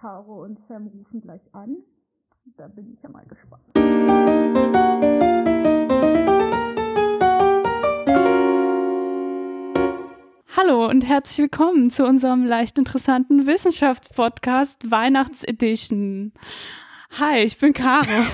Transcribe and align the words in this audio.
Caro 0.00 0.44
und 0.44 0.60
Sam 0.68 0.86
rufen 0.86 1.20
gleich 1.20 1.40
an. 1.52 1.78
Da 2.56 2.68
bin 2.68 2.92
ich 2.92 3.02
ja 3.02 3.08
mal 3.08 3.24
gespannt. 3.26 3.64
Hallo 10.56 10.86
und 10.86 11.04
herzlich 11.04 11.38
willkommen 11.38 11.90
zu 11.90 12.06
unserem 12.06 12.44
leicht 12.44 12.78
interessanten 12.78 13.48
Wissenschaftspodcast 13.48 14.88
Weihnachtsedition. 14.88 16.32
Hi, 17.18 17.40
ich 17.40 17.58
bin 17.58 17.72
Caro. 17.72 18.06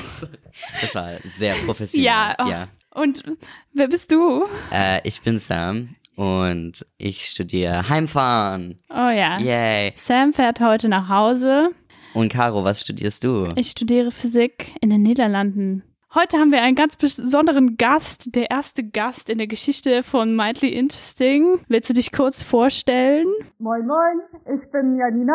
Das 0.82 0.94
war 0.94 1.12
sehr 1.36 1.54
professionell. 1.66 2.06
Ja, 2.06 2.36
oh, 2.38 2.46
ja. 2.46 2.68
Und 2.90 3.24
wer 3.72 3.88
bist 3.88 4.12
du? 4.12 4.44
Äh, 4.70 5.00
ich 5.02 5.20
bin 5.22 5.40
Sam 5.40 5.96
und 6.16 6.86
ich 6.98 7.26
studiere 7.26 7.88
Heimfahren. 7.88 8.78
Oh 8.90 9.10
ja. 9.10 9.38
Yay. 9.38 9.92
Sam 9.96 10.32
fährt 10.32 10.60
heute 10.60 10.88
nach 10.88 11.08
Hause. 11.08 11.70
Und 12.14 12.32
Caro, 12.32 12.64
was 12.64 12.80
studierst 12.80 13.24
du? 13.24 13.52
Ich 13.56 13.70
studiere 13.70 14.10
Physik 14.10 14.72
in 14.80 14.90
den 14.90 15.02
Niederlanden. 15.02 15.82
Heute 16.14 16.38
haben 16.38 16.52
wir 16.52 16.62
einen 16.62 16.76
ganz 16.76 16.96
besonderen 16.96 17.76
Gast, 17.76 18.36
der 18.36 18.48
erste 18.48 18.84
Gast 18.84 19.28
in 19.28 19.38
der 19.38 19.48
Geschichte 19.48 20.04
von 20.04 20.36
Mildly 20.36 20.68
Interesting. 20.68 21.58
Willst 21.66 21.90
du 21.90 21.94
dich 21.94 22.12
kurz 22.12 22.44
vorstellen? 22.44 23.26
Moin, 23.58 23.84
moin, 23.84 24.20
ich 24.44 24.70
bin 24.70 24.96
Janina. 24.96 25.34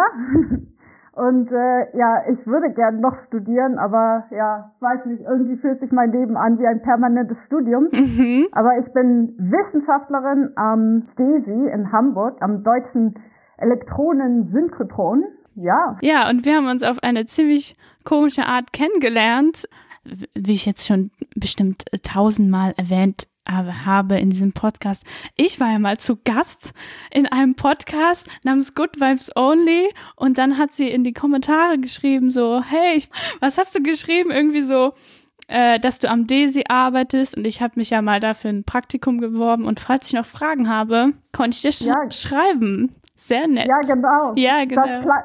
Und 1.19 1.51
äh, 1.51 1.97
ja, 1.97 2.23
ich 2.31 2.47
würde 2.47 2.73
gern 2.73 3.01
noch 3.01 3.15
studieren, 3.27 3.77
aber 3.77 4.23
ja, 4.31 4.71
weiß 4.79 5.05
nicht, 5.05 5.21
irgendwie 5.21 5.57
fühlt 5.57 5.81
sich 5.81 5.91
mein 5.91 6.13
Leben 6.13 6.37
an 6.37 6.57
wie 6.59 6.65
ein 6.65 6.81
permanentes 6.81 7.37
Studium. 7.45 7.89
Mhm. 7.99 8.47
Aber 8.53 8.71
ich 8.79 8.91
bin 8.93 9.35
Wissenschaftlerin 9.37 10.51
am 10.55 11.03
STESI 11.13 11.69
in 11.73 11.91
Hamburg, 11.91 12.37
am 12.41 12.63
Deutschen 12.63 13.13
Elektronensynchrotron. 13.57 15.23
Ja. 15.55 15.97
Ja, 16.01 16.29
und 16.29 16.45
wir 16.45 16.55
haben 16.55 16.67
uns 16.67 16.83
auf 16.83 16.97
eine 17.03 17.25
ziemlich 17.25 17.75
komische 18.03 18.45
Art 18.45 18.73
kennengelernt. 18.73 19.67
Wie 20.33 20.53
ich 20.53 20.65
jetzt 20.65 20.87
schon 20.87 21.11
bestimmt 21.35 21.83
tausendmal 22.03 22.73
erwähnt 22.77 23.27
habe, 23.49 23.85
habe 23.85 24.17
in 24.19 24.29
diesem 24.29 24.53
Podcast. 24.53 25.05
Ich 25.35 25.59
war 25.59 25.71
ja 25.71 25.79
mal 25.79 25.97
zu 25.97 26.17
Gast 26.23 26.73
in 27.11 27.25
einem 27.27 27.55
Podcast 27.55 28.27
namens 28.43 28.75
Good 28.75 28.99
Vibes 28.99 29.31
Only 29.35 29.89
und 30.15 30.37
dann 30.37 30.57
hat 30.57 30.71
sie 30.73 30.89
in 30.89 31.03
die 31.03 31.13
Kommentare 31.13 31.77
geschrieben 31.79 32.31
so, 32.31 32.61
hey, 32.63 32.95
ich, 32.97 33.09
was 33.39 33.57
hast 33.57 33.75
du 33.75 33.81
geschrieben? 33.81 34.31
Irgendwie 34.31 34.61
so, 34.63 34.93
äh, 35.47 35.79
dass 35.79 35.99
du 35.99 36.09
am 36.09 36.27
DESI 36.27 36.65
arbeitest 36.69 37.35
und 37.37 37.45
ich 37.45 37.61
habe 37.61 37.73
mich 37.77 37.89
ja 37.89 38.01
mal 38.01 38.19
dafür 38.19 38.51
ein 38.51 38.63
Praktikum 38.63 39.19
geworben 39.19 39.65
und 39.65 39.79
falls 39.79 40.07
ich 40.07 40.13
noch 40.13 40.25
Fragen 40.25 40.69
habe, 40.69 41.13
konnte 41.31 41.55
ich 41.55 41.61
dir 41.61 41.71
sch 41.71 41.81
Ja. 41.81 41.95
schreiben. 42.11 42.93
Sehr 43.15 43.47
nett. 43.47 43.67
Ja, 43.67 43.79
genau. 43.81 44.33
Ja, 44.35 44.59
Das 44.65 44.69
genau. 44.69 44.83
kla- 44.83 45.23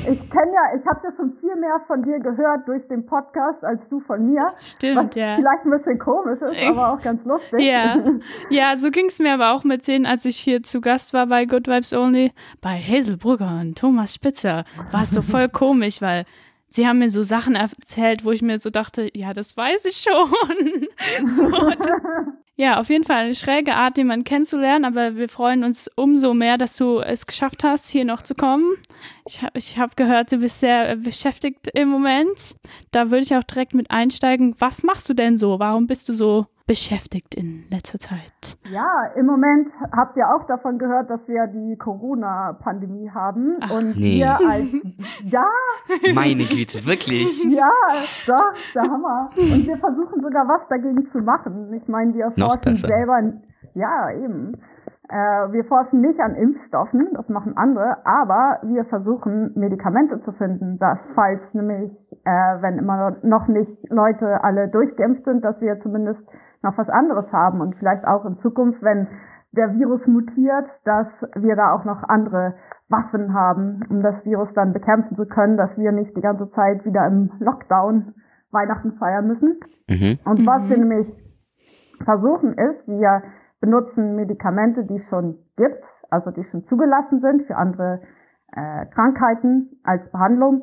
ich 0.00 0.30
kenne 0.30 0.52
ja, 0.52 0.78
ich 0.78 0.86
habe 0.86 1.00
ja 1.04 1.12
schon 1.16 1.36
viel 1.40 1.56
mehr 1.56 1.80
von 1.86 2.02
dir 2.02 2.18
gehört 2.18 2.66
durch 2.66 2.86
den 2.88 3.06
Podcast 3.06 3.62
als 3.64 3.80
du 3.88 4.00
von 4.00 4.26
mir. 4.26 4.52
Stimmt, 4.56 4.96
was 4.96 5.14
ja. 5.14 5.36
vielleicht 5.36 5.64
ein 5.64 5.70
bisschen 5.70 5.98
komisch 5.98 6.40
ist, 6.40 6.68
aber 6.70 6.92
auch 6.92 7.00
ganz 7.00 7.24
lustig. 7.24 7.60
Ja, 7.60 7.96
ja, 8.50 8.78
so 8.78 8.90
ging 8.90 9.06
es 9.06 9.18
mir 9.18 9.34
aber 9.34 9.52
auch 9.52 9.64
mit 9.64 9.86
denen, 9.86 10.06
als 10.06 10.24
ich 10.24 10.36
hier 10.36 10.62
zu 10.62 10.80
Gast 10.80 11.14
war 11.14 11.26
bei 11.26 11.44
Good 11.46 11.66
Vibes 11.66 11.92
Only. 11.92 12.32
Bei 12.60 12.76
Hazel 12.76 13.16
Brugger 13.16 13.58
und 13.60 13.78
Thomas 13.78 14.14
Spitzer 14.14 14.64
war 14.90 15.02
es 15.02 15.10
so 15.10 15.22
voll 15.22 15.48
komisch, 15.52 16.00
weil 16.02 16.24
sie 16.68 16.86
haben 16.86 16.98
mir 16.98 17.10
so 17.10 17.22
Sachen 17.22 17.54
erzählt, 17.54 18.24
wo 18.24 18.32
ich 18.32 18.42
mir 18.42 18.58
so 18.60 18.70
dachte, 18.70 19.08
ja, 19.14 19.32
das 19.32 19.56
weiß 19.56 19.84
ich 19.86 19.96
schon. 19.96 20.88
so, 21.26 21.48
ja, 22.56 22.78
auf 22.78 22.88
jeden 22.88 23.04
Fall 23.04 23.24
eine 23.24 23.34
schräge 23.34 23.74
Art, 23.74 23.98
jemanden 23.98 24.24
kennenzulernen, 24.24 24.84
aber 24.84 25.16
wir 25.16 25.28
freuen 25.28 25.64
uns 25.64 25.90
umso 25.96 26.34
mehr, 26.34 26.56
dass 26.56 26.76
du 26.76 27.00
es 27.00 27.26
geschafft 27.26 27.64
hast, 27.64 27.90
hier 27.90 28.04
noch 28.04 28.22
zu 28.22 28.34
kommen. 28.34 28.76
Ich 29.26 29.42
habe 29.42 29.58
ich 29.58 29.76
hab 29.76 29.96
gehört, 29.96 30.30
du 30.30 30.38
bist 30.38 30.60
sehr 30.60 30.90
äh, 30.90 30.96
beschäftigt 30.96 31.68
im 31.74 31.88
Moment. 31.88 32.54
Da 32.92 33.10
würde 33.10 33.24
ich 33.24 33.34
auch 33.34 33.42
direkt 33.42 33.74
mit 33.74 33.90
einsteigen. 33.90 34.54
Was 34.60 34.84
machst 34.84 35.08
du 35.08 35.14
denn 35.14 35.36
so? 35.36 35.58
Warum 35.58 35.88
bist 35.88 36.08
du 36.08 36.12
so 36.12 36.46
beschäftigt 36.66 37.34
in 37.34 37.64
letzter 37.70 37.98
Zeit? 37.98 38.56
Ja, 38.70 39.12
im 39.16 39.26
Moment 39.26 39.68
habt 39.92 40.16
ihr 40.16 40.26
auch 40.28 40.46
davon 40.46 40.78
gehört, 40.78 41.10
dass 41.10 41.20
wir 41.26 41.46
die 41.48 41.76
Corona-Pandemie 41.76 43.10
haben. 43.10 43.58
Ach, 43.60 43.70
und 43.70 43.96
nee. 43.96 44.18
wir 44.18 44.38
als, 44.48 44.72
ja, 45.24 45.46
Meine 46.14 46.44
Güte, 46.44 46.86
wirklich? 46.86 47.44
ja, 47.50 47.70
doch, 48.26 48.54
der 48.74 48.82
Hammer. 48.82 49.30
Und 49.36 49.66
wir 49.66 49.76
versuchen 49.76 50.22
sogar 50.22 50.48
was 50.48 50.66
dagegen 50.68 51.10
zu 51.12 51.18
machen. 51.18 51.72
Ich 51.74 51.86
meine, 51.88 52.14
wir 52.14 52.30
forschen 52.30 52.76
selber, 52.76 53.20
ja, 53.74 54.10
eben. 54.12 54.56
Äh, 55.08 55.52
wir 55.52 55.64
forschen 55.64 56.00
nicht 56.00 56.18
an 56.18 56.34
Impfstoffen, 56.34 57.10
das 57.12 57.28
machen 57.28 57.58
andere, 57.58 57.98
aber 58.06 58.60
wir 58.62 58.86
versuchen 58.86 59.52
Medikamente 59.54 60.22
zu 60.24 60.32
finden, 60.32 60.78
dass 60.78 60.98
falls 61.14 61.42
nämlich, 61.52 61.92
äh, 62.24 62.62
wenn 62.62 62.78
immer 62.78 63.18
noch 63.22 63.46
nicht 63.46 63.70
Leute 63.90 64.42
alle 64.42 64.68
durchgeimpft 64.68 65.24
sind, 65.24 65.44
dass 65.44 65.60
wir 65.60 65.78
zumindest 65.82 66.20
noch 66.64 66.76
was 66.76 66.88
anderes 66.88 67.30
haben 67.32 67.60
und 67.60 67.76
vielleicht 67.76 68.06
auch 68.06 68.24
in 68.24 68.38
Zukunft, 68.38 68.82
wenn 68.82 69.06
der 69.52 69.72
Virus 69.74 70.04
mutiert, 70.06 70.66
dass 70.84 71.06
wir 71.36 71.54
da 71.54 71.72
auch 71.74 71.84
noch 71.84 72.02
andere 72.08 72.54
Waffen 72.88 73.32
haben, 73.32 73.80
um 73.88 74.02
das 74.02 74.24
Virus 74.24 74.48
dann 74.54 74.72
bekämpfen 74.72 75.16
zu 75.16 75.26
können, 75.26 75.56
dass 75.56 75.70
wir 75.76 75.92
nicht 75.92 76.16
die 76.16 76.20
ganze 76.20 76.50
Zeit 76.50 76.84
wieder 76.84 77.06
im 77.06 77.30
Lockdown 77.38 78.14
Weihnachten 78.50 78.92
feiern 78.98 79.28
müssen. 79.28 79.60
Mhm. 79.88 80.18
Und 80.24 80.46
was 80.46 80.62
Mhm. 80.62 80.68
wir 80.70 80.78
nämlich 80.78 81.08
versuchen 82.04 82.54
ist, 82.54 82.86
wir 82.86 83.22
benutzen 83.60 84.16
Medikamente, 84.16 84.84
die 84.84 84.96
es 84.96 85.08
schon 85.08 85.36
gibt, 85.56 85.82
also 86.10 86.30
die 86.30 86.44
schon 86.50 86.64
zugelassen 86.64 87.20
sind 87.20 87.46
für 87.46 87.56
andere 87.56 88.00
äh, 88.52 88.86
Krankheiten 88.86 89.80
als 89.84 90.10
Behandlung. 90.10 90.62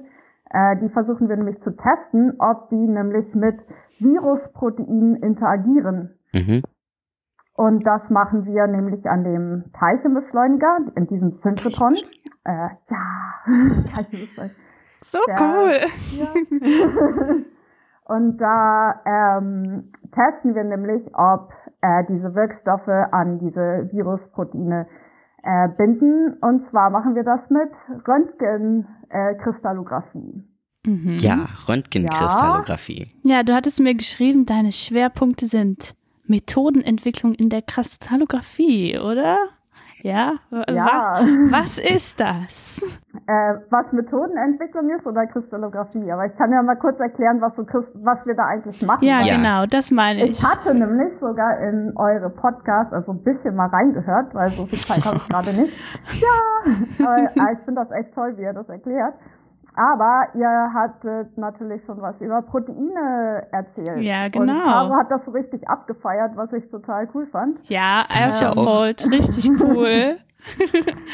Äh, 0.53 0.77
die 0.81 0.89
versuchen 0.89 1.29
wir 1.29 1.37
nämlich 1.37 1.61
zu 1.61 1.71
testen, 1.71 2.35
ob 2.39 2.69
die 2.69 2.75
nämlich 2.87 3.33
mit 3.33 3.57
Virusproteinen 3.99 5.15
interagieren. 5.17 6.15
Mhm. 6.33 6.63
Und 7.55 7.85
das 7.85 8.09
machen 8.09 8.45
wir 8.45 8.67
nämlich 8.67 9.07
an 9.09 9.23
dem 9.23 9.65
Teilchenbeschleuniger, 9.73 10.77
in 10.95 11.07
diesem 11.07 11.39
Synchrotron. 11.43 11.95
Äh, 12.43 12.69
ja, 12.89 13.45
Teilchenbeschleuniger. 13.93 14.55
So 15.03 15.19
Ja. 15.27 15.35
cool. 15.39 15.77
Ja. 16.17 16.27
Und 18.05 18.37
da 18.39 19.01
ähm, 19.05 19.91
testen 20.11 20.53
wir 20.53 20.63
nämlich, 20.65 21.01
ob 21.13 21.53
äh, 21.81 22.03
diese 22.09 22.35
Wirkstoffe 22.35 22.87
an 22.87 23.39
diese 23.39 23.89
Virusproteine 23.91 24.87
äh, 25.43 25.69
binden. 25.77 26.37
Und 26.41 26.69
zwar 26.69 26.89
machen 26.89 27.15
wir 27.15 27.23
das 27.23 27.39
mit 27.49 27.69
Röntgenkristallographie. 28.07 30.43
Mhm. 30.85 31.17
Ja, 31.19 31.47
Röntgenkristallographie. 31.67 33.07
Ja, 33.23 33.43
du 33.43 33.53
hattest 33.53 33.79
mir 33.79 33.95
geschrieben, 33.95 34.45
deine 34.45 34.71
Schwerpunkte 34.71 35.45
sind 35.45 35.95
Methodenentwicklung 36.25 37.35
in 37.35 37.49
der 37.49 37.61
Kristallographie, 37.61 38.97
oder? 38.97 39.37
Ja? 40.03 40.33
Ja. 40.51 40.85
wa- 40.85 41.21
Was 41.51 41.77
ist 41.77 42.19
das? 42.19 42.81
Äh, 43.27 43.53
was 43.69 43.91
Methodenentwicklung 43.91 44.89
ist 44.89 45.05
oder 45.05 45.27
Kristallographie. 45.27 46.11
Aber 46.11 46.25
ich 46.25 46.35
kann 46.37 46.51
ja 46.51 46.61
mal 46.63 46.75
kurz 46.75 46.99
erklären, 46.99 47.39
was, 47.41 47.55
so, 47.55 47.63
Christ- 47.63 47.91
was 47.95 48.25
wir 48.25 48.35
da 48.35 48.45
eigentlich 48.45 48.81
machen. 48.85 49.03
Ja, 49.05 49.19
Ja. 49.21 49.35
genau, 49.35 49.65
das 49.69 49.91
meine 49.91 50.25
ich. 50.25 50.31
Ich 50.31 50.43
hatte 50.43 50.73
nämlich 50.73 51.13
sogar 51.19 51.59
in 51.59 51.93
eure 51.95 52.29
Podcasts, 52.29 52.93
also 52.93 53.11
ein 53.11 53.23
bisschen 53.23 53.55
mal 53.55 53.67
reingehört, 53.67 54.33
weil 54.33 54.49
so 54.49 54.65
viel 54.65 54.79
Zeit 54.79 55.05
habe 55.05 55.17
ich 55.17 55.29
gerade 55.29 55.53
nicht. 55.53 55.73
Ja, 56.19 57.05
aber, 57.05 57.17
äh, 57.23 57.53
ich 57.53 57.59
finde 57.65 57.81
das 57.85 57.91
echt 57.91 58.13
toll, 58.15 58.33
wie 58.37 58.41
ihr 58.43 58.53
das 58.53 58.67
erklärt. 58.69 59.13
Aber 59.75 60.27
ihr 60.33 60.73
hattet 60.73 61.37
natürlich 61.37 61.83
schon 61.85 62.01
was 62.01 62.19
über 62.19 62.41
Proteine 62.41 63.47
erzählt. 63.51 64.01
Ja, 64.01 64.25
Und 64.25 64.31
genau. 64.31 64.63
Caro 64.63 64.95
hat 64.95 65.09
das 65.09 65.23
so 65.25 65.31
richtig 65.31 65.67
abgefeiert, 65.67 66.35
was 66.35 66.51
ich 66.53 66.69
total 66.69 67.07
cool 67.13 67.27
fand. 67.27 67.57
Ja. 67.69 68.03
AlphaFold, 68.09 69.09
richtig 69.11 69.49
cool. 69.61 70.17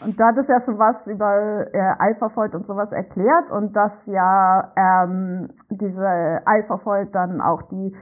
Und 0.00 0.18
da 0.18 0.28
hat 0.28 0.38
es 0.38 0.48
ja 0.48 0.60
schon 0.64 0.78
was 0.78 0.96
über 1.06 1.66
äh, 1.72 1.94
AlphaFold 1.98 2.54
und 2.54 2.66
sowas 2.66 2.90
erklärt 2.90 3.50
und 3.50 3.76
dass 3.76 3.92
ja 4.06 4.72
ähm, 4.76 5.50
diese 5.68 6.40
AlphaFold 6.46 7.14
dann 7.14 7.40
auch 7.40 7.62
die 7.70 7.94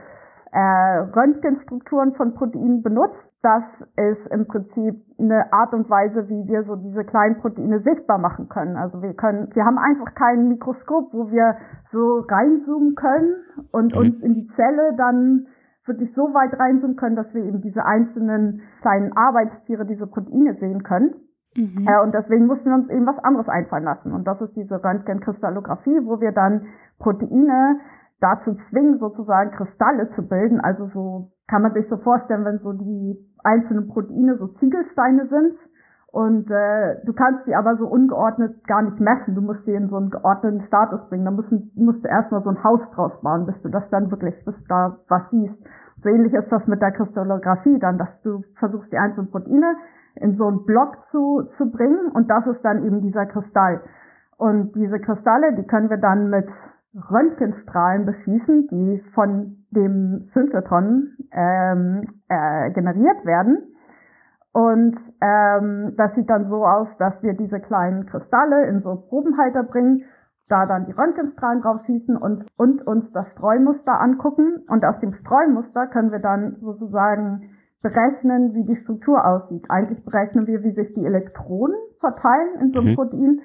äh, 0.51 0.59
Röntgenstrukturen 0.59 2.15
von 2.15 2.35
Proteinen 2.35 2.81
benutzt. 2.81 3.17
Das 3.41 3.63
ist 3.95 4.27
im 4.31 4.47
Prinzip 4.47 5.01
eine 5.17 5.53
Art 5.53 5.73
und 5.73 5.89
Weise, 5.89 6.27
wie 6.27 6.45
wir 6.47 6.63
so 6.63 6.75
diese 6.75 7.05
kleinen 7.05 7.37
Proteine 7.37 7.79
sichtbar 7.79 8.17
machen 8.17 8.49
können. 8.49 8.75
Also 8.75 9.01
wir 9.01 9.13
können, 9.13 9.49
wir 9.53 9.63
haben 9.63 9.77
einfach 9.77 10.13
kein 10.13 10.49
Mikroskop, 10.49 11.13
wo 11.13 11.31
wir 11.31 11.55
so 11.93 12.19
reinzoomen 12.27 12.95
können 12.95 13.35
und 13.71 13.93
Mhm. 13.93 13.97
uns 13.97 14.19
in 14.23 14.33
die 14.33 14.47
Zelle 14.57 14.93
dann 14.97 15.47
wirklich 15.85 16.13
so 16.15 16.33
weit 16.33 16.59
reinzoomen 16.59 16.97
können, 16.97 17.15
dass 17.15 17.33
wir 17.33 17.43
eben 17.45 17.61
diese 17.61 17.85
einzelnen 17.85 18.61
kleinen 18.81 19.15
Arbeitstiere, 19.15 19.85
diese 19.85 20.05
Proteine 20.07 20.55
sehen 20.59 20.83
können. 20.83 21.15
Mhm. 21.55 21.87
Äh, 21.87 22.03
und 22.03 22.13
deswegen 22.13 22.45
mussten 22.45 22.65
wir 22.69 22.75
uns 22.75 22.89
eben 22.89 23.07
was 23.07 23.17
anderes 23.23 23.47
einfallen 23.47 23.85
lassen. 23.85 24.11
Und 24.11 24.27
das 24.27 24.39
ist 24.41 24.55
diese 24.55 24.83
Röntgenkristallographie, 24.83 26.01
wo 26.03 26.19
wir 26.19 26.33
dann 26.33 26.67
Proteine 26.99 27.79
dazu 28.19 28.57
zwingen, 28.69 28.99
sozusagen 28.99 29.51
Kristalle 29.51 30.09
zu 30.15 30.27
bilden. 30.27 30.59
Also 30.59 30.87
so 30.93 31.31
kann 31.47 31.61
man 31.63 31.73
sich 31.73 31.87
so 31.89 31.97
vorstellen, 31.97 32.45
wenn 32.45 32.59
so 32.59 32.73
die 32.73 33.17
einzelnen 33.43 33.87
Proteine 33.87 34.37
so 34.37 34.47
Ziegelsteine 34.59 35.27
sind 35.27 35.55
Und 36.11 36.49
äh, 36.49 36.97
du 37.05 37.13
kannst 37.13 37.45
die 37.45 37.55
aber 37.55 37.77
so 37.77 37.87
ungeordnet 37.87 38.65
gar 38.67 38.81
nicht 38.81 38.99
messen. 38.99 39.35
Du 39.35 39.41
musst 39.41 39.65
die 39.67 39.73
in 39.73 39.89
so 39.89 39.97
einen 39.97 40.09
geordneten 40.09 40.65
Status 40.65 41.01
bringen. 41.09 41.25
Da 41.25 41.31
musst, 41.31 41.51
musst 41.75 42.03
du 42.03 42.07
erstmal 42.07 42.41
so 42.41 42.49
ein 42.49 42.63
Haus 42.63 42.81
draus 42.95 43.11
bauen, 43.21 43.45
bis 43.45 43.61
du 43.61 43.69
das 43.69 43.87
dann 43.91 44.09
wirklich, 44.09 44.33
bis 44.43 44.55
da 44.67 44.97
was 45.07 45.21
siehst. 45.29 45.55
So 46.01 46.09
ähnlich 46.09 46.33
ist 46.33 46.51
das 46.51 46.65
mit 46.65 46.81
der 46.81 46.91
Kristallographie 46.91 47.77
dann, 47.79 47.97
dass 47.97 48.09
du 48.23 48.41
versuchst, 48.57 48.91
die 48.91 48.97
einzelnen 48.97 49.29
Proteine 49.29 49.75
in 50.15 50.35
so 50.37 50.47
einen 50.47 50.65
Block 50.65 50.97
zu, 51.11 51.43
zu 51.57 51.69
bringen 51.69 52.11
und 52.13 52.29
das 52.29 52.45
ist 52.47 52.63
dann 52.63 52.83
eben 52.83 53.01
dieser 53.01 53.25
Kristall. 53.25 53.81
Und 54.37 54.73
diese 54.75 54.99
Kristalle, 54.99 55.53
die 55.55 55.67
können 55.67 55.89
wir 55.89 55.97
dann 55.97 56.29
mit 56.29 56.47
Röntgenstrahlen 56.93 58.05
beschießen, 58.05 58.67
die 58.71 59.03
von 59.13 59.57
dem 59.71 60.29
Synchrotron 60.33 61.15
ähm, 61.31 62.07
äh, 62.27 62.71
generiert 62.71 63.25
werden. 63.25 63.75
Und 64.51 64.97
ähm, 65.21 65.93
das 65.95 66.15
sieht 66.15 66.29
dann 66.29 66.49
so 66.49 66.65
aus, 66.65 66.87
dass 66.97 67.21
wir 67.21 67.33
diese 67.33 67.59
kleinen 67.59 68.07
Kristalle 68.07 68.65
in 68.67 68.81
so 68.81 68.95
Probenhalter 69.07 69.63
bringen, 69.63 70.05
da 70.47 70.65
dann 70.65 70.87
die 70.87 70.91
Röntgenstrahlen 70.91 71.61
drauf 71.61 71.81
schießen 71.85 72.17
und, 72.17 72.47
und 72.57 72.85
uns 72.87 73.11
das 73.11 73.27
Streumuster 73.33 74.01
angucken. 74.01 74.63
Und 74.67 74.83
aus 74.83 74.99
dem 74.99 75.13
Streumuster 75.13 75.85
können 75.87 76.11
wir 76.11 76.19
dann 76.19 76.57
sozusagen 76.59 77.51
berechnen, 77.83 78.55
wie 78.55 78.65
die 78.65 78.81
Struktur 78.81 79.23
aussieht. 79.25 79.65
Eigentlich 79.69 80.03
berechnen 80.03 80.47
wir, 80.47 80.63
wie 80.63 80.73
sich 80.73 80.93
die 80.95 81.05
Elektronen 81.05 81.77
verteilen 81.99 82.59
in 82.61 82.73
so 82.73 82.79
einem 82.79 82.91
mhm. 82.91 82.95
Protein. 82.95 83.41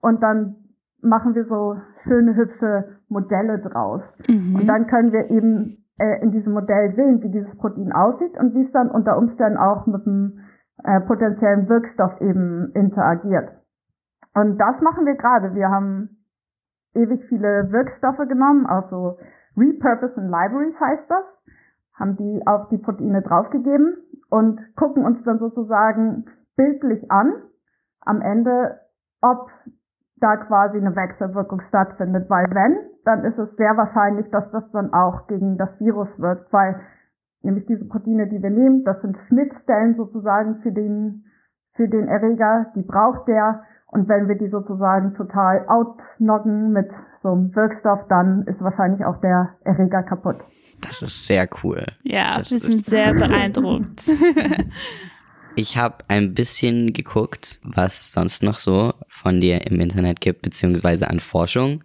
Und 0.00 0.22
dann 0.22 0.56
machen 1.02 1.34
wir 1.34 1.44
so 1.46 1.76
schöne, 2.04 2.34
hübsche 2.34 2.98
Modelle 3.08 3.58
draus. 3.58 4.02
Mhm. 4.28 4.56
Und 4.56 4.66
dann 4.66 4.86
können 4.86 5.12
wir 5.12 5.30
eben 5.30 5.84
äh, 5.98 6.22
in 6.22 6.32
diesem 6.32 6.52
Modell 6.52 6.94
sehen, 6.94 7.22
wie 7.22 7.30
dieses 7.30 7.56
Protein 7.58 7.92
aussieht 7.92 8.38
und 8.38 8.54
wie 8.54 8.64
es 8.64 8.72
dann 8.72 8.90
unter 8.90 9.16
Umständen 9.18 9.58
auch 9.58 9.86
mit 9.86 10.06
einem 10.06 10.40
äh, 10.84 11.00
potenziellen 11.00 11.68
Wirkstoff 11.68 12.20
eben 12.20 12.72
interagiert. 12.74 13.50
Und 14.34 14.58
das 14.58 14.80
machen 14.80 15.06
wir 15.06 15.16
gerade. 15.16 15.54
Wir 15.54 15.68
haben 15.68 16.20
ewig 16.94 17.24
viele 17.28 17.70
Wirkstoffe 17.70 18.28
genommen, 18.28 18.66
also 18.66 19.18
Repurposing 19.56 20.24
Libraries 20.24 20.78
heißt 20.80 21.10
das, 21.10 21.24
haben 21.94 22.16
die 22.16 22.42
auf 22.46 22.68
die 22.68 22.78
Proteine 22.78 23.22
draufgegeben 23.22 23.96
und 24.30 24.60
gucken 24.76 25.04
uns 25.04 25.22
dann 25.24 25.38
sozusagen 25.38 26.24
bildlich 26.56 27.10
an, 27.10 27.32
am 28.00 28.22
Ende, 28.22 28.80
ob 29.20 29.50
da 30.20 30.36
quasi 30.36 30.78
eine 30.78 30.94
Wechselwirkung 30.94 31.60
stattfindet, 31.68 32.28
weil 32.28 32.46
wenn, 32.50 32.78
dann 33.04 33.24
ist 33.24 33.38
es 33.38 33.56
sehr 33.56 33.76
wahrscheinlich, 33.76 34.30
dass 34.30 34.50
das 34.52 34.64
dann 34.72 34.92
auch 34.92 35.26
gegen 35.26 35.56
das 35.56 35.70
Virus 35.78 36.08
wirkt, 36.18 36.52
weil 36.52 36.80
nämlich 37.42 37.66
diese 37.66 37.86
Proteine, 37.86 38.28
die 38.28 38.42
wir 38.42 38.50
nehmen, 38.50 38.84
das 38.84 39.00
sind 39.00 39.16
Schnittstellen 39.28 39.96
sozusagen 39.96 40.60
für 40.62 40.72
den, 40.72 41.24
für 41.74 41.88
den 41.88 42.08
Erreger, 42.08 42.66
die 42.74 42.82
braucht 42.82 43.28
der 43.28 43.62
und 43.86 44.08
wenn 44.08 44.28
wir 44.28 44.36
die 44.36 44.48
sozusagen 44.48 45.14
total 45.14 45.66
outnoggen 45.66 46.72
mit 46.72 46.88
so 47.22 47.32
einem 47.32 47.54
Wirkstoff, 47.54 48.06
dann 48.08 48.42
ist 48.46 48.60
wahrscheinlich 48.60 49.04
auch 49.04 49.20
der 49.20 49.56
Erreger 49.64 50.02
kaputt. 50.02 50.36
Das 50.80 51.02
ist 51.02 51.26
sehr 51.26 51.48
cool. 51.62 51.84
Ja, 52.02 52.38
das 52.38 52.52
wir 52.52 52.58
sind 52.58 52.86
sehr 52.86 53.12
beeindruckt. 53.14 54.02
Ich 55.56 55.76
habe 55.76 56.04
ein 56.08 56.34
bisschen 56.34 56.92
geguckt, 56.92 57.60
was 57.62 58.12
sonst 58.12 58.42
noch 58.42 58.58
so 58.58 58.94
von 59.08 59.40
dir 59.40 59.66
im 59.66 59.80
Internet 59.80 60.20
gibt, 60.20 60.42
beziehungsweise 60.42 61.08
an 61.08 61.20
Forschung. 61.20 61.82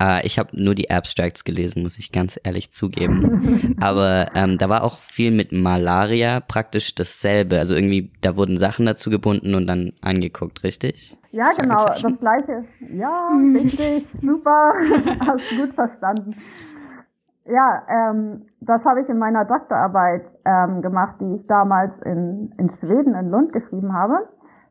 Äh, 0.00 0.26
ich 0.26 0.38
habe 0.38 0.50
nur 0.60 0.74
die 0.74 0.90
Abstracts 0.90 1.44
gelesen, 1.44 1.82
muss 1.82 1.98
ich 1.98 2.12
ganz 2.12 2.40
ehrlich 2.42 2.72
zugeben. 2.72 3.76
Aber 3.80 4.28
ähm, 4.34 4.58
da 4.58 4.68
war 4.68 4.82
auch 4.82 5.00
viel 5.00 5.30
mit 5.30 5.52
Malaria 5.52 6.40
praktisch 6.40 6.94
dasselbe. 6.94 7.58
Also 7.58 7.74
irgendwie, 7.74 8.10
da 8.22 8.36
wurden 8.36 8.56
Sachen 8.56 8.86
dazu 8.86 9.10
gebunden 9.10 9.54
und 9.54 9.66
dann 9.66 9.92
angeguckt, 10.00 10.64
richtig? 10.64 11.16
Ja, 11.32 11.52
genau, 11.52 11.84
das 11.84 12.18
gleiche. 12.18 12.64
Ja, 12.92 13.28
richtig, 13.54 14.06
super, 14.22 14.72
hast 15.20 15.56
gut 15.56 15.74
verstanden. 15.74 16.30
Ja, 17.50 17.82
ähm, 17.88 18.46
das 18.60 18.84
habe 18.84 19.00
ich 19.00 19.08
in 19.08 19.18
meiner 19.18 19.44
Doktorarbeit 19.44 20.22
ähm, 20.44 20.82
gemacht, 20.82 21.16
die 21.20 21.36
ich 21.36 21.46
damals 21.46 21.92
in, 22.04 22.52
in 22.58 22.70
Schweden, 22.78 23.14
in 23.14 23.30
Lund 23.30 23.52
geschrieben 23.52 23.92
habe, 23.92 24.28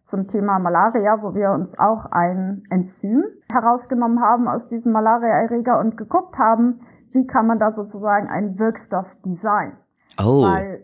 zum 0.10 0.28
Thema 0.28 0.60
Malaria, 0.60 1.22
wo 1.22 1.34
wir 1.36 1.52
uns 1.52 1.70
auch 1.78 2.06
ein 2.12 2.64
Enzym 2.70 3.24
herausgenommen 3.52 4.22
haben 4.22 4.48
aus 4.48 4.68
diesem 4.70 4.92
Malaria-Erreger 4.92 5.80
und 5.80 5.98
geguckt 5.98 6.38
haben, 6.38 6.82
wie 7.12 7.26
kann 7.28 7.48
man 7.48 7.60
da 7.60 7.72
sozusagen 7.74 8.28
einen 8.28 8.58
Wirkstoff 8.58 9.08
designen. 9.26 9.78
Oh. 10.18 10.44
Weil, 10.44 10.84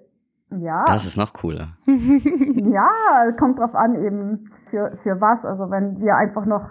ja. 0.52 0.84
Das 0.86 1.06
ist 1.06 1.18
noch 1.18 1.34
cooler. 1.34 1.70
ja, 1.86 3.32
kommt 3.40 3.60
drauf 3.60 3.74
an 3.74 3.96
eben 3.96 4.50
für, 4.70 4.98
für 5.04 5.20
was. 5.22 5.44
Also 5.46 5.70
wenn 5.70 6.00
wir 6.00 6.16
einfach 6.16 6.46
noch 6.46 6.68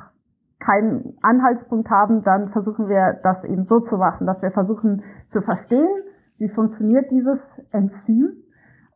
keinen 0.65 1.17
Anhaltspunkt 1.23 1.91
haben, 1.91 2.23
dann 2.23 2.51
versuchen 2.51 2.89
wir 2.89 3.21
das 3.23 3.45
eben 3.45 3.67
so 3.67 3.81
zu 3.81 3.97
machen, 3.97 4.27
dass 4.27 4.41
wir 4.43 4.51
versuchen 4.51 5.03
zu 5.33 5.43
verstehen, 5.43 6.03
wie 6.39 6.49
funktioniert 6.49 7.11
dieses 7.11 7.39
Enzym 7.71 8.33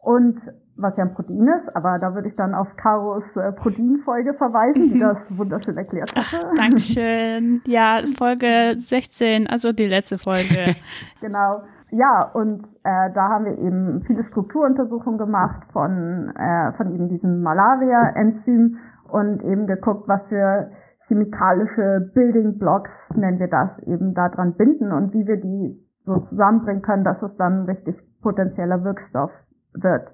und 0.00 0.41
was 0.76 0.97
ja 0.97 1.05
ein 1.05 1.12
Protein 1.12 1.49
ist, 1.49 1.75
aber 1.75 1.99
da 1.99 2.15
würde 2.15 2.29
ich 2.29 2.37
dann 2.37 2.55
auf 2.55 2.69
Karos 2.76 3.25
äh, 3.35 3.50
Proteinfolge 3.53 4.32
verweisen, 4.35 4.93
die 4.93 5.00
das 5.00 5.19
wunderschön 5.31 5.76
erklärt 5.76 6.12
hat. 6.15 6.56
Dankeschön. 6.56 7.61
Ja, 7.67 8.00
Folge 8.17 8.75
16, 8.76 9.49
also 9.49 9.73
die 9.73 9.88
letzte 9.88 10.19
Folge. 10.19 10.76
genau. 11.20 11.62
Ja, 11.91 12.31
und 12.32 12.65
äh, 12.85 13.11
da 13.12 13.29
haben 13.29 13.47
wir 13.47 13.59
eben 13.59 14.05
viele 14.06 14.23
Strukturuntersuchungen 14.25 15.19
gemacht 15.19 15.62
von, 15.73 16.32
äh, 16.37 16.73
von 16.76 16.94
eben 16.94 17.09
diesem 17.09 17.43
Malaria-Enzym 17.43 18.79
und 19.11 19.43
eben 19.43 19.67
geguckt, 19.67 20.06
was 20.06 20.20
für 20.29 20.70
chemikalische 21.08 22.10
Building 22.14 22.58
Blocks, 22.58 22.90
nennen 23.14 23.38
wir 23.38 23.49
das, 23.49 23.70
eben 23.87 24.14
daran 24.14 24.55
binden 24.55 24.93
und 24.93 25.12
wie 25.12 25.26
wir 25.26 25.40
die 25.40 25.82
so 26.05 26.20
zusammenbringen 26.31 26.82
können, 26.82 27.05
dass 27.05 27.20
es 27.22 27.37
dann 27.37 27.64
richtig 27.64 27.96
potenzieller 28.22 28.84
Wirkstoff 28.84 29.31
wird. 29.75 30.08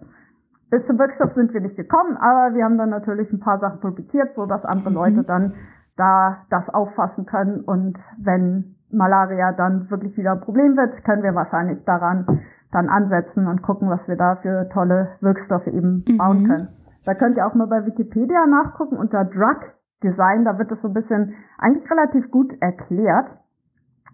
Bis 0.71 0.85
zum 0.87 0.99
Wirkstoff 0.99 1.35
sind 1.35 1.53
wir 1.53 1.61
nicht 1.61 1.77
gekommen, 1.77 2.17
aber 2.17 2.55
wir 2.55 2.65
haben 2.65 2.79
dann 2.79 2.91
natürlich 2.91 3.31
ein 3.33 3.41
paar 3.41 3.59
Sachen 3.59 3.81
publiziert, 3.81 4.35
so 4.35 4.47
dass 4.47 4.65
andere 4.65 4.91
mhm. 4.91 4.97
Leute 4.97 5.25
dann 5.25 5.55
da 5.97 6.39
das 6.51 6.69
auffassen 6.71 7.27
können 7.27 7.61
und 7.61 7.97
wenn 8.19 8.75
Malaria 8.91 9.53
dann 9.53 9.89
wirklich 9.91 10.17
wieder 10.17 10.33
ein 10.33 10.41
Problem 10.41 10.77
wird, 10.77 11.05
können 11.05 11.23
wir 11.23 11.35
wahrscheinlich 11.35 11.85
daran 11.85 12.41
dann 12.73 12.89
ansetzen 12.89 13.47
und 13.47 13.63
gucken, 13.63 13.89
was 13.89 14.01
wir 14.09 14.17
da 14.17 14.37
für 14.37 14.69
tolle 14.71 15.11
Wirkstoffe 15.21 15.69
eben 15.69 16.05
mhm. 16.07 16.19
bauen 16.19 16.49
können. 16.49 16.69
Da 17.05 17.15
könnt 17.15 17.37
ihr 17.37 17.47
auch 17.47 17.55
mal 17.55 17.69
bei 17.69 17.87
Wikipedia 17.87 18.47
nachgucken 18.47 18.97
unter 18.97 19.25
Drug 19.25 19.61
Design, 20.05 20.45
da 20.45 20.59
wird 20.59 20.71
es 20.71 20.81
so 20.83 20.89
ein 20.89 20.95
bisschen 20.95 21.35
eigentlich 21.59 21.91
relativ 21.91 22.31
gut 22.31 22.53
erklärt, 22.61 23.29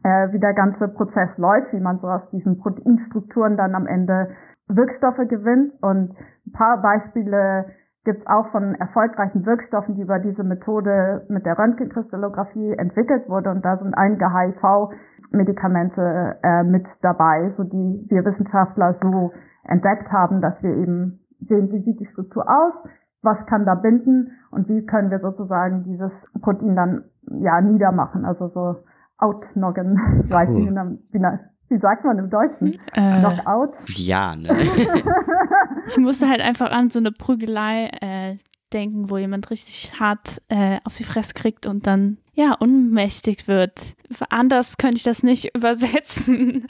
äh, 0.02 0.32
wie 0.32 0.38
der 0.38 0.54
ganze 0.54 0.88
Prozess 0.88 1.30
läuft, 1.36 1.72
wie 1.72 1.80
man 1.80 1.98
so 1.98 2.08
aus 2.08 2.22
diesen 2.30 2.58
Proteinstrukturen 2.58 3.56
dann 3.56 3.74
am 3.74 3.86
Ende 3.86 4.30
Wirkstoffe 4.68 5.28
gewinnt. 5.28 5.72
Und 5.82 6.16
ein 6.46 6.52
paar 6.52 6.80
Beispiele 6.80 7.66
gibt 8.04 8.20
es 8.20 8.26
auch 8.26 8.48
von 8.50 8.74
erfolgreichen 8.76 9.44
Wirkstoffen, 9.44 9.96
die 9.96 10.02
über 10.02 10.18
diese 10.18 10.44
Methode 10.44 11.26
mit 11.28 11.44
der 11.44 11.58
Röntgenkristallographie 11.58 12.72
entwickelt 12.78 13.28
wurde. 13.28 13.50
Und 13.50 13.64
da 13.64 13.76
sind 13.76 13.94
einige 13.94 14.32
HIV-Medikamente 14.32 16.38
äh, 16.42 16.62
mit 16.62 16.86
dabei, 17.02 17.52
so 17.56 17.64
die 17.64 18.06
wir 18.08 18.24
Wissenschaftler 18.24 18.96
so 19.02 19.32
entdeckt 19.64 20.10
haben, 20.10 20.40
dass 20.40 20.54
wir 20.62 20.74
eben 20.74 21.20
sehen, 21.40 21.70
wie 21.70 21.82
sieht 21.82 22.00
die 22.00 22.06
Struktur 22.06 22.48
aus, 22.48 22.72
was 23.22 23.38
kann 23.46 23.66
da 23.66 23.74
binden 23.74 24.32
und 24.50 24.68
wie 24.68 24.84
können 24.86 25.10
wir 25.10 25.20
sozusagen 25.20 25.84
dieses 25.84 26.12
Protein 26.40 26.76
dann 26.76 27.04
ja 27.40 27.60
niedermachen, 27.60 28.24
also 28.24 28.48
so 28.48 28.76
outnoggen. 29.18 30.24
Ich 30.24 30.30
weiß 30.30 30.48
nicht, 30.50 30.70
wie, 31.12 31.20
wie 31.68 31.78
sagt 31.78 32.04
man 32.04 32.18
im 32.18 32.30
Deutschen? 32.30 32.78
Äh, 32.94 33.20
Knockout? 33.20 33.74
Ja, 33.96 34.34
ne? 34.34 34.48
ich 35.86 35.98
musste 35.98 36.28
halt 36.28 36.40
einfach 36.40 36.70
an 36.70 36.90
so 36.90 36.98
eine 36.98 37.12
Prügelei 37.12 37.90
äh, 38.00 38.38
denken, 38.72 39.10
wo 39.10 39.18
jemand 39.18 39.50
richtig 39.50 39.92
hart 39.98 40.40
äh, 40.48 40.78
auf 40.84 40.96
die 40.96 41.04
Fresse 41.04 41.34
kriegt 41.34 41.66
und 41.66 41.86
dann 41.86 42.18
ja 42.32 42.54
unmächtig 42.58 43.48
wird. 43.48 43.94
Anders 44.30 44.78
könnte 44.78 44.96
ich 44.96 45.02
das 45.02 45.22
nicht 45.22 45.54
übersetzen. 45.56 46.66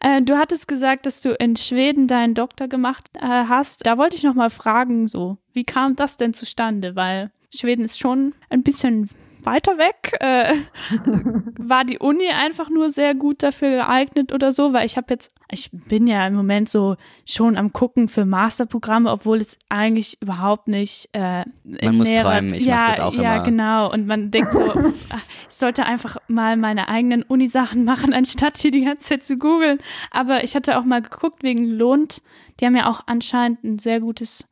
Äh, 0.00 0.22
du 0.22 0.36
hattest 0.36 0.68
gesagt, 0.68 1.06
dass 1.06 1.20
du 1.20 1.34
in 1.34 1.56
Schweden 1.56 2.08
deinen 2.08 2.34
Doktor 2.34 2.68
gemacht 2.68 3.08
äh, 3.14 3.26
hast. 3.26 3.86
Da 3.86 3.98
wollte 3.98 4.16
ich 4.16 4.22
noch 4.22 4.34
mal 4.34 4.50
fragen, 4.50 5.06
so, 5.06 5.38
wie 5.52 5.64
kam 5.64 5.96
das 5.96 6.16
denn 6.16 6.34
zustande? 6.34 6.96
Weil 6.96 7.30
Schweden 7.54 7.84
ist 7.84 7.98
schon 7.98 8.34
ein 8.50 8.62
bisschen 8.62 9.08
weiter 9.50 9.78
weg? 9.78 10.16
Äh, 10.20 10.54
war 11.58 11.84
die 11.84 11.98
Uni 11.98 12.28
einfach 12.28 12.70
nur 12.70 12.90
sehr 12.90 13.14
gut 13.14 13.42
dafür 13.42 13.70
geeignet 13.70 14.32
oder 14.32 14.52
so? 14.52 14.72
Weil 14.72 14.86
ich 14.86 14.96
habe 14.96 15.06
jetzt, 15.10 15.32
ich 15.50 15.70
bin 15.72 16.06
ja 16.06 16.26
im 16.26 16.34
Moment 16.34 16.68
so 16.68 16.96
schon 17.26 17.56
am 17.56 17.72
gucken 17.72 18.08
für 18.08 18.24
Masterprogramme, 18.24 19.10
obwohl 19.10 19.40
es 19.40 19.58
eigentlich 19.68 20.20
überhaupt 20.20 20.68
nicht. 20.68 21.08
Äh, 21.12 21.44
man 21.64 21.96
muss 21.96 22.08
näherer, 22.08 22.32
träumen, 22.32 22.54
ich 22.54 22.64
ja, 22.64 22.76
mache 22.76 22.90
das 22.90 23.00
auch 23.00 23.14
ja, 23.14 23.20
immer. 23.20 23.36
Ja, 23.36 23.42
genau. 23.42 23.92
Und 23.92 24.06
man 24.06 24.30
denkt 24.30 24.52
so, 24.52 24.62
ich 25.48 25.54
sollte 25.54 25.84
einfach 25.86 26.18
mal 26.28 26.56
meine 26.56 26.88
eigenen 26.88 27.22
Uni-Sachen 27.22 27.84
machen, 27.84 28.12
anstatt 28.12 28.58
hier 28.58 28.70
die 28.70 28.84
ganze 28.84 29.08
Zeit 29.08 29.24
zu 29.24 29.38
googeln. 29.38 29.78
Aber 30.10 30.44
ich 30.44 30.54
hatte 30.54 30.78
auch 30.78 30.84
mal 30.84 31.02
geguckt 31.02 31.42
wegen 31.42 31.64
Lohnt. 31.64 32.22
Die 32.60 32.66
haben 32.66 32.76
ja 32.76 32.88
auch 32.88 33.02
anscheinend 33.06 33.64
ein 33.64 33.78
sehr 33.78 34.00
gutes 34.00 34.46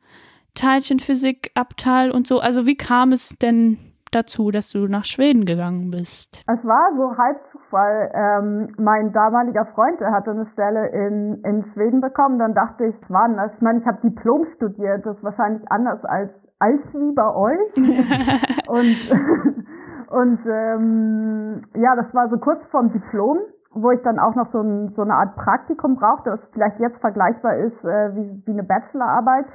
Teilchenphysikabteil 0.57 2.09
und 2.09 2.27
so. 2.27 2.39
Also 2.39 2.65
wie 2.65 2.75
kam 2.75 3.11
es 3.11 3.37
denn 3.39 3.77
dazu, 4.11 4.51
dass 4.51 4.69
du 4.69 4.87
nach 4.87 5.05
Schweden 5.05 5.45
gegangen 5.45 5.91
bist? 5.91 6.43
Es 6.47 6.63
war 6.65 6.91
so 6.95 7.17
halb 7.17 7.37
Zufall. 7.51 8.11
Ähm, 8.13 8.73
mein 8.77 9.11
damaliger 9.13 9.65
Freund, 9.73 9.99
der 9.99 10.11
hatte 10.11 10.31
eine 10.31 10.47
Stelle 10.53 10.87
in, 10.89 11.41
in 11.43 11.65
Schweden 11.73 12.01
bekommen. 12.01 12.39
Dann 12.39 12.53
dachte 12.53 12.85
ich, 12.85 12.95
was 13.01 13.09
war 13.09 13.27
denn 13.27 13.37
das? 13.37 13.51
Ich 13.55 13.61
meine, 13.61 13.79
ich 13.79 13.85
habe 13.85 14.01
Diplom 14.01 14.45
studiert. 14.55 15.05
Das 15.05 15.17
ist 15.17 15.23
wahrscheinlich 15.23 15.63
anders 15.71 16.03
als, 16.05 16.31
als 16.59 16.81
wie 16.93 17.13
bei 17.13 17.35
euch. 17.35 17.77
und 18.67 19.57
und 20.09 20.39
ähm, 20.45 21.63
ja, 21.75 21.95
das 21.95 22.13
war 22.13 22.29
so 22.29 22.37
kurz 22.37 22.63
vorm 22.71 22.91
Diplom 22.91 23.39
wo 23.81 23.91
ich 23.91 24.01
dann 24.01 24.19
auch 24.19 24.35
noch 24.35 24.51
so, 24.51 24.59
ein, 24.59 24.93
so 24.95 25.01
eine 25.03 25.13
Art 25.13 25.35
Praktikum 25.35 25.95
brauchte, 25.95 26.31
das 26.31 26.39
vielleicht 26.53 26.79
jetzt 26.79 26.97
vergleichbar 26.99 27.57
ist 27.57 27.83
äh, 27.83 28.15
wie, 28.15 28.41
wie 28.45 28.51
eine 28.51 28.63
Bachelorarbeit. 28.63 29.45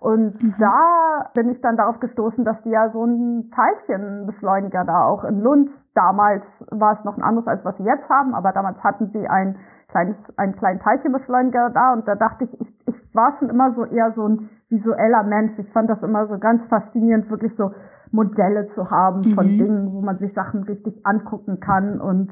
Und 0.00 0.42
mhm. 0.42 0.54
da 0.58 1.30
bin 1.34 1.50
ich 1.50 1.60
dann 1.60 1.76
darauf 1.76 2.00
gestoßen, 2.00 2.42
dass 2.42 2.60
die 2.62 2.70
ja 2.70 2.90
so 2.90 3.02
einen 3.02 3.50
Teilchenbeschleuniger 3.50 4.84
da 4.84 5.04
auch 5.04 5.24
in 5.24 5.40
Lund, 5.40 5.70
damals 5.94 6.42
war 6.70 6.98
es 6.98 7.04
noch 7.04 7.18
ein 7.18 7.22
anderes 7.22 7.46
als 7.46 7.64
was 7.66 7.76
sie 7.76 7.84
jetzt 7.84 8.08
haben, 8.08 8.34
aber 8.34 8.52
damals 8.52 8.82
hatten 8.82 9.10
sie 9.12 9.28
ein 9.28 9.56
kleines, 9.88 10.16
einen 10.38 10.56
kleinen 10.56 10.80
Teilchenbeschleuniger 10.80 11.68
da 11.70 11.92
und 11.92 12.08
da 12.08 12.14
dachte 12.14 12.44
ich, 12.44 12.60
ich, 12.60 12.68
ich 12.86 13.14
war 13.14 13.36
schon 13.38 13.50
immer 13.50 13.74
so 13.74 13.84
eher 13.84 14.12
so 14.12 14.26
ein 14.26 14.48
visueller 14.70 15.22
Mensch. 15.24 15.52
Ich 15.58 15.70
fand 15.72 15.90
das 15.90 16.02
immer 16.02 16.26
so 16.28 16.38
ganz 16.38 16.62
faszinierend, 16.68 17.28
wirklich 17.28 17.54
so 17.56 17.72
Modelle 18.10 18.68
zu 18.74 18.90
haben 18.90 19.20
mhm. 19.20 19.34
von 19.34 19.46
Dingen, 19.46 19.92
wo 19.92 20.00
man 20.00 20.16
sich 20.16 20.32
Sachen 20.32 20.62
richtig 20.62 21.04
angucken 21.04 21.60
kann 21.60 22.00
und 22.00 22.30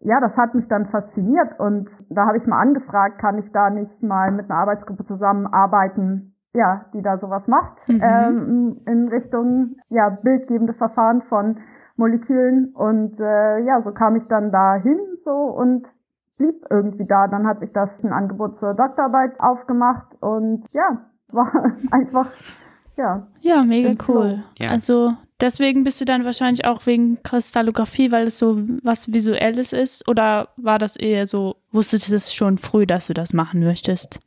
ja, 0.00 0.20
das 0.20 0.36
hat 0.36 0.54
mich 0.54 0.68
dann 0.68 0.86
fasziniert 0.86 1.58
und 1.60 1.88
da 2.10 2.26
habe 2.26 2.36
ich 2.36 2.46
mal 2.46 2.60
angefragt, 2.60 3.18
kann 3.20 3.38
ich 3.38 3.50
da 3.52 3.70
nicht 3.70 4.02
mal 4.02 4.32
mit 4.32 4.50
einer 4.50 4.60
Arbeitsgruppe 4.60 5.06
zusammenarbeiten, 5.06 6.33
ja, 6.54 6.86
die 6.94 7.02
da 7.02 7.18
sowas 7.18 7.42
macht, 7.46 7.76
mhm. 7.88 8.00
ähm, 8.02 8.80
in 8.86 9.08
Richtung 9.08 9.76
ja, 9.90 10.08
bildgebende 10.08 10.72
Verfahren 10.74 11.22
von 11.22 11.58
Molekülen. 11.96 12.72
Und 12.74 13.18
äh, 13.20 13.58
ja, 13.64 13.82
so 13.82 13.90
kam 13.90 14.16
ich 14.16 14.22
dann 14.28 14.52
dahin 14.52 14.98
so 15.24 15.30
und 15.30 15.86
blieb 16.38 16.54
irgendwie 16.70 17.06
da. 17.06 17.26
Dann 17.26 17.46
hat 17.46 17.60
sich 17.60 17.72
das 17.72 17.90
ein 18.02 18.12
Angebot 18.12 18.58
zur 18.60 18.74
Doktorarbeit 18.74 19.38
aufgemacht 19.40 20.06
und 20.20 20.64
ja, 20.72 21.04
war 21.28 21.52
einfach, 21.90 22.30
ja. 22.96 23.26
Ja, 23.40 23.64
mega 23.64 23.92
cool. 24.08 24.44
Ja. 24.56 24.70
Also 24.70 25.14
deswegen 25.40 25.82
bist 25.82 26.00
du 26.00 26.04
dann 26.04 26.24
wahrscheinlich 26.24 26.66
auch 26.66 26.86
wegen 26.86 27.20
Kristallographie, 27.24 28.12
weil 28.12 28.28
es 28.28 28.38
so 28.38 28.58
was 28.84 29.12
Visuelles 29.12 29.72
ist? 29.72 30.08
Oder 30.08 30.50
war 30.56 30.78
das 30.78 30.94
eher 30.94 31.26
so, 31.26 31.56
wusstest 31.72 32.10
du 32.10 32.14
es 32.14 32.32
schon 32.32 32.58
früh, 32.58 32.86
dass 32.86 33.08
du 33.08 33.14
das 33.14 33.32
machen 33.32 33.60
möchtest? 33.60 34.20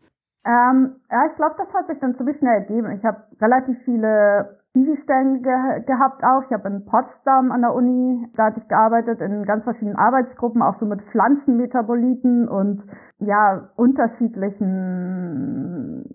Ähm, 0.47 0.95
ja, 1.11 1.25
ich 1.29 1.35
glaube, 1.35 1.55
das 1.57 1.67
hat 1.73 1.87
sich 1.87 1.99
dann 1.99 2.15
ziemlich 2.15 2.37
schnell 2.37 2.61
ergeben. 2.61 2.89
Ich 2.91 3.03
habe 3.03 3.17
relativ 3.41 3.77
viele 3.83 4.59
Physikstellen 4.71 5.43
ge 5.43 5.83
gehabt 5.85 6.23
auch. 6.23 6.43
Ich 6.45 6.53
habe 6.53 6.69
in 6.69 6.85
Potsdam 6.85 7.51
an 7.51 7.59
der 7.61 7.73
Uni, 7.73 8.25
da 8.37 8.45
hatte 8.45 8.61
ich 8.61 8.67
gearbeitet 8.69 9.19
in 9.19 9.43
ganz 9.43 9.65
verschiedenen 9.65 9.97
Arbeitsgruppen, 9.97 10.61
auch 10.61 10.79
so 10.79 10.85
mit 10.85 11.01
Pflanzenmetaboliten 11.11 12.47
und 12.47 12.83
ja, 13.19 13.67
unterschiedlichen 13.75 16.05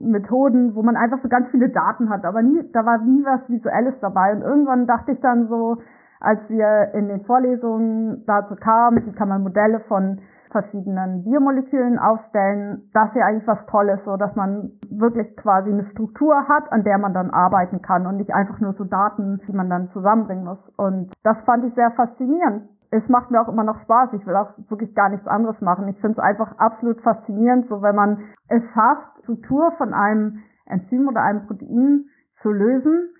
Methoden, 0.00 0.76
wo 0.76 0.84
man 0.84 0.96
einfach 0.96 1.18
so 1.22 1.28
ganz 1.28 1.48
viele 1.50 1.70
Daten 1.70 2.10
hat. 2.10 2.24
Aber 2.24 2.42
nie, 2.42 2.62
da 2.72 2.86
war 2.86 2.98
nie 2.98 3.24
was 3.24 3.40
Visuelles 3.48 3.94
dabei. 4.00 4.34
Und 4.34 4.42
irgendwann 4.42 4.86
dachte 4.86 5.10
ich 5.12 5.20
dann 5.20 5.48
so, 5.48 5.78
als 6.20 6.38
wir 6.48 6.94
in 6.94 7.08
den 7.08 7.24
Vorlesungen 7.24 8.24
dazu 8.26 8.54
kamen, 8.54 9.04
wie 9.04 9.12
kann 9.12 9.28
man 9.28 9.42
Modelle 9.42 9.80
von 9.88 10.20
verschiedenen 10.50 11.24
Biomolekülen 11.24 11.98
aufstellen, 11.98 12.90
das 12.92 13.08
ist 13.08 13.16
ja 13.16 13.26
eigentlich 13.26 13.46
was 13.46 13.64
Tolles, 13.66 14.00
so 14.04 14.16
dass 14.16 14.34
man 14.36 14.72
wirklich 14.90 15.36
quasi 15.36 15.70
eine 15.70 15.84
Struktur 15.90 16.48
hat, 16.48 16.70
an 16.72 16.84
der 16.84 16.98
man 16.98 17.14
dann 17.14 17.30
arbeiten 17.30 17.82
kann 17.82 18.06
und 18.06 18.16
nicht 18.16 18.34
einfach 18.34 18.60
nur 18.60 18.74
so 18.74 18.84
Daten, 18.84 19.40
die 19.46 19.52
man 19.52 19.70
dann 19.70 19.90
zusammenbringen 19.92 20.44
muss. 20.44 20.58
Und 20.76 21.12
das 21.22 21.38
fand 21.46 21.64
ich 21.64 21.74
sehr 21.74 21.90
faszinierend. 21.92 22.68
Es 22.90 23.08
macht 23.08 23.30
mir 23.30 23.40
auch 23.40 23.48
immer 23.48 23.64
noch 23.64 23.80
Spaß. 23.82 24.10
Ich 24.14 24.26
will 24.26 24.34
auch 24.34 24.50
wirklich 24.68 24.94
gar 24.94 25.08
nichts 25.08 25.26
anderes 25.26 25.60
machen. 25.60 25.88
Ich 25.88 26.00
finde 26.00 26.18
es 26.18 26.24
einfach 26.24 26.58
absolut 26.58 27.00
faszinierend, 27.02 27.68
so 27.68 27.82
wenn 27.82 27.94
man 27.94 28.18
es 28.48 28.62
schafft, 28.74 29.22
Struktur 29.22 29.72
von 29.78 29.94
einem 29.94 30.40
Enzym 30.66 31.08
oder 31.08 31.22
einem 31.22 31.46
Protein 31.46 32.06
zu 32.42 32.50
lösen, 32.50 33.10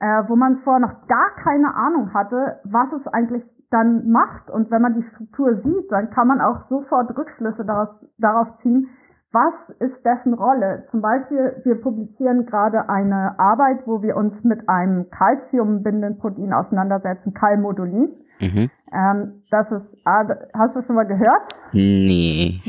äh, 0.00 0.22
wo 0.28 0.36
man 0.36 0.58
vorher 0.58 0.80
noch 0.80 1.06
gar 1.08 1.30
keine 1.42 1.74
Ahnung 1.74 2.14
hatte, 2.14 2.60
was 2.64 2.92
es 2.92 3.06
eigentlich 3.08 3.44
dann 3.70 4.08
macht 4.10 4.50
und 4.50 4.70
wenn 4.70 4.82
man 4.82 4.94
die 4.94 5.06
Struktur 5.14 5.60
sieht, 5.62 5.90
dann 5.90 6.10
kann 6.10 6.28
man 6.28 6.40
auch 6.40 6.68
sofort 6.68 7.16
Rückschlüsse 7.16 7.64
daraus, 7.64 7.88
darauf 8.18 8.48
ziehen, 8.62 8.88
was 9.30 9.52
ist 9.78 10.04
dessen 10.06 10.32
Rolle? 10.32 10.86
Zum 10.90 11.02
Beispiel, 11.02 11.60
wir 11.64 11.74
publizieren 11.80 12.46
gerade 12.46 12.88
eine 12.88 13.38
Arbeit, 13.38 13.86
wo 13.86 14.00
wir 14.00 14.16
uns 14.16 14.32
mit 14.42 14.66
einem 14.68 15.10
calciumbindenden 15.10 16.18
Protein 16.18 16.54
auseinandersetzen, 16.54 17.34
Calmodulin. 17.34 18.08
Mhm. 18.40 18.70
Ähm, 18.90 19.42
das 19.50 19.66
ist, 19.70 19.86
ah, 20.06 20.24
hast 20.54 20.76
du 20.76 20.82
schon 20.82 20.94
mal 20.94 21.06
gehört? 21.06 21.42
Nee. 21.72 22.60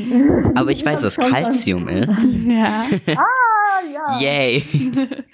Aber 0.54 0.70
ich 0.70 0.84
weiß, 0.86 1.02
was 1.02 1.16
Calcium 1.16 1.88
ist. 1.88 2.36
Ja. 2.44 2.82
ah, 3.16 3.80
ja. 3.90 4.20
Yay. 4.20 4.62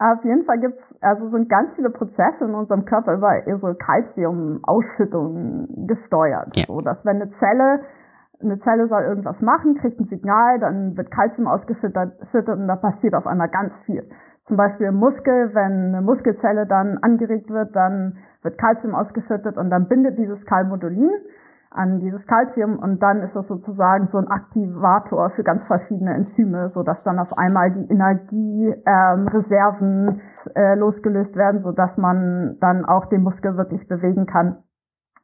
Auf 0.00 0.24
jeden 0.24 0.44
Fall 0.46 0.58
gibt's 0.58 0.82
also 1.02 1.28
sind 1.28 1.50
ganz 1.50 1.74
viele 1.76 1.90
Prozesse 1.90 2.44
in 2.44 2.54
unserem 2.54 2.86
Körper 2.86 3.14
über 3.14 3.42
so 3.60 3.74
Calcium-Ausschüttung 3.74 5.86
gesteuert. 5.86 6.56
Ja. 6.56 6.64
So 6.66 6.80
dass 6.80 7.04
wenn 7.04 7.20
eine 7.20 7.30
Zelle 7.38 7.80
eine 8.42 8.58
Zelle 8.60 8.88
soll 8.88 9.02
irgendwas 9.02 9.38
machen, 9.42 9.74
kriegt 9.74 10.00
ein 10.00 10.06
Signal, 10.06 10.58
dann 10.58 10.96
wird 10.96 11.10
Calcium 11.10 11.46
ausgeschüttet 11.46 12.48
und 12.48 12.68
da 12.68 12.76
passiert 12.76 13.14
auf 13.14 13.26
einmal 13.26 13.50
ganz 13.50 13.74
viel. 13.84 14.08
Zum 14.46 14.56
Beispiel 14.56 14.86
im 14.86 14.94
Muskel, 14.94 15.54
wenn 15.54 15.94
eine 15.94 16.00
Muskelzelle 16.00 16.66
dann 16.66 16.96
angeregt 17.02 17.50
wird, 17.50 17.76
dann 17.76 18.16
wird 18.42 18.56
Calcium 18.56 18.94
ausgeschüttet 18.94 19.58
und 19.58 19.68
dann 19.68 19.88
bindet 19.88 20.16
dieses 20.16 20.42
Calmodulin 20.46 21.10
an 21.70 22.00
dieses 22.00 22.26
Calcium 22.26 22.80
und 22.80 23.00
dann 23.00 23.22
ist 23.22 23.34
das 23.34 23.46
sozusagen 23.46 24.08
so 24.10 24.18
ein 24.18 24.28
Aktivator 24.28 25.30
für 25.30 25.44
ganz 25.44 25.64
verschiedene 25.66 26.12
Enzyme, 26.14 26.70
so 26.74 26.82
dass 26.82 27.00
dann 27.04 27.20
auf 27.20 27.38
einmal 27.38 27.70
die 27.70 27.86
Energiereserven 27.92 30.08
ähm, 30.08 30.20
äh, 30.54 30.74
losgelöst 30.74 31.36
werden, 31.36 31.62
so 31.62 31.70
dass 31.70 31.96
man 31.96 32.56
dann 32.60 32.84
auch 32.84 33.06
den 33.06 33.22
Muskel 33.22 33.56
wirklich 33.56 33.86
bewegen 33.86 34.26
kann. 34.26 34.64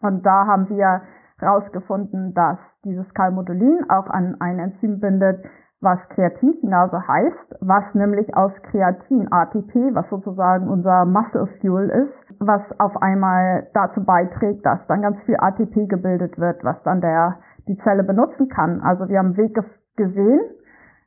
Und 0.01 0.25
da 0.25 0.47
haben 0.47 0.69
wir 0.69 1.03
herausgefunden, 1.39 2.33
dass 2.35 2.59
dieses 2.85 3.13
Calmodulin 3.15 3.91
auch 3.91 4.07
an 4.07 4.37
ein 4.39 4.61
Enzym 4.61 5.01
bindet, 5.01 5.45
was 5.81 5.99
Kreatinkinase 6.11 7.07
heißt, 7.07 7.57
was 7.61 7.85
nämlich 7.95 8.35
aus 8.35 8.53
Kreatin, 8.71 9.31
ATP, 9.31 9.95
was 9.95 10.09
sozusagen 10.09 10.69
unser 10.69 11.05
Muscle 11.05 11.47
Fuel 11.61 11.91
ist, 11.91 12.26
was 12.39 12.63
auf 12.79 12.97
einmal 13.03 13.69
dazu 13.75 14.05
beiträgt, 14.05 14.65
dass 14.65 14.79
dann 14.87 15.03
ganz 15.03 15.19
viel 15.23 15.37
ATP 15.39 15.87
gebildet 15.89 16.39
wird, 16.39 16.63
was 16.65 16.83
dann 16.83 17.01
der 17.01 17.39
die 17.69 17.79
Zelle 17.79 18.05
benutzen 18.05 18.49
kann. 18.49 18.81
Also 18.81 19.09
wir 19.09 19.19
haben 19.19 19.35
einen 19.35 19.37
Weg 19.37 19.59
gesehen, 19.97 20.41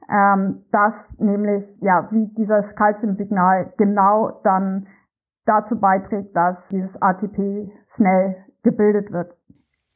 ähm, 0.09 0.63
dass 0.71 0.93
nämlich 1.17 1.63
ja 1.81 2.07
wie 2.12 2.27
dieses 2.36 2.65
Calciumsignal 2.75 3.74
genau 3.77 4.41
dann 4.43 4.88
dazu 5.45 5.79
beiträgt, 5.79 6.36
dass 6.36 6.57
dieses 6.69 6.89
ATP 7.01 7.71
schnell 7.95 8.36
gebildet 8.63 9.12
wird 9.12 9.33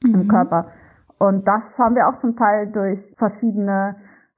mhm. 0.03 0.21
im 0.21 0.27
Körper. 0.27 0.67
Und 1.19 1.47
das 1.47 1.61
haben 1.77 1.95
wir 1.95 2.07
auch 2.07 2.19
zum 2.21 2.35
Teil 2.35 2.71
durch 2.71 2.99
verschiedene 3.17 3.95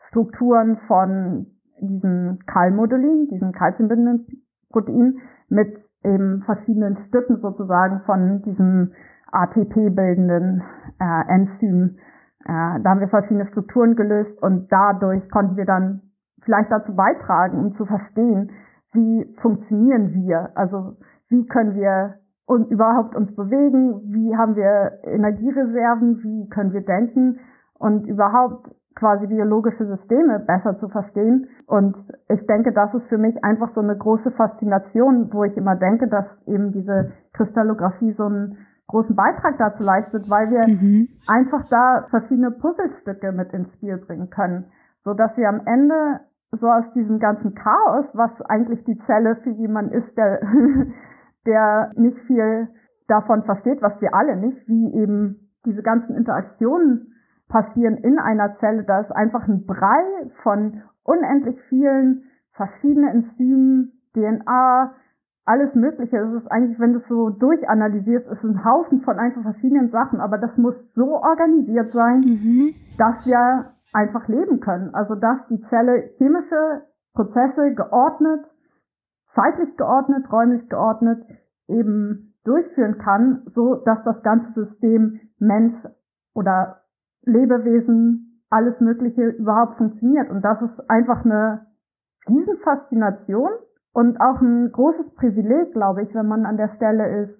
Strukturen 0.10 0.78
von 0.88 1.48
diesem 1.80 2.40
Kalmodulin, 2.46 3.28
diesem 3.28 3.52
kalziumbindenden 3.52 4.44
Protein, 4.70 5.20
mit 5.50 5.85
eben 6.06 6.44
verschiedenen 6.44 6.98
Stücken 7.08 7.38
sozusagen 7.42 8.02
von 8.06 8.42
diesem 8.44 8.94
ATP-bildenden 9.32 10.64
äh, 11.00 11.34
Enzym. 11.34 11.98
Äh, 12.46 12.80
da 12.82 12.90
haben 12.92 13.00
wir 13.00 13.10
verschiedene 13.10 13.48
Strukturen 13.48 13.96
gelöst 13.96 14.42
und 14.42 14.72
dadurch 14.72 15.30
konnten 15.30 15.58
wir 15.58 15.66
dann 15.66 16.02
vielleicht 16.44 16.72
dazu 16.72 16.96
beitragen, 16.96 17.60
um 17.60 17.76
zu 17.76 17.86
verstehen, 17.86 18.52
wie 18.94 19.36
funktionieren 19.42 20.14
wir, 20.14 20.52
also 20.56 20.96
wie 21.30 21.46
können 21.48 21.76
wir 21.76 22.16
und 22.46 22.70
überhaupt 22.70 23.16
uns 23.16 23.36
bewegen, 23.36 24.14
wie 24.14 24.38
haben 24.38 24.56
wir 24.56 25.00
Energiereserven, 25.04 26.22
wie 26.24 26.48
können 26.50 26.74
wir 26.74 26.82
denken? 26.82 27.40
Und 27.74 28.08
überhaupt 28.08 28.70
quasi 28.96 29.28
biologische 29.28 29.86
Systeme 29.86 30.40
besser 30.40 30.80
zu 30.80 30.88
verstehen. 30.88 31.48
Und 31.68 31.96
ich 32.30 32.46
denke, 32.48 32.72
das 32.72 32.94
ist 32.94 33.06
für 33.08 33.18
mich 33.18 33.44
einfach 33.44 33.74
so 33.76 33.82
eine 33.82 33.98
große 33.98 34.32
Faszination, 34.32 35.32
wo 35.34 35.44
ich 35.44 35.56
immer 35.58 35.76
denke, 35.76 36.08
dass 36.08 36.26
eben 36.48 36.72
diese 36.72 37.12
Kristallographie 37.34 38.14
so 38.14 38.24
einen 38.24 38.58
großen 38.88 39.16
Beitrag 39.16 39.58
dazu 39.58 39.84
leistet, 39.84 40.30
weil 40.30 40.50
wir 40.50 40.68
mhm. 40.68 41.10
einfach 41.28 41.68
da 41.70 42.06
verschiedene 42.10 42.52
Puzzlestücke 42.52 43.32
mit 43.32 43.52
ins 43.54 43.72
Spiel 43.74 43.98
bringen 43.98 44.30
können, 44.30 44.66
so 45.04 45.14
dass 45.14 45.36
wir 45.38 45.50
am 45.50 45.62
Ende 45.66 46.22
so 46.52 46.68
aus 46.68 46.86
diesem 46.94 47.20
ganzen 47.20 47.54
Chaos, 47.56 48.06
was 48.14 48.32
eigentlich 48.44 48.84
die 48.86 48.98
Zelle 49.06 49.36
für 49.38 49.50
jemanden 49.50 49.94
ist, 49.94 50.16
der, 50.16 50.40
der 51.46 51.92
nicht 51.96 52.18
viel 52.28 52.70
davon 53.08 53.44
versteht, 53.44 53.82
was 53.82 54.00
wir 54.00 54.14
alle 54.14 54.38
nicht, 54.38 54.68
wie 54.68 54.94
eben 54.94 55.52
diese 55.66 55.82
ganzen 55.82 56.16
Interaktionen 56.16 57.15
passieren 57.56 57.96
in 57.96 58.20
einer 58.20 58.58
Zelle. 58.60 58.84
Da 58.84 59.00
ist 59.00 59.16
einfach 59.16 59.48
ein 59.48 59.66
Brei 59.66 60.30
von 60.44 60.82
unendlich 61.06 61.58
vielen 61.70 62.26
verschiedene 62.52 63.10
Enzyme, 63.12 63.88
DNA, 64.14 64.92
alles 65.46 65.74
Mögliche. 65.74 66.18
Es 66.18 66.34
ist 66.34 66.52
eigentlich, 66.52 66.78
wenn 66.82 66.92
du 66.92 67.00
es 67.00 67.08
so 67.08 67.30
durchanalysierst, 67.30 68.28
ist 68.28 68.44
ein 68.44 68.66
Haufen 68.66 69.02
von 69.04 69.18
einfach 69.20 69.42
verschiedenen 69.44 69.90
Sachen, 69.90 70.20
aber 70.20 70.38
das 70.38 70.58
muss 70.58 70.76
so 70.96 71.16
organisiert 71.16 71.94
sein, 71.94 72.20
Mhm. 72.20 72.74
dass 72.98 73.26
wir 73.26 73.72
einfach 73.94 74.28
leben 74.28 74.60
können. 74.60 74.94
Also 74.94 75.16
dass 75.16 75.38
die 75.50 75.62
Zelle 75.70 76.10
chemische 76.18 76.82
Prozesse 77.14 77.74
geordnet, 77.74 78.42
zeitlich 79.34 79.78
geordnet, 79.78 80.30
räumlich 80.30 80.68
geordnet 80.68 81.24
eben 81.70 82.34
durchführen 82.44 82.98
kann, 82.98 83.44
so 83.56 83.76
dass 83.76 84.04
das 84.04 84.22
ganze 84.24 84.66
System 84.66 85.22
Mensch 85.40 85.76
oder 86.34 86.82
Lebewesen, 87.26 88.42
alles 88.50 88.80
Mögliche 88.80 89.22
überhaupt 89.30 89.78
funktioniert. 89.78 90.30
Und 90.30 90.42
das 90.44 90.62
ist 90.62 90.90
einfach 90.90 91.26
eine 91.26 91.66
Riesenfaszination 92.28 93.50
und 93.94 94.20
auch 94.20 94.42
ein 94.42 94.72
großes 94.72 95.16
Privileg, 95.16 95.74
glaube 95.74 96.04
ich, 96.04 96.14
wenn 96.14 96.28
man 96.28 96.46
an 96.46 96.58
der 96.58 96.72
Stelle 96.76 97.24
ist, 97.24 97.34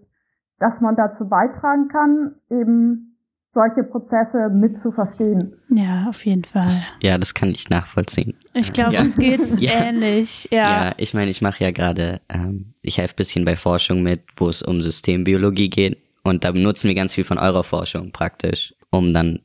dass 0.60 0.74
man 0.82 0.96
dazu 0.96 1.28
beitragen 1.28 1.88
kann, 1.90 2.36
eben 2.50 3.12
solche 3.54 3.84
Prozesse 3.84 4.50
mit 4.52 4.82
zu 4.82 4.92
verstehen. 4.92 5.54
Ja, 5.70 6.08
auf 6.10 6.26
jeden 6.26 6.44
Fall. 6.44 6.68
Ja, 7.02 7.18
das 7.18 7.34
kann 7.34 7.50
ich 7.50 7.70
nachvollziehen. 7.70 8.36
Ich 8.54 8.74
glaube, 8.74 8.94
Ja. 8.94 9.02
uns 9.02 9.16
geht's 9.18 9.58
Ja. 9.62 9.72
ähnlich. 9.86 10.50
Ja. 10.52 10.70
Ja, 10.88 10.92
ich 10.98 11.14
meine, 11.14 11.32
ich 11.32 11.42
mache 11.42 11.64
ja 11.64 11.72
gerade, 11.72 12.20
ähm, 12.30 12.74
ich 12.82 12.98
helfe 12.98 13.16
bisschen 13.16 13.46
bei 13.46 13.56
Forschung 13.56 14.02
mit, 14.04 14.24
wo 14.38 14.50
es 14.50 14.62
um 14.62 14.82
Systembiologie 14.82 15.70
geht. 15.70 15.98
Und 16.24 16.44
da 16.44 16.52
benutzen 16.52 16.88
wir 16.90 16.96
ganz 16.96 17.14
viel 17.14 17.24
von 17.24 17.38
eurer 17.38 17.64
Forschung 17.64 18.12
praktisch, 18.12 18.74
um 18.92 19.14
dann 19.14 19.40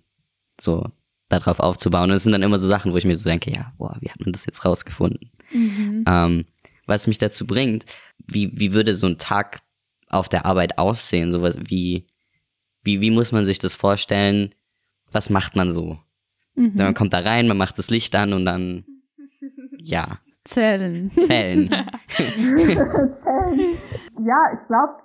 so 0.61 0.87
darauf 1.29 1.61
aufzubauen. 1.61 2.11
Und 2.11 2.17
es 2.17 2.25
sind 2.25 2.33
dann 2.33 2.43
immer 2.43 2.59
so 2.59 2.67
Sachen, 2.67 2.93
wo 2.93 2.97
ich 2.97 3.05
mir 3.05 3.17
so 3.17 3.29
denke, 3.29 3.53
ja, 3.53 3.73
boah, 3.79 3.97
wie 4.01 4.11
hat 4.11 4.21
man 4.21 4.33
das 4.33 4.47
jetzt 4.47 4.65
rausgefunden? 4.65 5.31
Mhm. 5.53 6.05
Ähm, 6.07 6.45
was 6.87 7.07
mich 7.07 7.19
dazu 7.19 7.47
bringt, 7.47 7.87
wie, 8.27 8.51
wie 8.59 8.73
würde 8.73 8.95
so 8.95 9.07
ein 9.07 9.19
Tag 9.19 9.61
auf 10.09 10.29
der 10.29 10.45
Arbeit 10.45 10.79
aussehen? 10.79 11.31
Sowas 11.31 11.57
wie, 11.61 12.07
wie, 12.83 13.01
wie 13.01 13.11
muss 13.11 13.33
man 13.33 13.45
sich 13.45 13.59
das 13.59 13.75
vorstellen? 13.75 14.55
Was 15.13 15.31
macht 15.31 15.55
man 15.57 15.71
so? 15.71 15.99
Mhm. 16.55 16.75
Man 16.75 16.95
kommt 16.95 17.13
da 17.13 17.21
rein, 17.21 17.47
man 17.47 17.57
macht 17.57 17.79
das 17.79 17.91
Licht 17.91 18.15
an 18.17 18.33
und 18.33 18.45
dann, 18.45 18.85
ja, 19.79 20.19
Zellen. 20.45 21.13
Zellen. 21.13 21.71
Ja, 24.27 24.37
ich 24.53 24.67
glaube, 24.67 24.99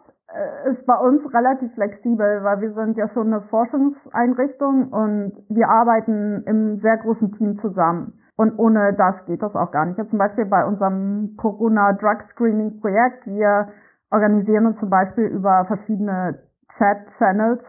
ist 0.66 0.86
bei 0.86 0.98
uns 0.98 1.22
relativ 1.34 1.74
flexibel, 1.74 2.44
weil 2.44 2.62
wir 2.62 2.74
sind 2.74 2.98
ja 2.98 3.08
schon 3.10 3.28
eine 3.28 3.42
Forschungseinrichtung 3.44 4.90
und 4.90 5.34
wir 5.50 5.70
arbeiten 5.70 6.44
im 6.46 6.80
sehr 6.82 6.98
großen 6.98 7.32
Team 7.34 7.60
zusammen. 7.60 8.14
Und 8.38 8.58
ohne 8.60 8.94
das 8.94 9.26
geht 9.26 9.42
das 9.42 9.56
auch 9.56 9.72
gar 9.72 9.86
nicht. 9.86 9.98
Ja, 9.98 10.08
zum 10.08 10.20
Beispiel 10.20 10.46
bei 10.46 10.66
unserem 10.66 11.36
Corona 11.38 11.94
Drug 11.94 12.22
Screening 12.32 12.82
Projekt, 12.82 13.26
wir 13.26 13.70
organisieren 14.12 14.68
uns 14.68 14.80
zum 14.80 14.90
Beispiel 14.90 15.26
über 15.26 15.66
verschiedene 15.66 16.40
Chat-Channels, 16.78 17.62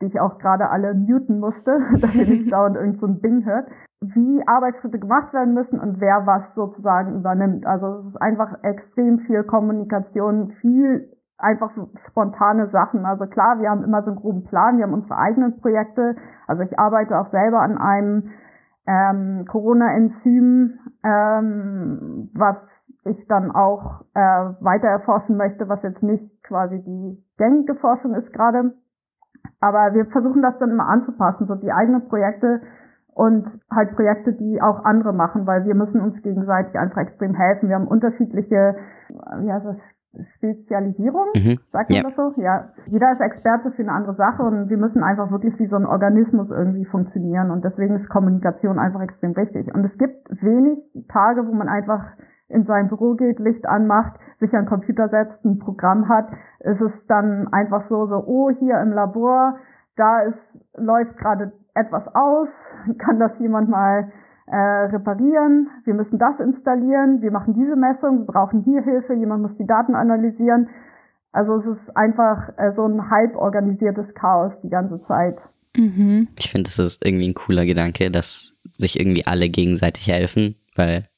die 0.00 0.06
ich 0.06 0.20
auch 0.20 0.38
gerade 0.38 0.70
alle 0.70 0.94
muten 0.94 1.40
musste, 1.40 1.78
dass 2.00 2.14
ihr 2.14 2.26
nicht 2.26 2.52
dauernd 2.52 2.76
irgend 2.76 3.00
so 3.00 3.06
ein 3.06 3.20
Ding 3.20 3.44
hört, 3.44 3.66
wie 4.00 4.42
Arbeitsschritte 4.46 4.98
gemacht 4.98 5.32
werden 5.32 5.54
müssen 5.54 5.78
und 5.78 6.00
wer 6.00 6.26
was 6.26 6.42
sozusagen 6.54 7.16
übernimmt. 7.16 7.66
Also 7.66 8.00
es 8.00 8.06
ist 8.06 8.22
einfach 8.22 8.62
extrem 8.62 9.20
viel 9.20 9.44
Kommunikation, 9.44 10.52
viel 10.60 11.11
einfach 11.42 11.70
so 11.74 11.88
spontane 12.08 12.68
Sachen. 12.70 13.04
Also 13.04 13.26
klar, 13.26 13.60
wir 13.60 13.70
haben 13.70 13.84
immer 13.84 14.02
so 14.02 14.10
einen 14.10 14.20
groben 14.20 14.44
Plan, 14.44 14.78
wir 14.78 14.84
haben 14.84 14.94
unsere 14.94 15.18
eigenen 15.18 15.60
Projekte. 15.60 16.16
Also 16.46 16.62
ich 16.62 16.78
arbeite 16.78 17.18
auch 17.18 17.30
selber 17.30 17.60
an 17.60 17.78
einem 17.78 18.30
ähm, 18.86 19.44
Corona-Enzym, 19.48 20.78
ähm, 21.04 22.30
was 22.34 22.56
ich 23.04 23.26
dann 23.28 23.50
auch 23.50 24.02
äh, 24.14 24.20
weiter 24.60 24.88
erforschen 24.88 25.36
möchte, 25.36 25.68
was 25.68 25.82
jetzt 25.82 26.02
nicht 26.02 26.42
quasi 26.44 26.82
die 26.82 27.22
gängige 27.38 27.74
Forschung 27.76 28.14
ist 28.14 28.32
gerade. 28.32 28.72
Aber 29.60 29.94
wir 29.94 30.06
versuchen 30.06 30.42
das 30.42 30.58
dann 30.58 30.70
immer 30.70 30.88
anzupassen, 30.88 31.46
so 31.46 31.54
die 31.56 31.72
eigenen 31.72 32.08
Projekte 32.08 32.60
und 33.14 33.46
halt 33.70 33.94
Projekte, 33.94 34.32
die 34.32 34.60
auch 34.62 34.84
andere 34.84 35.12
machen, 35.12 35.46
weil 35.46 35.64
wir 35.64 35.74
müssen 35.74 36.00
uns 36.00 36.20
gegenseitig 36.22 36.78
einfach 36.78 37.02
extrem 37.02 37.34
helfen. 37.34 37.68
Wir 37.68 37.76
haben 37.76 37.88
unterschiedliche, 37.88 38.76
wie 39.08 39.52
heißt 39.52 39.66
das, 39.66 39.76
Spezialisierung, 40.36 41.26
Mhm. 41.34 41.58
sagt 41.72 41.90
man 41.90 41.96
Ja. 41.96 42.02
das 42.02 42.16
so? 42.16 42.32
Ja. 42.40 42.68
Jeder 42.86 43.12
ist 43.12 43.20
Experte 43.20 43.70
für 43.72 43.82
eine 43.82 43.92
andere 43.92 44.14
Sache 44.14 44.42
und 44.42 44.68
wir 44.68 44.76
müssen 44.76 45.02
einfach 45.02 45.30
wirklich 45.30 45.58
wie 45.58 45.66
so 45.66 45.76
ein 45.76 45.86
Organismus 45.86 46.50
irgendwie 46.50 46.84
funktionieren 46.84 47.50
und 47.50 47.64
deswegen 47.64 47.96
ist 47.96 48.08
Kommunikation 48.08 48.78
einfach 48.78 49.00
extrem 49.00 49.36
wichtig. 49.36 49.72
Und 49.74 49.84
es 49.84 49.96
gibt 49.98 50.28
wenig 50.42 50.78
Tage, 51.08 51.46
wo 51.46 51.52
man 51.52 51.68
einfach 51.68 52.04
in 52.48 52.64
sein 52.66 52.88
Büro 52.88 53.14
geht, 53.14 53.38
Licht 53.38 53.66
anmacht, 53.66 54.12
sich 54.38 54.52
an 54.54 54.64
den 54.64 54.68
Computer 54.68 55.08
setzt, 55.08 55.42
ein 55.44 55.58
Programm 55.58 56.08
hat. 56.08 56.28
Es 56.60 56.78
ist 56.80 57.08
dann 57.08 57.48
einfach 57.52 57.88
so, 57.88 58.06
so, 58.06 58.22
oh, 58.26 58.50
hier 58.50 58.78
im 58.80 58.90
Labor, 58.92 59.56
da 59.96 60.20
ist, 60.20 60.38
läuft 60.76 61.16
gerade 61.16 61.52
etwas 61.74 62.02
aus, 62.14 62.48
kann 62.98 63.18
das 63.18 63.32
jemand 63.38 63.70
mal 63.70 64.10
äh, 64.52 64.84
reparieren, 64.92 65.70
wir 65.84 65.94
müssen 65.94 66.18
das 66.18 66.38
installieren, 66.38 67.22
wir 67.22 67.30
machen 67.30 67.54
diese 67.54 67.74
Messung, 67.74 68.18
wir 68.18 68.26
brauchen 68.26 68.62
hier 68.64 68.82
Hilfe, 68.82 69.14
jemand 69.14 69.40
muss 69.40 69.56
die 69.58 69.66
Daten 69.66 69.94
analysieren. 69.94 70.68
Also 71.32 71.56
es 71.56 71.78
ist 71.78 71.96
einfach 71.96 72.50
äh, 72.58 72.72
so 72.76 72.84
ein 72.84 73.10
halb 73.10 73.34
organisiertes 73.34 74.14
Chaos 74.14 74.52
die 74.62 74.68
ganze 74.68 75.02
Zeit. 75.06 75.38
Mhm. 75.74 76.28
Ich 76.38 76.50
finde, 76.50 76.68
das 76.68 76.78
ist 76.78 77.02
irgendwie 77.02 77.28
ein 77.30 77.34
cooler 77.34 77.64
Gedanke, 77.64 78.10
dass 78.10 78.54
sich 78.70 79.00
irgendwie 79.00 79.26
alle 79.26 79.48
gegenseitig 79.48 80.06
helfen, 80.08 80.56
weil 80.76 81.08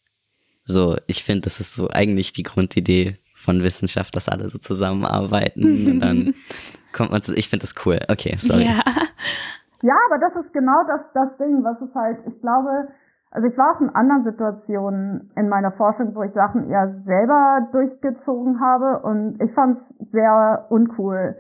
so, 0.64 0.97
ich 1.09 1.25
finde, 1.25 1.42
das 1.42 1.59
ist 1.59 1.75
so 1.75 1.88
eigentlich 1.90 2.33
die 2.33 2.44
Grundidee 2.44 3.16
von 3.35 3.62
Wissenschaft, 3.62 4.16
dass 4.16 4.29
alle 4.29 4.49
so 4.49 4.59
zusammenarbeiten 4.59 5.64
und 5.64 6.01
dann 6.01 6.35
kommt 6.92 7.11
man 7.11 7.20
zu, 7.20 7.35
ich 7.35 7.49
finde 7.49 7.62
das 7.64 7.75
cool. 7.85 7.99
Okay, 8.09 8.37
sorry. 8.38 8.66
Ja. 8.66 8.81
Ja, 9.83 9.97
aber 10.09 10.18
das 10.18 10.47
ist 10.47 10.53
genau 10.55 10.83
das, 10.87 11.01
das 11.12 11.37
Ding, 11.37 11.62
was 11.62 11.77
es 11.83 11.94
halt, 11.94 12.16
ich 12.27 12.40
glaube, 12.40 12.88
also 13.35 13.49
ich 13.49 13.59
war 13.59 13.75
auch 13.75 13.81
in 13.81 13.90
anderen 13.90 14.23
Situationen 14.23 15.33
in 15.35 15.49
meiner 15.49 15.73
Forschung, 15.73 16.14
wo 16.14 16.23
ich 16.23 16.33
Sachen 16.33 16.70
eher 16.70 17.03
selber 17.05 17.66
durchgezogen 17.73 18.61
habe 18.61 19.01
und 19.01 19.42
ich 19.42 19.53
fand 19.55 19.79
es 19.79 20.11
sehr 20.12 20.66
uncool, 20.70 21.35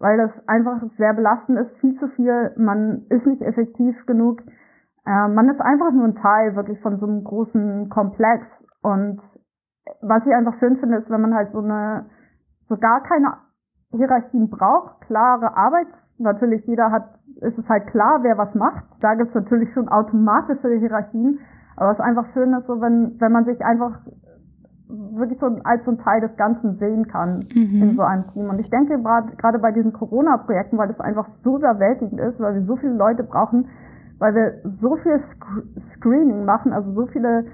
weil 0.00 0.18
das 0.18 0.32
einfach 0.48 0.82
sehr 0.96 1.14
belastend 1.14 1.60
ist, 1.60 1.76
viel 1.78 1.96
zu 2.00 2.08
viel, 2.08 2.52
man 2.56 3.06
ist 3.08 3.24
nicht 3.24 3.40
effektiv 3.42 3.94
genug, 4.06 4.40
äh, 5.06 5.28
man 5.28 5.48
ist 5.48 5.60
einfach 5.60 5.92
nur 5.92 6.06
ein 6.06 6.16
Teil 6.16 6.56
wirklich 6.56 6.80
von 6.80 6.98
so 6.98 7.06
einem 7.06 7.22
großen 7.22 7.88
Komplex 7.88 8.44
und 8.82 9.20
was 10.02 10.26
ich 10.26 10.34
einfach 10.34 10.58
schön 10.58 10.76
finde, 10.78 10.98
ist, 10.98 11.08
wenn 11.08 11.20
man 11.20 11.34
halt 11.34 11.52
so 11.52 11.60
eine, 11.60 12.06
so 12.68 12.76
gar 12.76 13.00
keine 13.04 13.34
Hierarchien 13.90 14.50
braucht, 14.50 15.00
klare 15.02 15.56
Arbeit, 15.56 15.86
natürlich 16.18 16.64
jeder 16.66 16.90
hat 16.90 17.04
ist 17.40 17.56
es 17.56 17.68
halt 17.68 17.86
klar, 17.86 18.18
wer 18.22 18.36
was 18.36 18.52
macht. 18.56 18.82
Da 19.00 19.14
gibt 19.14 19.28
es 19.28 19.34
natürlich 19.36 19.72
schon 19.72 19.88
automatische 19.88 20.74
Hierarchien. 20.74 21.38
Aber 21.76 21.90
was 21.90 22.00
einfach 22.00 22.26
schön 22.32 22.52
ist, 22.52 22.66
so 22.66 22.80
wenn, 22.80 23.14
wenn 23.20 23.30
man 23.30 23.44
sich 23.44 23.64
einfach 23.64 23.92
wirklich 24.88 25.38
so 25.38 25.46
als 25.62 25.84
so 25.84 25.92
ein 25.92 25.98
Teil 25.98 26.20
des 26.20 26.36
Ganzen 26.36 26.76
sehen 26.78 27.06
kann 27.06 27.44
Mhm. 27.54 27.82
in 27.82 27.94
so 27.96 28.02
einem 28.02 28.24
Team. 28.32 28.48
Und 28.50 28.58
ich 28.58 28.68
denke 28.70 28.98
gerade 29.36 29.58
bei 29.60 29.70
diesen 29.70 29.92
Corona-Projekten, 29.92 30.78
weil 30.78 30.88
das 30.88 30.98
einfach 30.98 31.28
so 31.44 31.58
überwältigend 31.58 32.18
ist, 32.20 32.40
weil 32.40 32.54
wir 32.54 32.62
so 32.64 32.74
viele 32.74 32.94
Leute 32.94 33.22
brauchen, 33.22 33.68
weil 34.18 34.34
wir 34.34 34.54
so 34.80 34.96
viel 34.96 35.20
Sc 35.20 35.44
Screening 35.96 36.44
machen, 36.44 36.72
also 36.72 36.90
so 36.92 37.06
viele 37.06 37.44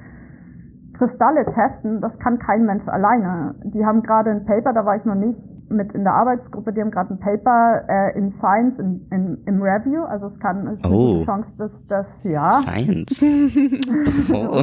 Kristalle 0.97 1.45
testen, 1.45 2.01
das 2.01 2.17
kann 2.21 2.39
kein 2.39 2.65
Mensch 2.65 2.87
alleine. 2.89 3.57
Die 3.65 3.85
haben 3.85 4.03
gerade 4.03 4.31
ein 4.31 4.47
Paper, 4.47 4.73
da 4.73 4.87
war 4.87 4.97
ich 4.97 5.05
noch 5.05 5.17
nicht 5.17 5.39
mit 5.71 5.93
in 5.93 6.05
der 6.05 6.15
Arbeitsgruppe, 6.15 6.73
die 6.73 6.81
haben 6.81 6.91
gerade 6.91 7.15
ein 7.15 7.19
Paper 7.21 7.83
äh, 7.89 8.19
in 8.19 8.33
Science 8.39 8.79
in, 8.79 9.07
in, 9.11 9.39
im 9.47 9.63
Review, 9.63 10.03
also 10.05 10.27
es 10.29 10.39
kann 10.41 10.67
es 10.67 10.79
ist 10.79 10.85
eine 10.85 10.95
Oh. 10.95 11.13
gute 11.15 11.25
Chance, 11.27 11.49
dass 11.59 11.71
das 11.89 12.07
ja, 12.25 12.49
Science. 12.61 13.23
Oh, 14.33 14.61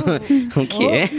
okay. 0.62 1.10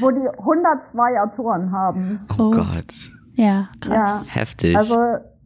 wo 0.00 0.10
die 0.10 0.28
102 0.38 1.20
Autoren 1.22 1.72
haben. 1.72 2.20
Oh, 2.38 2.44
Oh. 2.44 2.50
Gott. 2.50 3.10
Ja, 3.34 3.68
krass. 3.80 4.34
Heftig. 4.34 4.76
Also 4.76 4.94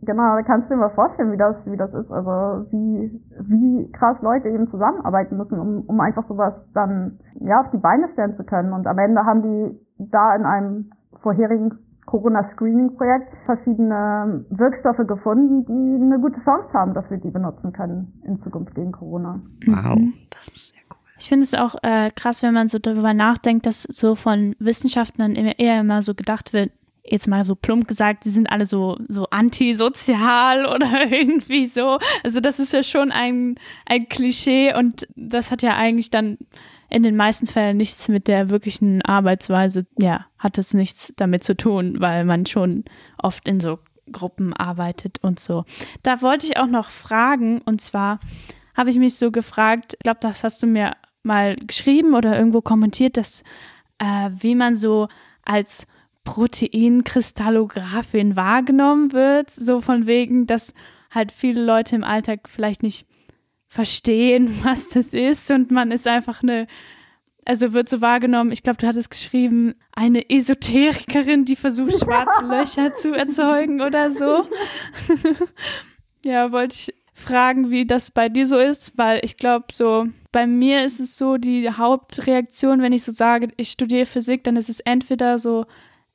genau, 0.03 0.37
da 0.37 0.43
kannst 0.43 0.69
du 0.71 0.75
dir 0.75 0.81
mal 0.81 0.91
vorstellen, 0.91 1.33
wie 1.33 1.37
das, 1.37 1.57
wie 1.65 1.77
das 1.77 1.93
ist. 1.95 2.11
Also 2.11 2.67
wie, 2.71 3.21
wie 3.41 3.91
krass 3.93 4.17
Leute 4.21 4.49
eben 4.49 4.69
zusammenarbeiten 4.71 5.37
müssen, 5.37 5.59
um, 5.59 5.81
um 5.87 6.01
einfach 6.01 6.27
sowas 6.29 6.55
dann 6.75 7.19
ja 7.41 7.61
auf 7.61 7.71
die 7.73 7.79
Beine 7.79 8.09
stellen 8.13 8.37
zu 8.37 8.45
können. 8.45 8.73
Und 8.73 8.87
am 8.87 8.99
Ende 8.99 9.25
haben 9.25 9.43
die 9.43 9.79
da 10.11 10.35
in 10.37 10.45
einem 10.45 10.91
vorherigen 11.23 11.79
Corona-Screening-Projekt 12.09 13.33
verschiedene 13.45 14.45
Wirkstoffe 14.51 15.07
gefunden, 15.07 15.65
die 15.67 16.03
eine 16.03 16.19
gute 16.19 16.43
Chance 16.43 16.73
haben, 16.73 16.95
dass 16.95 17.09
wir 17.11 17.19
die 17.19 17.31
benutzen 17.31 17.73
können 17.73 18.21
in 18.27 18.43
Zukunft 18.43 18.75
gegen 18.75 18.93
Corona. 18.93 19.41
wow, 19.67 19.97
Mhm. 19.97 20.15
das 20.31 20.49
ist 20.49 20.69
sehr 20.69 20.81
cool. 20.91 20.97
Ich 21.19 21.29
finde 21.29 21.45
es 21.45 21.55
auch 21.55 21.75
äh, 21.83 22.09
krass, 22.15 22.43
wenn 22.43 22.55
man 22.55 22.69
so 22.69 22.79
darüber 22.79 23.13
nachdenkt, 23.13 23.67
dass 23.67 23.83
so 23.83 24.15
von 24.15 24.55
Wissenschaftlern 24.59 25.35
immer, 25.35 25.59
eher 25.59 25.81
immer 25.81 26.01
so 26.03 26.15
gedacht 26.15 26.53
wird, 26.53 26.71
jetzt 27.05 27.27
mal 27.29 27.45
so 27.45 27.55
plump 27.55 27.89
gesagt, 27.89 28.25
sie 28.25 28.31
sind 28.31 28.51
alle 28.53 28.67
so, 28.67 28.97
so 29.09 29.27
antisozial 29.31 30.67
oder 30.75 31.11
irgendwie 31.11 31.67
so. 31.67 31.99
Also 32.25 32.41
das 32.41 32.59
ist 32.59 32.73
ja 32.73 32.83
schon 32.83 33.11
ein, 33.13 33.57
ein 33.87 34.09
Klischee 34.09 34.75
und 34.75 35.07
das 35.17 35.51
hat 35.51 35.63
ja 35.63 35.77
eigentlich 35.77 36.11
dann 36.11 36.39
in 36.91 37.03
den 37.03 37.17
meisten 37.17 37.47
Fällen 37.47 37.77
nichts 37.77 38.09
mit 38.09 38.29
der 38.29 38.51
wirklichen 38.51 39.03
Arbeitsweise, 39.03 39.87
ja, 39.99 40.27
hat 40.39 40.59
es 40.59 40.75
nichts 40.75 41.13
damit 41.17 41.45
zu 41.45 41.57
tun, 41.57 42.01
weil 42.01 42.25
man 42.25 42.47
schon 42.47 42.85
oft 43.19 43.47
in 43.47 43.61
so 43.61 43.79
Gruppen 44.11 44.55
arbeitet 44.55 45.19
und 45.23 45.39
so. 45.39 45.65
Da 46.03 46.23
wollte 46.23 46.47
ich 46.47 46.57
auch 46.57 46.67
noch 46.67 46.91
fragen, 46.91 47.61
und 47.63 47.81
zwar 47.81 48.19
habe 48.75 48.91
ich 48.91 48.97
mich 48.97 49.15
so 49.17 49.31
gefragt, 49.31 49.95
ich 49.95 50.01
glaube, 50.01 50.19
das 50.21 50.43
hast 50.45 50.63
du 50.63 50.67
mir 50.67 50.97
mal 51.23 51.57
geschrieben 51.57 52.15
oder 52.15 52.39
irgendwo 52.39 52.63
kommentiert, 52.63 53.17
dass 53.17 53.43
äh, 53.99 54.31
wie 54.39 54.55
man 54.55 54.77
so 54.77 55.09
als 55.45 55.87
Proteinkristallographin 56.25 58.37
wahrgenommen 58.37 59.13
wird, 59.13 59.51
so 59.51 59.81
von 59.81 60.07
wegen, 60.07 60.47
dass 60.47 60.75
halt 61.11 61.33
viele 61.33 61.65
Leute 61.65 61.97
im 61.97 62.05
Alltag 62.05 62.49
vielleicht 62.49 62.83
nicht 62.83 63.08
verstehen, 63.69 64.61
was 64.63 64.89
das 64.89 65.09
ist 65.09 65.51
und 65.51 65.71
man 65.71 65.91
ist 65.91 66.07
einfach 66.07 66.43
eine 66.43 66.67
also 67.49 67.73
wird 67.73 67.89
so 67.89 68.03
wahrgenommen, 68.03 68.53
ich 68.53 68.63
glaube, 68.63 68.77
du 68.77 68.87
hattest 68.87 69.11
geschrieben, 69.11 69.75
eine 69.93 70.29
Esoterikerin, 70.29 71.47
die 71.47 71.57
versucht, 71.57 71.93
schwarze 71.99 72.45
Löcher 72.45 72.95
zu 72.95 73.15
erzeugen 73.15 73.81
oder 73.81 74.13
so. 74.13 74.47
ja, 76.27 76.53
wollte 76.53 76.75
ich 76.75 76.95
fragen, 77.15 77.71
wie 77.71 77.87
das 77.87 78.11
bei 78.11 78.29
dir 78.29 78.47
so 78.47 78.59
ist, 78.59 78.99
weil 78.99 79.25
ich 79.25 79.39
glaube, 79.39 79.67
so 79.73 80.07
bei 80.31 80.47
mir 80.47 80.85
ist 80.85 81.01
es 81.01 81.17
so, 81.17 81.39
die 81.39 81.71
Hauptreaktion, 81.71 82.83
wenn 82.83 82.93
ich 82.93 83.03
so 83.03 83.13
sage, 83.13 83.49
ich 83.57 83.71
studiere 83.71 84.05
Physik, 84.05 84.45
dann 84.45 84.57
ist 84.57 84.69
es 84.69 84.81
entweder 84.81 85.39
so, 85.39 85.65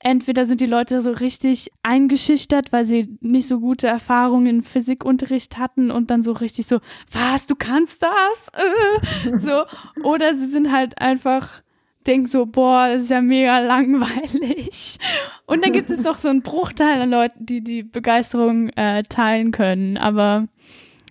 entweder 0.04 0.46
sind 0.46 0.62
die 0.62 0.66
Leute 0.66 1.02
so 1.02 1.12
richtig 1.12 1.72
eingeschüchtert, 1.82 2.72
weil 2.72 2.86
sie 2.86 3.18
nicht 3.22 3.48
so 3.48 3.60
gute 3.60 3.88
Erfahrungen 3.88 4.48
im 4.48 4.64
Physikunterricht 4.64 5.58
hatten 5.58 5.92
und 5.92 6.12
dann 6.12 6.24
so 6.24 6.34
richtig 6.34 6.68
so, 6.68 6.80
was, 7.12 7.48
du 7.48 7.56
kannst 7.56 8.04
das? 8.04 8.52
So. 9.38 9.64
Oder 10.04 10.36
sie 10.36 10.46
sind 10.46 10.72
halt 10.72 11.00
einfach, 11.00 11.62
denken 12.06 12.28
so, 12.28 12.46
boah, 12.46 12.90
das 12.90 13.04
ist 13.04 13.12
ja 13.12 13.22
mega 13.22 13.60
langweilig. 13.60 14.98
Und 15.46 15.64
dann 15.64 15.72
gibt 15.72 15.90
es 15.90 16.04
noch 16.04 16.18
so 16.18 16.30
einen 16.30 16.42
Bruchteil 16.42 17.02
an 17.02 17.10
Leuten, 17.10 17.46
die 17.46 17.62
die 17.62 17.84
Begeisterung 17.84 18.70
äh, 18.70 19.04
teilen 19.04 19.52
können. 19.52 19.98
Aber 19.98 20.48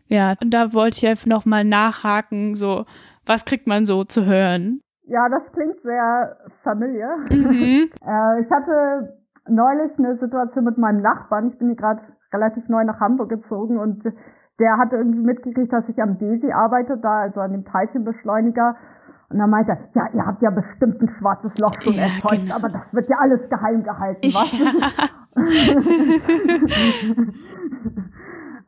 ja, 0.09 0.37
und 0.43 0.51
da 0.51 0.73
wollte 0.73 0.99
ich 0.99 1.07
einfach 1.07 1.27
nochmal 1.27 1.65
nachhaken, 1.65 2.55
so, 2.55 2.85
was 3.25 3.45
kriegt 3.45 3.67
man 3.67 3.87
so 3.87 4.05
zu 4.05 4.27
hören? 4.27 4.83
Ja, 5.05 5.29
das 5.29 5.43
klingt 5.53 5.81
sehr 5.83 6.37
familiar. 6.63 7.19
Mhm. 7.31 7.91
äh, 8.07 8.41
ich 8.41 8.51
hatte 8.51 9.19
neulich 9.49 9.99
eine 9.99 10.17
Situation 10.19 10.65
mit 10.65 10.79
meinem 10.79 11.03
Nachbarn. 11.03 11.49
Ich 11.49 11.59
bin 11.59 11.67
hier 11.69 11.77
gerade 11.77 12.01
relativ 12.33 12.69
neu 12.69 12.85
nach 12.85 13.01
Hamburg 13.01 13.29
gezogen 13.29 13.79
und 13.79 14.05
der 14.61 14.79
hatte 14.79 14.97
irgendwie 14.97 15.21
mitgekriegt, 15.21 15.73
dass 15.73 15.89
ich 15.89 16.01
am 16.01 16.19
DESI 16.19 16.53
arbeite, 16.53 16.99
da 16.99 17.23
also 17.23 17.41
an 17.41 17.51
dem 17.53 17.65
Teilchenbeschleuniger. 17.65 18.77
Und 19.31 19.39
dann 19.39 19.51
meinte 19.51 19.73
er, 19.73 19.79
ja, 19.95 20.09
ihr 20.13 20.27
habt 20.27 20.43
ja 20.43 20.51
bestimmt 20.51 21.01
ein 21.01 21.09
schwarzes 21.19 21.59
Loch 21.59 21.75
schon 21.81 21.95
ja, 21.95 22.03
erzeugt, 22.03 22.43
genau. 22.43 22.57
aber 22.57 22.69
das 22.69 22.83
wird 22.93 23.09
ja 23.09 23.17
alles 23.19 23.49
geheim 23.49 23.83
gehalten, 23.83 24.23
was? 24.23 24.53
Ja. 24.53 24.67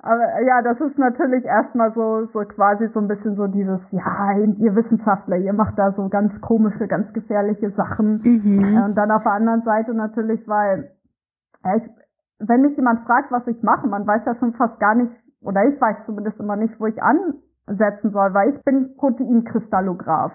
Aber 0.06 0.42
ja, 0.42 0.60
das 0.60 0.78
ist 0.82 0.98
natürlich 0.98 1.46
erstmal 1.46 1.90
so, 1.94 2.26
so 2.26 2.40
quasi 2.40 2.88
so 2.92 3.00
ein 3.00 3.08
bisschen 3.08 3.36
so 3.36 3.46
dieses, 3.46 3.80
ja, 3.90 4.36
ihr 4.36 4.76
Wissenschaftler, 4.76 5.38
ihr 5.38 5.54
macht 5.54 5.78
da 5.78 5.92
so 5.92 6.10
ganz 6.10 6.38
komische, 6.42 6.86
ganz 6.86 7.10
gefährliche 7.14 7.70
Sachen. 7.70 8.20
Mhm. 8.22 8.82
Und 8.84 8.94
dann 8.96 9.10
auf 9.10 9.22
der 9.22 9.32
anderen 9.32 9.62
Seite 9.62 9.94
natürlich, 9.94 10.46
weil, 10.46 10.90
ja, 11.64 11.76
ich, 11.76 11.90
wenn 12.38 12.60
mich 12.60 12.76
jemand 12.76 13.06
fragt, 13.06 13.32
was 13.32 13.46
ich 13.46 13.62
mache, 13.62 13.88
man 13.88 14.06
weiß 14.06 14.20
ja 14.26 14.34
schon 14.34 14.52
fast 14.52 14.78
gar 14.78 14.94
nicht, 14.94 15.10
oder 15.40 15.64
ich 15.64 15.80
weiß 15.80 15.96
zumindest 16.04 16.38
immer 16.38 16.56
nicht, 16.56 16.78
wo 16.78 16.84
ich 16.84 17.02
ansetzen 17.02 18.10
soll, 18.10 18.34
weil 18.34 18.50
ich 18.50 18.62
bin 18.62 18.96
Proteinkristallograph 18.98 20.34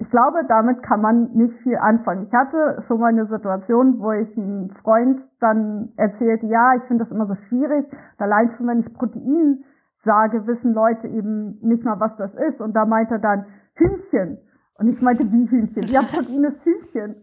ich 0.00 0.08
glaube, 0.08 0.44
damit 0.48 0.82
kann 0.82 1.02
man 1.02 1.30
nicht 1.34 1.54
viel 1.62 1.76
anfangen. 1.76 2.26
Ich 2.26 2.32
hatte 2.32 2.82
schon 2.88 3.00
mal 3.00 3.08
eine 3.08 3.26
Situation, 3.26 3.98
wo 3.98 4.12
ich 4.12 4.34
einen 4.36 4.70
Freund 4.82 5.20
dann 5.40 5.90
erzählte, 5.96 6.46
ja, 6.46 6.74
ich 6.76 6.82
finde 6.84 7.04
das 7.04 7.12
immer 7.12 7.26
so 7.26 7.34
schwierig. 7.48 7.84
Allein 8.16 8.50
schon, 8.56 8.66
wenn 8.66 8.80
ich 8.80 8.94
Protein 8.94 9.62
sage, 10.02 10.46
wissen 10.46 10.72
Leute 10.72 11.06
eben 11.06 11.58
nicht 11.60 11.84
mal, 11.84 12.00
was 12.00 12.16
das 12.16 12.30
ist. 12.34 12.62
Und 12.62 12.72
da 12.74 12.86
meinte 12.86 13.14
er 13.14 13.20
dann 13.20 13.44
Hühnchen. 13.74 14.38
Und 14.78 14.88
ich 14.88 15.02
meinte, 15.02 15.30
wie 15.30 15.46
Hühnchen? 15.50 15.82
Ja, 15.88 16.00
Protein 16.00 16.44
ist 16.44 16.64
Hühnchen. 16.64 17.16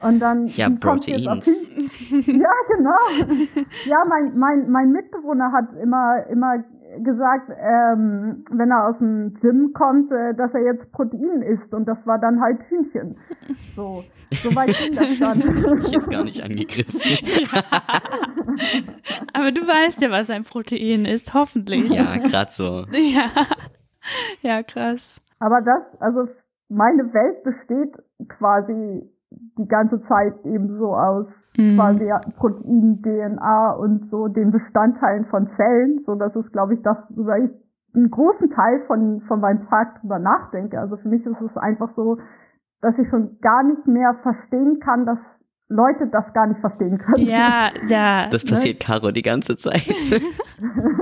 Und 0.00 0.20
dann 0.20 0.46
ja, 0.46 0.68
Protein. 0.70 1.22
Ja, 1.22 2.52
genau. 2.68 3.34
Ja, 3.86 4.04
mein, 4.08 4.38
mein, 4.38 4.70
mein 4.70 4.92
Mitbewohner 4.92 5.50
hat 5.50 5.74
immer, 5.82 6.24
immer 6.28 6.62
gesagt, 6.98 7.50
ähm, 7.50 8.44
wenn 8.50 8.70
er 8.70 8.88
aus 8.88 8.98
dem 8.98 9.34
Gym 9.40 9.72
kommt, 9.72 10.10
äh, 10.12 10.34
dass 10.34 10.52
er 10.54 10.62
jetzt 10.62 10.90
Protein 10.92 11.42
isst 11.42 11.72
und 11.72 11.86
das 11.86 11.98
war 12.04 12.18
dann 12.18 12.40
halt 12.40 12.60
Hühnchen. 12.68 13.16
So, 13.74 14.04
so 14.42 14.54
weit 14.54 14.68
ging 14.68 14.94
das 14.94 15.18
dann. 15.18 15.78
ich 15.80 15.90
jetzt 15.90 16.10
gar 16.10 16.24
nicht 16.24 16.42
angegriffen. 16.42 17.00
Ja. 17.00 17.62
Aber 19.32 19.50
du 19.50 19.62
weißt 19.62 20.02
ja, 20.02 20.10
was 20.10 20.28
ein 20.30 20.44
Protein 20.44 21.06
ist, 21.06 21.32
hoffentlich. 21.32 21.88
Ja, 21.90 22.16
gerade 22.16 22.50
so. 22.50 22.84
Ja. 22.92 23.30
ja, 24.42 24.62
krass. 24.62 25.22
Aber 25.38 25.60
das, 25.62 26.00
also 26.00 26.28
meine 26.68 27.12
Welt 27.14 27.42
besteht 27.44 27.96
quasi 28.28 29.08
die 29.58 29.68
ganze 29.68 30.02
Zeit 30.06 30.34
eben 30.44 30.78
so 30.78 30.94
aus 30.94 31.26
mhm. 31.56 31.76
quasi 31.76 32.10
Protein, 32.36 33.00
DNA 33.02 33.72
und 33.72 34.10
so 34.10 34.28
den 34.28 34.50
Bestandteilen 34.50 35.26
von 35.26 35.48
Zellen. 35.56 36.02
So, 36.06 36.14
das 36.14 36.34
ist, 36.36 36.52
glaube 36.52 36.74
ich, 36.74 36.82
das, 36.82 36.96
worüber 37.10 37.38
ich 37.38 37.50
einen 37.94 38.10
großen 38.10 38.50
Teil 38.50 38.82
von, 38.86 39.20
von 39.28 39.40
meinem 39.40 39.66
Tag 39.68 40.00
drüber 40.00 40.18
nachdenke. 40.18 40.78
Also 40.78 40.96
für 40.96 41.08
mich 41.08 41.24
ist 41.26 41.40
es 41.40 41.56
einfach 41.56 41.90
so, 41.94 42.18
dass 42.80 42.96
ich 42.98 43.08
schon 43.08 43.38
gar 43.40 43.62
nicht 43.62 43.86
mehr 43.86 44.14
verstehen 44.22 44.80
kann, 44.80 45.06
dass 45.06 45.18
Leute 45.68 46.06
das 46.10 46.32
gar 46.34 46.46
nicht 46.46 46.60
verstehen 46.60 46.98
können. 46.98 47.26
Ja, 47.26 47.70
ja. 47.86 48.28
Das 48.28 48.44
passiert 48.44 48.80
ne? 48.80 48.86
Caro 48.86 49.10
die 49.10 49.22
ganze 49.22 49.56
Zeit. 49.56 49.86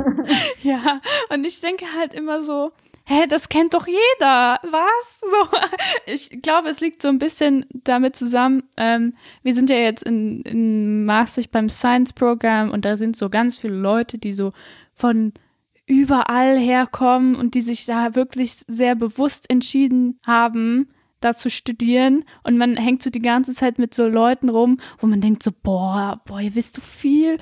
ja, 0.62 1.00
und 1.32 1.44
ich 1.44 1.60
denke 1.60 1.86
halt 1.98 2.14
immer 2.14 2.42
so, 2.42 2.70
hä, 3.10 3.26
das 3.26 3.48
kennt 3.48 3.74
doch 3.74 3.86
jeder, 3.86 4.60
was? 4.62 5.20
So, 5.20 5.58
ich 6.06 6.42
glaube, 6.42 6.68
es 6.68 6.80
liegt 6.80 7.02
so 7.02 7.08
ein 7.08 7.18
bisschen 7.18 7.66
damit 7.72 8.14
zusammen, 8.14 8.62
ähm, 8.76 9.14
wir 9.42 9.52
sind 9.52 9.68
ja 9.68 9.76
jetzt 9.76 10.04
in, 10.04 10.42
in 10.42 11.04
Maastricht 11.04 11.50
beim 11.50 11.68
Science-Programm 11.68 12.70
und 12.70 12.84
da 12.84 12.96
sind 12.96 13.16
so 13.16 13.28
ganz 13.28 13.58
viele 13.58 13.74
Leute, 13.74 14.18
die 14.18 14.32
so 14.32 14.52
von 14.94 15.32
überall 15.86 16.56
herkommen 16.56 17.34
und 17.34 17.54
die 17.54 17.60
sich 17.62 17.84
da 17.84 18.14
wirklich 18.14 18.52
sehr 18.68 18.94
bewusst 18.94 19.50
entschieden 19.50 20.20
haben, 20.24 20.88
da 21.18 21.34
zu 21.34 21.50
studieren. 21.50 22.24
Und 22.44 22.58
man 22.58 22.76
hängt 22.76 23.02
so 23.02 23.10
die 23.10 23.20
ganze 23.20 23.52
Zeit 23.52 23.80
mit 23.80 23.92
so 23.92 24.06
Leuten 24.06 24.48
rum, 24.48 24.78
wo 24.98 25.08
man 25.08 25.20
denkt 25.20 25.42
so, 25.42 25.50
boah, 25.50 26.20
boah, 26.26 26.40
ihr 26.40 26.54
wisst 26.54 26.76
so 26.76 26.82
viel, 26.82 27.38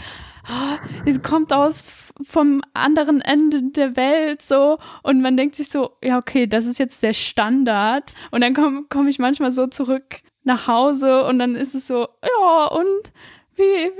oh, 0.51 0.89
es 1.05 1.23
kommt 1.23 1.53
aus 1.53 1.91
vom 2.23 2.63
anderen 2.75 3.21
Ende 3.21 3.63
der 3.71 3.97
Welt 3.97 4.43
so. 4.43 4.79
Und 5.03 5.21
man 5.23 5.37
denkt 5.37 5.57
sich 5.57 5.69
so, 5.69 5.93
ja 6.03 6.19
okay, 6.19 6.47
das 6.47 6.67
ist 6.67 6.79
jetzt 6.79 7.03
der 7.03 7.13
Standard. 7.13 8.15
Und 8.31 8.41
dann 8.41 8.55
komme 8.55 8.83
komm 8.89 9.09
ich 9.09 9.19
manchmal 9.19 9.53
so 9.53 9.67
zurück 9.67 10.21
nach 10.45 10.67
Hause 10.67 11.25
und 11.25 11.39
dann 11.39 11.55
ist 11.55 11.75
es 11.75 11.87
so, 11.87 12.09
ja 12.23 12.65
und 12.67 13.13
wie, 13.57 13.91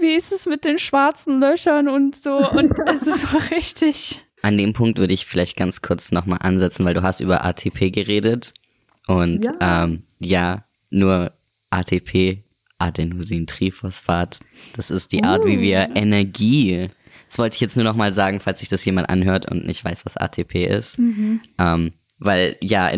wie 0.00 0.14
ist 0.14 0.32
es 0.32 0.46
mit 0.46 0.64
den 0.64 0.78
schwarzen 0.78 1.40
Löchern 1.40 1.88
und 1.88 2.16
so? 2.16 2.36
Und 2.50 2.72
es 2.86 3.02
ist 3.02 3.20
so 3.20 3.36
richtig. 3.50 4.20
An 4.42 4.56
dem 4.56 4.72
Punkt 4.72 4.98
würde 4.98 5.14
ich 5.14 5.26
vielleicht 5.26 5.56
ganz 5.56 5.82
kurz 5.82 6.12
nochmal 6.12 6.38
ansetzen, 6.42 6.86
weil 6.86 6.94
du 6.94 7.02
hast 7.02 7.20
über 7.20 7.44
ATP 7.44 7.90
geredet. 7.90 8.52
Und 9.06 9.44
ja, 9.44 9.84
ähm, 9.84 10.04
ja 10.20 10.64
nur 10.90 11.32
ATP 11.70 12.44
Adenosintriphosphat. 12.78 14.40
Das 14.76 14.90
ist 14.90 15.12
die 15.12 15.24
Art, 15.24 15.44
wie 15.44 15.60
wir 15.60 15.88
oh. 15.90 15.98
Energie. 15.98 16.88
Das 17.28 17.38
wollte 17.38 17.56
ich 17.56 17.60
jetzt 17.60 17.76
nur 17.76 17.84
noch 17.84 17.96
mal 17.96 18.12
sagen, 18.12 18.40
falls 18.40 18.60
sich 18.60 18.68
das 18.68 18.84
jemand 18.84 19.10
anhört 19.10 19.50
und 19.50 19.66
nicht 19.66 19.84
weiß, 19.84 20.06
was 20.06 20.16
ATP 20.16 20.66
ist. 20.66 20.98
Mhm. 20.98 21.40
Ähm, 21.58 21.92
weil 22.18 22.56
ja, 22.60 22.90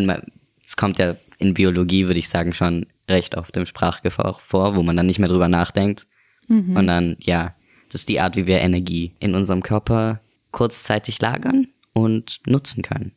es 0.65 0.77
kommt 0.77 0.99
ja 0.99 1.17
in 1.39 1.55
Biologie, 1.55 2.07
würde 2.07 2.19
ich 2.19 2.29
sagen, 2.29 2.53
schon 2.53 2.87
recht 3.09 3.37
oft 3.37 3.57
im 3.57 3.67
Sprachgebrauch 3.67 4.41
vor, 4.41 4.77
wo 4.77 4.83
man 4.83 4.97
dann 4.97 5.07
nicht 5.07 5.19
mehr 5.19 5.29
drüber 5.29 5.49
nachdenkt. 5.49 6.07
Mhm. 6.49 6.77
Und 6.77 6.87
dann, 6.87 7.17
ja, 7.21 7.55
das 7.91 8.03
ist 8.03 8.09
die 8.09 8.21
Art, 8.21 8.37
wie 8.37 8.47
wir 8.47 8.61
Energie 8.61 9.15
in 9.19 9.35
unserem 9.35 9.63
Körper 9.63 10.21
kurzzeitig 10.53 11.21
lagern 11.21 11.69
und 11.93 12.41
nutzen 12.47 12.83
können. 12.83 13.13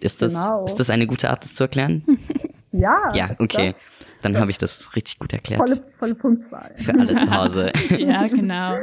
Ist 0.00 0.22
das, 0.22 0.34
genau. 0.34 0.64
ist 0.64 0.76
das 0.76 0.90
eine 0.90 1.06
gute 1.06 1.30
Art, 1.30 1.44
das 1.44 1.54
zu 1.54 1.64
erklären? 1.64 2.02
ja. 2.72 3.12
Ja, 3.14 3.36
okay. 3.38 3.74
Dann 4.22 4.36
habe 4.36 4.50
ich 4.50 4.58
das 4.58 4.94
richtig 4.96 5.18
gut 5.18 5.32
erklärt. 5.32 5.60
Volle, 5.60 5.84
volle 5.98 6.14
Punktzahl. 6.14 6.74
Für 6.76 6.94
alle 6.98 7.18
zu 7.18 7.30
Hause. 7.30 7.72
ja, 7.98 8.26
genau. 8.26 8.76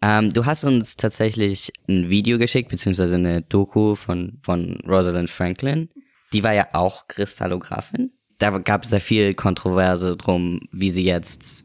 Ähm, 0.00 0.30
du 0.30 0.46
hast 0.46 0.64
uns 0.64 0.96
tatsächlich 0.96 1.72
ein 1.88 2.08
Video 2.08 2.38
geschickt, 2.38 2.70
beziehungsweise 2.70 3.16
eine 3.16 3.42
Doku 3.42 3.94
von, 3.94 4.38
von 4.42 4.78
Rosalind 4.86 5.30
Franklin. 5.30 5.88
Die 6.32 6.44
war 6.44 6.52
ja 6.52 6.68
auch 6.72 7.08
Kristallographin. 7.08 8.12
Da 8.38 8.58
gab 8.58 8.84
es 8.84 8.90
sehr 8.90 9.00
viel 9.00 9.34
Kontroverse 9.34 10.16
drum, 10.16 10.60
wie 10.72 10.90
sie 10.90 11.04
jetzt 11.04 11.64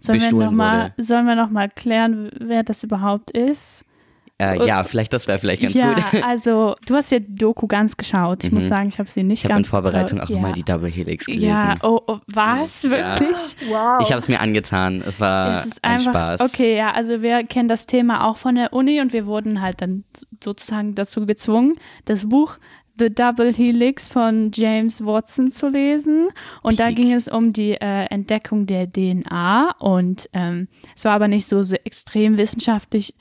sollen 0.00 0.18
bestohlen 0.18 0.40
wir 0.40 0.46
noch 0.46 0.52
mal, 0.52 0.82
wurde. 0.84 1.02
Sollen 1.02 1.26
wir 1.26 1.34
noch 1.34 1.50
mal 1.50 1.68
klären, 1.68 2.30
wer 2.38 2.62
das 2.62 2.82
überhaupt 2.82 3.30
ist? 3.30 3.84
Äh, 4.40 4.64
ja, 4.66 4.84
vielleicht 4.84 5.12
das 5.12 5.26
wäre 5.26 5.38
vielleicht 5.38 5.62
ganz 5.62 5.74
ja, 5.74 5.94
gut. 5.94 6.22
also 6.24 6.76
du 6.86 6.94
hast 6.94 7.10
ja 7.10 7.18
die 7.18 7.34
Doku 7.34 7.66
ganz 7.66 7.96
geschaut. 7.96 8.44
Ich 8.44 8.50
Mhm. 8.50 8.58
muss 8.58 8.68
sagen, 8.68 8.86
ich 8.88 8.98
habe 9.00 9.08
sie 9.08 9.24
nicht 9.24 9.44
Ich 9.44 9.50
habe 9.50 9.58
in 9.58 9.64
Vorbereitung 9.64 10.20
getraut. 10.20 10.30
auch 10.30 10.34
ja. 10.36 10.40
mal 10.40 10.52
die 10.52 10.62
Double 10.62 10.88
Helix 10.88 11.26
gelesen. 11.26 11.46
Ja, 11.48 11.74
oh, 11.82 12.00
oh 12.06 12.18
was? 12.28 12.82
Ja. 12.84 12.90
Wirklich? 12.90 13.56
Wow. 13.68 14.00
Ich 14.00 14.10
habe 14.12 14.18
es 14.18 14.28
mir 14.28 14.40
angetan. 14.40 15.02
Es 15.06 15.18
war 15.18 15.64
es 15.64 15.82
ein 15.82 15.92
einfach, 15.98 16.12
Spaß. 16.12 16.40
okay, 16.42 16.76
ja, 16.76 16.92
also 16.92 17.20
wir 17.20 17.42
kennen 17.44 17.68
das 17.68 17.86
Thema 17.86 18.28
auch 18.28 18.38
von 18.38 18.54
der 18.54 18.72
Uni 18.72 19.00
und 19.00 19.12
wir 19.12 19.26
wurden 19.26 19.60
halt 19.60 19.80
dann 19.80 20.04
sozusagen 20.42 20.94
dazu 20.94 21.26
gezwungen, 21.26 21.74
das 22.04 22.28
Buch 22.28 22.58
The 22.96 23.12
Double 23.14 23.52
Helix 23.52 24.08
von 24.08 24.50
James 24.52 25.04
Watson 25.04 25.50
zu 25.52 25.68
lesen. 25.68 26.28
Und 26.62 26.80
da 26.80 26.86
Peak. 26.86 26.96
ging 26.96 27.12
es 27.12 27.28
um 27.28 27.52
die 27.52 27.72
äh, 27.72 28.04
Entdeckung 28.06 28.66
der 28.66 28.90
DNA 28.90 29.72
und 29.78 30.28
ähm, 30.32 30.68
es 30.96 31.04
war 31.04 31.12
aber 31.12 31.28
nicht 31.28 31.46
so, 31.46 31.62
so 31.62 31.76
extrem 31.84 32.38
wissenschaftlich 32.38 33.14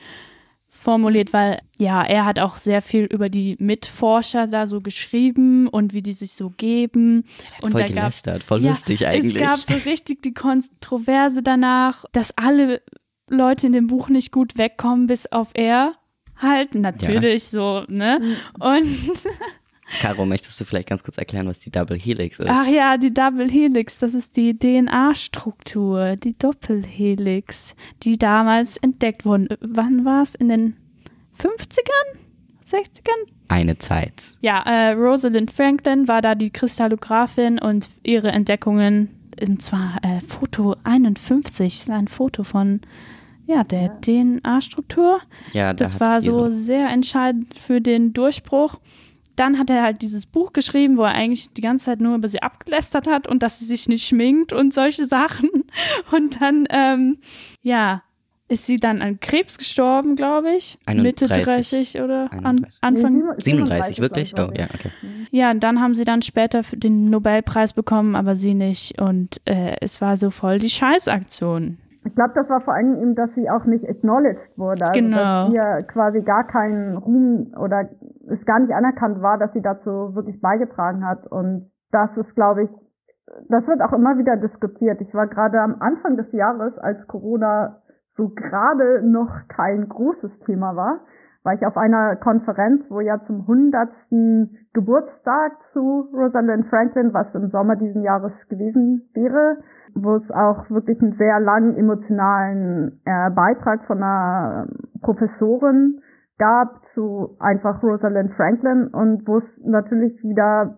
formuliert, 0.88 1.34
weil 1.34 1.60
ja, 1.78 2.02
er 2.02 2.24
hat 2.24 2.40
auch 2.40 2.58
sehr 2.60 2.82
viel 2.82 3.04
über 3.04 3.28
die 3.28 3.58
Mitforscher 3.60 4.48
da 4.48 4.68
so 4.68 4.80
geschrieben 4.80 5.68
und 5.68 5.92
wie 5.92 6.02
die 6.02 6.14
sich 6.14 6.32
so 6.32 6.50
geben. 6.50 7.26
Und 7.62 7.72
voll 7.72 7.82
da 7.82 7.88
gab 7.88 7.96
gelästert, 7.96 8.42
voll 8.42 8.64
ja, 8.64 8.70
lustig 8.70 9.06
eigentlich. 9.06 9.36
Es 9.36 9.42
gab 9.42 9.58
so 9.58 9.74
richtig 9.90 10.22
die 10.22 10.34
Kontroverse 10.34 11.44
danach, 11.44 12.06
dass 12.14 12.38
alle 12.38 12.82
Leute 13.30 13.68
in 13.68 13.74
dem 13.74 13.88
Buch 13.88 14.08
nicht 14.08 14.32
gut 14.32 14.58
wegkommen, 14.58 15.08
bis 15.08 15.30
auf 15.30 15.50
er 15.56 15.96
halt. 16.38 16.74
Natürlich 16.74 17.50
so, 17.50 17.84
ne? 17.90 18.22
Und 18.58 18.88
Caro, 20.02 20.26
möchtest 20.26 20.60
du 20.60 20.66
vielleicht 20.66 20.90
ganz 20.90 21.04
kurz 21.04 21.18
erklären, 21.18 21.48
was 21.48 21.60
die 21.60 21.72
Double 21.72 21.98
Helix 21.98 22.40
ist? 22.40 22.48
ach 22.50 22.68
ja, 22.68 22.98
die 22.98 23.14
Double 23.14 23.50
Helix, 23.50 24.00
das 24.00 24.14
ist 24.14 24.36
die 24.36 24.58
DNA-Struktur, 24.58 26.16
die 26.18 26.38
Doppelhelix, 26.38 27.76
die 28.04 28.18
damals 28.18 28.78
entdeckt 28.78 29.26
wurden. 29.26 29.48
Wann 29.62 30.06
war 30.06 30.22
es? 30.22 30.36
In 30.36 30.50
den 30.50 30.76
50ern? 31.40 32.18
60ern? 32.66 33.32
Eine 33.48 33.78
Zeit. 33.78 34.36
Ja, 34.42 34.62
äh, 34.64 34.92
Rosalind 34.92 35.52
Franklin 35.52 36.08
war 36.08 36.22
da 36.22 36.36
die 36.36 36.50
Kristallographin 36.50 37.60
und 37.60 37.90
ihre 38.04 38.30
Entdeckungen, 38.30 39.10
und 39.42 39.62
zwar 39.62 40.00
äh, 40.04 40.20
Foto 40.20 40.76
51, 40.84 41.80
ist 41.80 41.90
ein 41.90 42.10
Foto 42.10 42.44
von 42.44 42.82
ja, 43.46 43.64
der 43.64 44.02
DNA-Struktur. 44.02 45.22
Ja, 45.54 45.74
da 45.74 45.86
Das 45.86 46.00
war 46.02 46.22
so 46.22 46.52
sehr 46.52 46.90
entscheidend 46.90 47.58
für 47.58 47.80
den 47.80 48.12
Durchbruch. 48.12 48.76
Dann 49.38 49.58
hat 49.58 49.70
er 49.70 49.84
halt 49.84 50.02
dieses 50.02 50.26
Buch 50.26 50.52
geschrieben, 50.52 50.98
wo 50.98 51.04
er 51.04 51.14
eigentlich 51.14 51.54
die 51.54 51.62
ganze 51.62 51.86
Zeit 51.86 52.02
nur 52.02 52.16
über 52.16 52.28
sie 52.28 52.42
abgelästert 52.42 53.08
hat 53.08 53.28
und 53.28 53.42
dass 53.44 53.60
sie 53.60 53.66
sich 53.66 53.88
nicht 53.88 54.06
schminkt 54.06 54.52
und 54.52 54.74
solche 54.74 55.06
Sachen. 55.06 55.50
Und 56.12 56.42
dann, 56.42 56.68
ähm, 56.70 57.20
ja, 57.62 58.02
ist 58.50 58.66
sie 58.66 58.78
dann 58.78 59.02
an 59.02 59.20
Krebs 59.20 59.58
gestorben, 59.58 60.16
glaube 60.16 60.56
ich. 60.56 60.78
Mitte 60.88 61.26
31. 61.26 61.92
30 61.94 62.02
oder 62.02 62.32
an, 62.32 62.46
31. 62.46 62.78
Anfang 62.82 63.18
Nee, 63.18 63.34
37, 63.38 64.00
wirklich? 64.00 64.34
Oh, 64.38 64.50
ja, 64.56 64.68
okay. 64.74 64.92
ja, 65.32 65.52
und 65.52 65.62
dann 65.62 65.82
haben 65.82 65.96
sie 65.96 66.06
dann 66.06 66.22
später 66.22 66.64
für 66.64 66.78
den 66.78 67.06
Nobelpreis 67.06 67.74
bekommen, 67.74 68.16
aber 68.16 68.36
sie 68.36 68.54
nicht. 68.54 69.00
Und 69.02 69.42
äh, 69.46 69.76
es 69.82 70.00
war 70.02 70.18
so 70.18 70.30
voll 70.30 70.60
die 70.60 70.70
Scheißaktion. 70.70 71.78
Ich 72.08 72.16
glaube, 72.16 72.32
das 72.36 72.50
war 72.50 72.62
vor 72.62 72.74
allem 72.74 72.96
eben, 73.02 73.16
dass 73.16 73.30
sie 73.36 73.50
auch 73.50 73.66
nicht 73.66 73.88
acknowledged 73.88 74.58
wurde. 74.58 74.88
Also, 74.88 74.94
Genau. 74.94 75.46
Dass 75.46 75.54
ihr 75.54 75.84
quasi 75.84 76.22
gar 76.22 76.48
keinen 76.48 76.96
Ruhm 76.96 77.54
oder 77.60 77.90
es 78.30 78.46
gar 78.46 78.60
nicht 78.60 78.74
anerkannt 78.74 79.22
war, 79.22 79.38
dass 79.38 79.52
sie 79.52 79.62
dazu 79.62 80.16
wirklich 80.16 80.40
beigetragen 80.40 81.06
hat. 81.06 81.28
Und 81.28 81.70
das 81.92 82.10
ist, 82.16 82.34
glaube 82.36 82.64
ich, 82.64 82.70
das 83.50 83.68
wird 83.68 83.82
auch 83.82 83.92
immer 83.92 84.18
wieder 84.18 84.38
diskutiert. 84.38 85.02
Ich 85.02 85.14
war 85.14 85.28
gerade 85.28 85.60
am 85.60 85.76
Anfang 85.82 86.16
des 86.16 86.32
Jahres, 86.32 86.78
als 86.78 87.06
Corona 87.08 87.82
so 88.16 88.30
gerade 88.30 89.02
noch 89.04 89.30
kein 89.50 89.90
großes 89.90 90.32
Thema 90.46 90.76
war, 90.78 91.02
war 91.44 91.54
ich 91.54 91.66
auf 91.66 91.78
einer 91.78 92.16
Konferenz, 92.16 92.84
wo 92.90 93.02
ja 93.02 93.20
zum 93.26 93.42
100. 93.42 93.90
Geburtstag 94.74 95.52
zu 95.74 96.10
Rosalind 96.14 96.68
Franklin, 96.68 97.14
was 97.14 97.28
im 97.36 97.50
Sommer 97.50 97.76
diesen 97.76 98.02
Jahres 98.02 98.32
gewesen 98.50 99.10
wäre, 99.14 99.58
wo 99.96 100.16
es 100.16 100.32
auch 100.32 100.70
wirklich 100.70 101.02
einen 101.02 101.18
sehr 101.18 101.40
langen 101.40 101.76
emotionalen 101.76 103.02
äh, 103.06 103.30
Beitrag 103.32 103.86
von 103.86 103.98
einer 103.98 104.68
Professorin 105.02 106.02
gab 106.38 106.82
zu 106.94 107.36
einfach 107.40 107.82
Rosalind 107.82 108.34
Franklin 108.34 108.88
und 108.88 109.28
wo 109.28 109.40
es 109.40 109.44
natürlich 109.64 110.22
wieder 110.24 110.78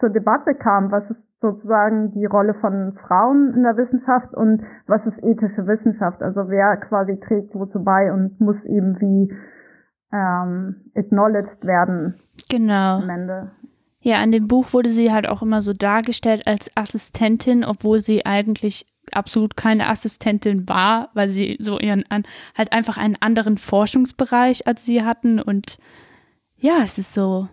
zur 0.00 0.10
Debatte 0.10 0.54
kam, 0.54 0.90
was 0.90 1.08
ist 1.10 1.22
sozusagen 1.40 2.10
die 2.12 2.26
Rolle 2.26 2.54
von 2.54 2.94
Frauen 3.06 3.54
in 3.54 3.62
der 3.62 3.76
Wissenschaft 3.76 4.34
und 4.34 4.62
was 4.86 5.04
ist 5.06 5.22
ethische 5.22 5.66
Wissenschaft, 5.66 6.20
also 6.22 6.48
wer 6.48 6.76
quasi 6.78 7.18
trägt 7.20 7.54
wozu 7.54 7.84
bei 7.84 8.12
und 8.12 8.40
muss 8.40 8.56
eben 8.64 9.00
wie 9.00 9.32
ähm, 10.12 10.90
acknowledged 10.96 11.64
werden 11.64 12.14
Genau. 12.50 12.98
am 12.98 13.10
Ende. 13.10 13.50
Ja, 14.00 14.22
in 14.22 14.30
dem 14.30 14.46
Buch 14.46 14.72
wurde 14.72 14.90
sie 14.90 15.12
halt 15.12 15.28
auch 15.28 15.42
immer 15.42 15.60
so 15.60 15.72
dargestellt 15.72 16.46
als 16.46 16.70
Assistentin, 16.76 17.64
obwohl 17.64 18.00
sie 18.00 18.24
eigentlich 18.24 18.86
absolut 19.12 19.56
keine 19.56 19.88
Assistentin 19.88 20.68
war, 20.68 21.08
weil 21.14 21.30
sie 21.30 21.56
so 21.60 21.78
ihren 21.78 22.04
an, 22.10 22.24
halt 22.56 22.72
einfach 22.72 22.98
einen 22.98 23.16
anderen 23.20 23.56
Forschungsbereich 23.56 24.66
als 24.66 24.84
sie 24.84 25.02
hatten 25.02 25.40
und 25.40 25.78
ja, 26.56 26.78
es 26.82 26.98
ist 26.98 27.14
so 27.14 27.48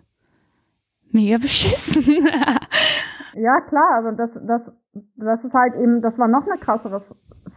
mega 1.10 1.38
beschissen. 1.40 2.04
Ja, 3.34 3.60
klar, 3.68 3.98
aber 3.98 4.12
das, 4.12 4.30
das, 4.46 4.62
das 5.16 5.44
ist 5.44 5.52
halt 5.52 5.74
eben, 5.74 6.00
das 6.00 6.16
war 6.18 6.28
noch 6.28 6.46
eine 6.46 6.58
krassere 6.58 7.02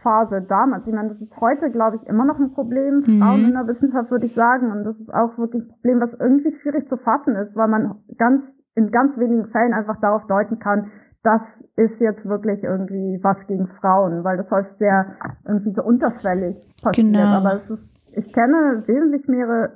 Phase 0.02 0.42
damals. 0.42 0.86
Ich 0.86 0.92
meine, 0.92 1.10
das 1.10 1.20
ist 1.20 1.40
heute, 1.40 1.70
glaube 1.70 1.96
ich, 1.96 2.08
immer 2.08 2.24
noch 2.24 2.38
ein 2.38 2.52
Problem. 2.52 3.02
Mhm. 3.06 3.20
Frauen 3.20 3.44
in 3.44 3.54
der 3.54 3.66
Wissenschaft, 3.66 4.10
würde 4.10 4.26
ich 4.26 4.34
sagen. 4.34 4.70
Und 4.70 4.84
das 4.84 4.96
ist 4.98 5.12
auch 5.12 5.36
wirklich 5.38 5.62
ein 5.62 5.68
Problem, 5.68 6.00
was 6.00 6.12
irgendwie 6.18 6.54
schwierig 6.60 6.88
zu 6.88 6.96
fassen 6.98 7.34
ist, 7.36 7.56
weil 7.56 7.68
man 7.68 7.96
ganz, 8.18 8.44
in 8.74 8.90
ganz 8.90 9.16
wenigen 9.18 9.46
Fällen 9.48 9.74
einfach 9.74 10.00
darauf 10.00 10.26
deuten 10.26 10.58
kann, 10.58 10.90
das 11.22 11.42
ist 11.76 12.00
jetzt 12.00 12.24
wirklich 12.24 12.62
irgendwie 12.62 13.18
was 13.22 13.36
gegen 13.46 13.68
Frauen, 13.80 14.24
weil 14.24 14.36
das 14.38 14.50
häufig 14.50 14.72
sehr 14.78 15.16
irgendwie 15.46 15.72
so 15.72 15.82
unterschwellig 15.82 16.56
passiert. 16.82 17.06
Genau. 17.06 17.38
Aber 17.38 17.56
es 17.56 17.70
ist, 17.70 17.82
ich 18.12 18.32
kenne 18.32 18.82
wesentlich 18.86 19.28
mehr, 19.28 19.70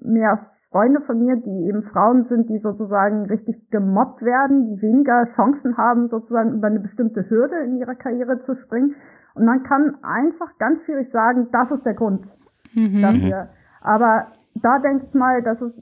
mehr 0.00 0.46
Freunde 0.70 1.00
von 1.02 1.18
mir, 1.18 1.36
die 1.36 1.68
eben 1.68 1.82
Frauen 1.84 2.26
sind, 2.28 2.48
die 2.48 2.58
sozusagen 2.58 3.26
richtig 3.26 3.70
gemobbt 3.70 4.22
werden, 4.22 4.74
die 4.74 4.82
weniger 4.82 5.26
Chancen 5.34 5.76
haben, 5.76 6.08
sozusagen 6.08 6.54
über 6.54 6.66
eine 6.66 6.80
bestimmte 6.80 7.28
Hürde 7.28 7.56
in 7.64 7.76
ihrer 7.76 7.94
Karriere 7.94 8.42
zu 8.44 8.56
springen. 8.56 8.94
Und 9.34 9.44
man 9.44 9.62
kann 9.62 9.96
einfach 10.02 10.58
ganz 10.58 10.82
schwierig 10.84 11.10
sagen, 11.12 11.48
das 11.52 11.70
ist 11.70 11.84
der 11.84 11.94
Grund 11.94 12.26
mhm. 12.74 13.02
dafür. 13.02 13.48
Aber 13.82 14.26
da 14.54 14.78
denke 14.78 15.06
ich 15.06 15.14
mal, 15.14 15.42
dass 15.42 15.60
es 15.60 15.72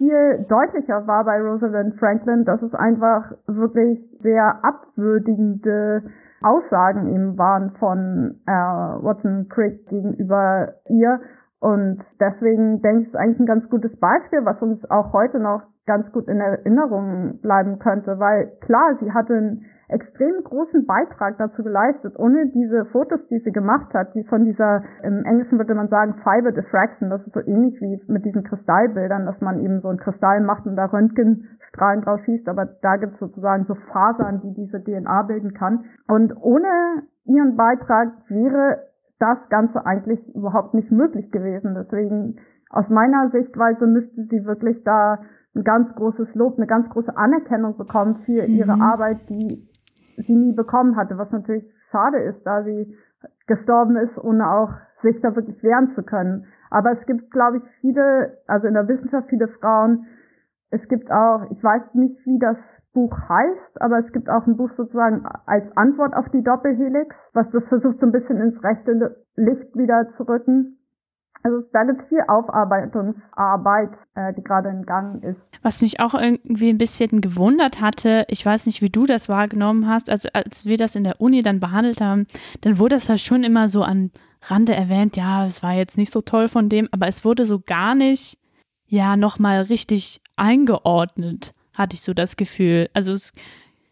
viel 0.00 0.46
deutlicher 0.48 1.06
war 1.06 1.24
bei 1.24 1.38
Rosalind 1.42 1.94
Franklin, 1.96 2.44
dass 2.46 2.62
es 2.62 2.74
einfach 2.74 3.32
wirklich 3.46 4.00
sehr 4.22 4.58
abwürdigende 4.64 6.02
Aussagen 6.40 7.14
eben 7.14 7.36
waren 7.36 7.72
von 7.78 8.40
äh, 8.46 8.50
Watson 8.50 9.48
Crick 9.50 9.86
gegenüber 9.88 10.72
ihr. 10.88 11.20
Und 11.60 12.02
deswegen 12.18 12.80
denke 12.80 13.02
ich, 13.02 13.08
ist 13.08 13.16
eigentlich 13.16 13.40
ein 13.40 13.46
ganz 13.46 13.68
gutes 13.68 13.94
Beispiel, 14.00 14.42
was 14.46 14.60
uns 14.62 14.90
auch 14.90 15.12
heute 15.12 15.38
noch 15.38 15.64
ganz 15.84 16.10
gut 16.12 16.28
in 16.28 16.40
Erinnerung 16.40 17.40
bleiben 17.42 17.78
könnte, 17.78 18.18
weil 18.18 18.52
klar, 18.60 18.96
sie 19.00 19.12
hatte 19.12 19.34
einen 19.34 19.66
extrem 19.90 20.42
großen 20.44 20.86
Beitrag 20.86 21.36
dazu 21.38 21.62
geleistet, 21.62 22.14
ohne 22.18 22.46
diese 22.48 22.84
Fotos, 22.86 23.20
die 23.28 23.38
sie 23.40 23.52
gemacht 23.52 23.92
hat, 23.94 24.14
die 24.14 24.24
von 24.24 24.44
dieser, 24.44 24.82
im 25.02 25.24
Englischen 25.24 25.58
würde 25.58 25.74
man 25.74 25.88
sagen, 25.88 26.14
Fiber 26.22 26.52
Diffraction, 26.52 27.10
das 27.10 27.26
ist 27.26 27.34
so 27.34 27.40
ähnlich 27.40 27.80
wie 27.80 28.00
mit 28.06 28.24
diesen 28.24 28.44
Kristallbildern, 28.44 29.26
dass 29.26 29.40
man 29.40 29.60
eben 29.60 29.80
so 29.80 29.88
einen 29.88 29.98
Kristall 29.98 30.40
macht 30.40 30.66
und 30.66 30.76
da 30.76 30.86
Röntgenstrahlen 30.86 32.02
drauf 32.02 32.20
schießt, 32.24 32.48
aber 32.48 32.66
da 32.82 32.96
gibt 32.96 33.14
es 33.14 33.20
sozusagen 33.20 33.64
so 33.66 33.74
Fasern, 33.92 34.40
die 34.42 34.54
diese 34.54 34.82
DNA 34.82 35.22
bilden 35.22 35.54
kann. 35.54 35.84
Und 36.08 36.34
ohne 36.40 36.68
ihren 37.24 37.56
Beitrag 37.56 38.12
wäre 38.28 38.78
das 39.18 39.38
Ganze 39.50 39.84
eigentlich 39.84 40.20
überhaupt 40.34 40.74
nicht 40.74 40.90
möglich 40.90 41.30
gewesen. 41.30 41.74
Deswegen 41.74 42.36
aus 42.70 42.88
meiner 42.88 43.30
Sichtweise 43.30 43.86
müsste 43.86 44.24
sie 44.30 44.44
wirklich 44.46 44.82
da 44.84 45.18
ein 45.54 45.64
ganz 45.64 45.94
großes 45.96 46.34
Lob, 46.34 46.56
eine 46.56 46.66
ganz 46.66 46.88
große 46.90 47.16
Anerkennung 47.16 47.76
bekommen 47.76 48.20
für 48.24 48.46
Mhm. 48.46 48.54
ihre 48.54 48.80
Arbeit, 48.80 49.18
die 49.28 49.66
sie 50.26 50.34
nie 50.34 50.52
bekommen 50.52 50.96
hatte, 50.96 51.18
was 51.18 51.30
natürlich 51.30 51.64
schade 51.90 52.18
ist, 52.18 52.42
da 52.44 52.62
sie 52.62 52.96
gestorben 53.46 53.96
ist, 53.96 54.16
ohne 54.18 54.48
auch 54.48 54.72
sich 55.02 55.20
da 55.20 55.34
wirklich 55.34 55.62
wehren 55.62 55.92
zu 55.94 56.02
können. 56.02 56.46
Aber 56.70 56.92
es 56.92 57.04
gibt, 57.06 57.30
glaube 57.30 57.58
ich, 57.58 57.62
viele, 57.80 58.38
also 58.46 58.66
in 58.66 58.74
der 58.74 58.88
Wissenschaft 58.88 59.28
viele 59.28 59.48
Frauen. 59.48 60.06
Es 60.70 60.86
gibt 60.88 61.10
auch, 61.10 61.50
ich 61.50 61.62
weiß 61.62 61.94
nicht, 61.94 62.24
wie 62.24 62.38
das 62.38 62.56
Buch 62.92 63.16
heißt, 63.28 63.80
aber 63.80 63.98
es 64.00 64.12
gibt 64.12 64.28
auch 64.28 64.46
ein 64.46 64.56
Buch 64.56 64.70
sozusagen 64.76 65.24
als 65.46 65.64
Antwort 65.76 66.14
auf 66.14 66.28
die 66.30 66.42
Doppelhelix, 66.42 67.14
was 67.32 67.50
das 67.50 67.64
versucht 67.64 68.00
so 68.00 68.06
ein 68.06 68.12
bisschen 68.12 68.38
ins 68.38 68.62
rechte 68.62 69.16
Licht 69.36 69.76
wieder 69.76 70.08
zu 70.16 70.24
rücken. 70.24 70.79
Also 71.42 71.58
es 71.58 72.08
viel 72.08 72.20
Aufarbeitungsarbeit, 72.28 73.90
äh, 74.14 74.34
die 74.34 74.42
gerade 74.42 74.68
in 74.68 74.84
Gang 74.84 75.22
ist. 75.24 75.40
Was 75.62 75.80
mich 75.80 75.98
auch 76.00 76.14
irgendwie 76.14 76.68
ein 76.68 76.78
bisschen 76.78 77.20
gewundert 77.20 77.80
hatte, 77.80 78.26
ich 78.28 78.44
weiß 78.44 78.66
nicht, 78.66 78.82
wie 78.82 78.90
du 78.90 79.06
das 79.06 79.28
wahrgenommen 79.28 79.88
hast, 79.88 80.10
also 80.10 80.28
als 80.34 80.66
wir 80.66 80.76
das 80.76 80.94
in 80.94 81.04
der 81.04 81.20
Uni 81.20 81.42
dann 81.42 81.60
behandelt 81.60 82.00
haben, 82.00 82.26
dann 82.60 82.78
wurde 82.78 82.96
das 82.96 83.08
ja 83.08 83.16
schon 83.16 83.42
immer 83.42 83.68
so 83.68 83.82
an 83.82 84.10
Rande 84.42 84.74
erwähnt, 84.74 85.16
ja, 85.16 85.46
es 85.46 85.62
war 85.62 85.72
jetzt 85.72 85.98
nicht 85.98 86.12
so 86.12 86.20
toll 86.20 86.48
von 86.48 86.68
dem, 86.68 86.88
aber 86.92 87.08
es 87.08 87.24
wurde 87.24 87.46
so 87.46 87.60
gar 87.60 87.94
nicht, 87.94 88.38
ja, 88.86 89.16
nochmal 89.16 89.62
richtig 89.62 90.22
eingeordnet, 90.36 91.54
hatte 91.74 91.94
ich 91.94 92.02
so 92.02 92.14
das 92.14 92.36
Gefühl. 92.36 92.90
Also 92.92 93.12
es, 93.12 93.32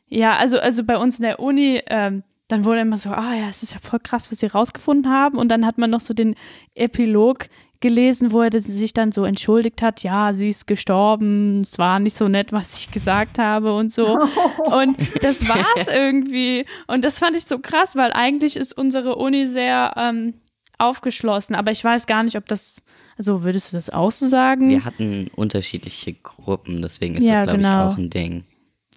ja, 0.08 0.36
also, 0.36 0.58
also 0.58 0.84
bei 0.84 0.96
uns 0.98 1.18
in 1.18 1.24
der 1.24 1.40
Uni, 1.40 1.82
ähm, 1.86 2.24
dann 2.48 2.64
wurde 2.64 2.80
immer 2.80 2.96
so, 2.96 3.10
ah 3.10 3.34
ja, 3.34 3.48
es 3.48 3.62
ist 3.62 3.74
ja 3.74 3.78
voll 3.80 4.00
krass, 4.00 4.30
was 4.30 4.40
sie 4.40 4.46
rausgefunden 4.46 5.12
haben. 5.12 5.38
Und 5.38 5.48
dann 5.50 5.66
hat 5.66 5.78
man 5.78 5.90
noch 5.90 6.00
so 6.00 6.14
den 6.14 6.34
Epilog 6.74 7.48
gelesen, 7.80 8.32
wo 8.32 8.42
er 8.42 8.60
sich 8.60 8.92
dann 8.92 9.12
so 9.12 9.24
entschuldigt 9.24 9.82
hat, 9.82 10.02
ja, 10.02 10.32
sie 10.34 10.48
ist 10.48 10.66
gestorben, 10.66 11.60
es 11.60 11.78
war 11.78 12.00
nicht 12.00 12.16
so 12.16 12.26
nett, 12.26 12.50
was 12.50 12.80
ich 12.80 12.90
gesagt 12.90 13.38
habe 13.38 13.74
und 13.76 13.92
so. 13.92 14.18
Und 14.72 14.96
das 15.22 15.48
war's 15.48 15.86
irgendwie. 15.86 16.64
Und 16.88 17.04
das 17.04 17.20
fand 17.20 17.36
ich 17.36 17.44
so 17.44 17.60
krass, 17.60 17.94
weil 17.94 18.12
eigentlich 18.12 18.56
ist 18.56 18.76
unsere 18.76 19.14
Uni 19.16 19.46
sehr 19.46 19.92
ähm, 19.96 20.34
aufgeschlossen. 20.78 21.54
Aber 21.54 21.70
ich 21.70 21.84
weiß 21.84 22.06
gar 22.06 22.22
nicht, 22.24 22.36
ob 22.36 22.46
das, 22.46 22.82
also 23.16 23.44
würdest 23.44 23.72
du 23.72 23.76
das 23.76 23.90
auch 23.90 24.10
so 24.10 24.26
sagen? 24.26 24.70
Wir 24.70 24.84
hatten 24.84 25.30
unterschiedliche 25.36 26.14
Gruppen, 26.14 26.82
deswegen 26.82 27.14
ist 27.16 27.24
Ja, 27.24 27.44
das, 27.44 27.44
glaube 27.44 27.58
genau. 27.58 27.86
ich, 27.86 27.92
auch 27.92 27.98
ein 27.98 28.10
Ding. 28.10 28.44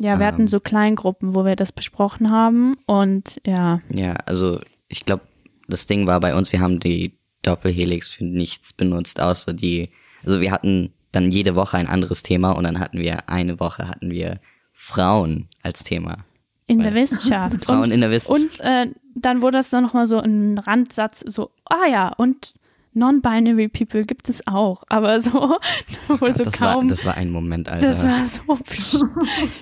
Ja, 0.02 0.20
wir 0.20 0.26
hatten 0.26 0.42
Ähm. 0.42 0.48
so 0.48 0.60
Kleingruppen, 0.60 1.36
wo 1.36 1.46
wir 1.46 1.56
das 1.56 1.72
besprochen 1.72 2.32
haben. 2.32 2.76
Und 2.86 3.40
ja, 3.46 3.82
Ja, 3.94 4.14
also 4.26 4.60
ich 4.88 5.06
glaube, 5.06 5.24
das 5.68 5.86
Ding 5.86 6.08
war 6.08 6.20
bei 6.20 6.36
uns, 6.36 6.52
wir 6.52 6.60
haben 6.60 6.80
die 6.80 7.18
Doppelhelix 7.44 8.10
für 8.10 8.26
nichts 8.26 8.74
benutzt, 8.74 9.20
außer 9.20 9.54
die, 9.54 9.90
also 10.24 10.42
wir 10.42 10.52
hatten 10.52 10.92
dann 11.12 11.32
jede 11.32 11.56
Woche 11.56 11.78
ein 11.78 11.88
anderes 11.88 12.24
Thema 12.24 12.52
und 12.52 12.64
dann 12.64 12.80
hatten 12.80 13.00
wir 13.00 13.30
eine 13.30 13.60
Woche 13.60 13.88
hatten 13.88 14.12
wir 14.12 14.40
Frauen 14.74 15.48
als 15.64 15.84
Thema. 15.84 16.20
in 16.68 16.80
der 16.80 16.94
Weil- 16.94 17.02
Wissenschaft. 17.02 17.66
Frauen 17.66 17.84
und, 17.84 17.92
in 17.92 18.02
der 18.02 18.12
Wissenschaft. 18.12 18.60
und 18.60 18.66
äh, 18.66 18.88
dann 19.16 19.42
wurde 19.42 19.58
das 19.58 19.70
dann 19.72 19.84
nochmal 19.84 20.08
so 20.08 20.20
ein 20.20 20.58
Randsatz, 20.58 21.20
so, 21.28 21.52
ah 21.66 21.86
ja, 21.90 22.14
und 22.18 22.54
Non-Binary 22.94 23.70
People 23.70 24.06
gibt 24.06 24.28
es 24.28 24.46
auch, 24.48 24.84
aber 24.90 25.20
so, 25.20 25.32
wo 26.08 26.18
so 26.32 26.44
das, 26.44 26.60
war, 26.60 26.74
kaum. 26.74 26.88
das 26.90 27.06
war 27.06 27.16
ein 27.16 27.32
Moment, 27.32 27.70
Alter. 27.70 27.88
das 27.88 28.04
war 28.04 28.26
so. 28.26 29.08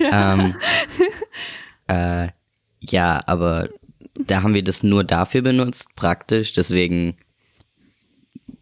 ähm, 0.00 0.54
äh, 1.86 2.28
ja, 2.80 3.20
aber 3.26 3.68
da 4.14 4.42
haben 4.42 4.54
wir 4.54 4.64
das 4.64 4.82
nur 4.82 5.04
dafür 5.04 5.42
benutzt, 5.42 5.94
praktisch, 5.94 6.52
deswegen 6.52 7.16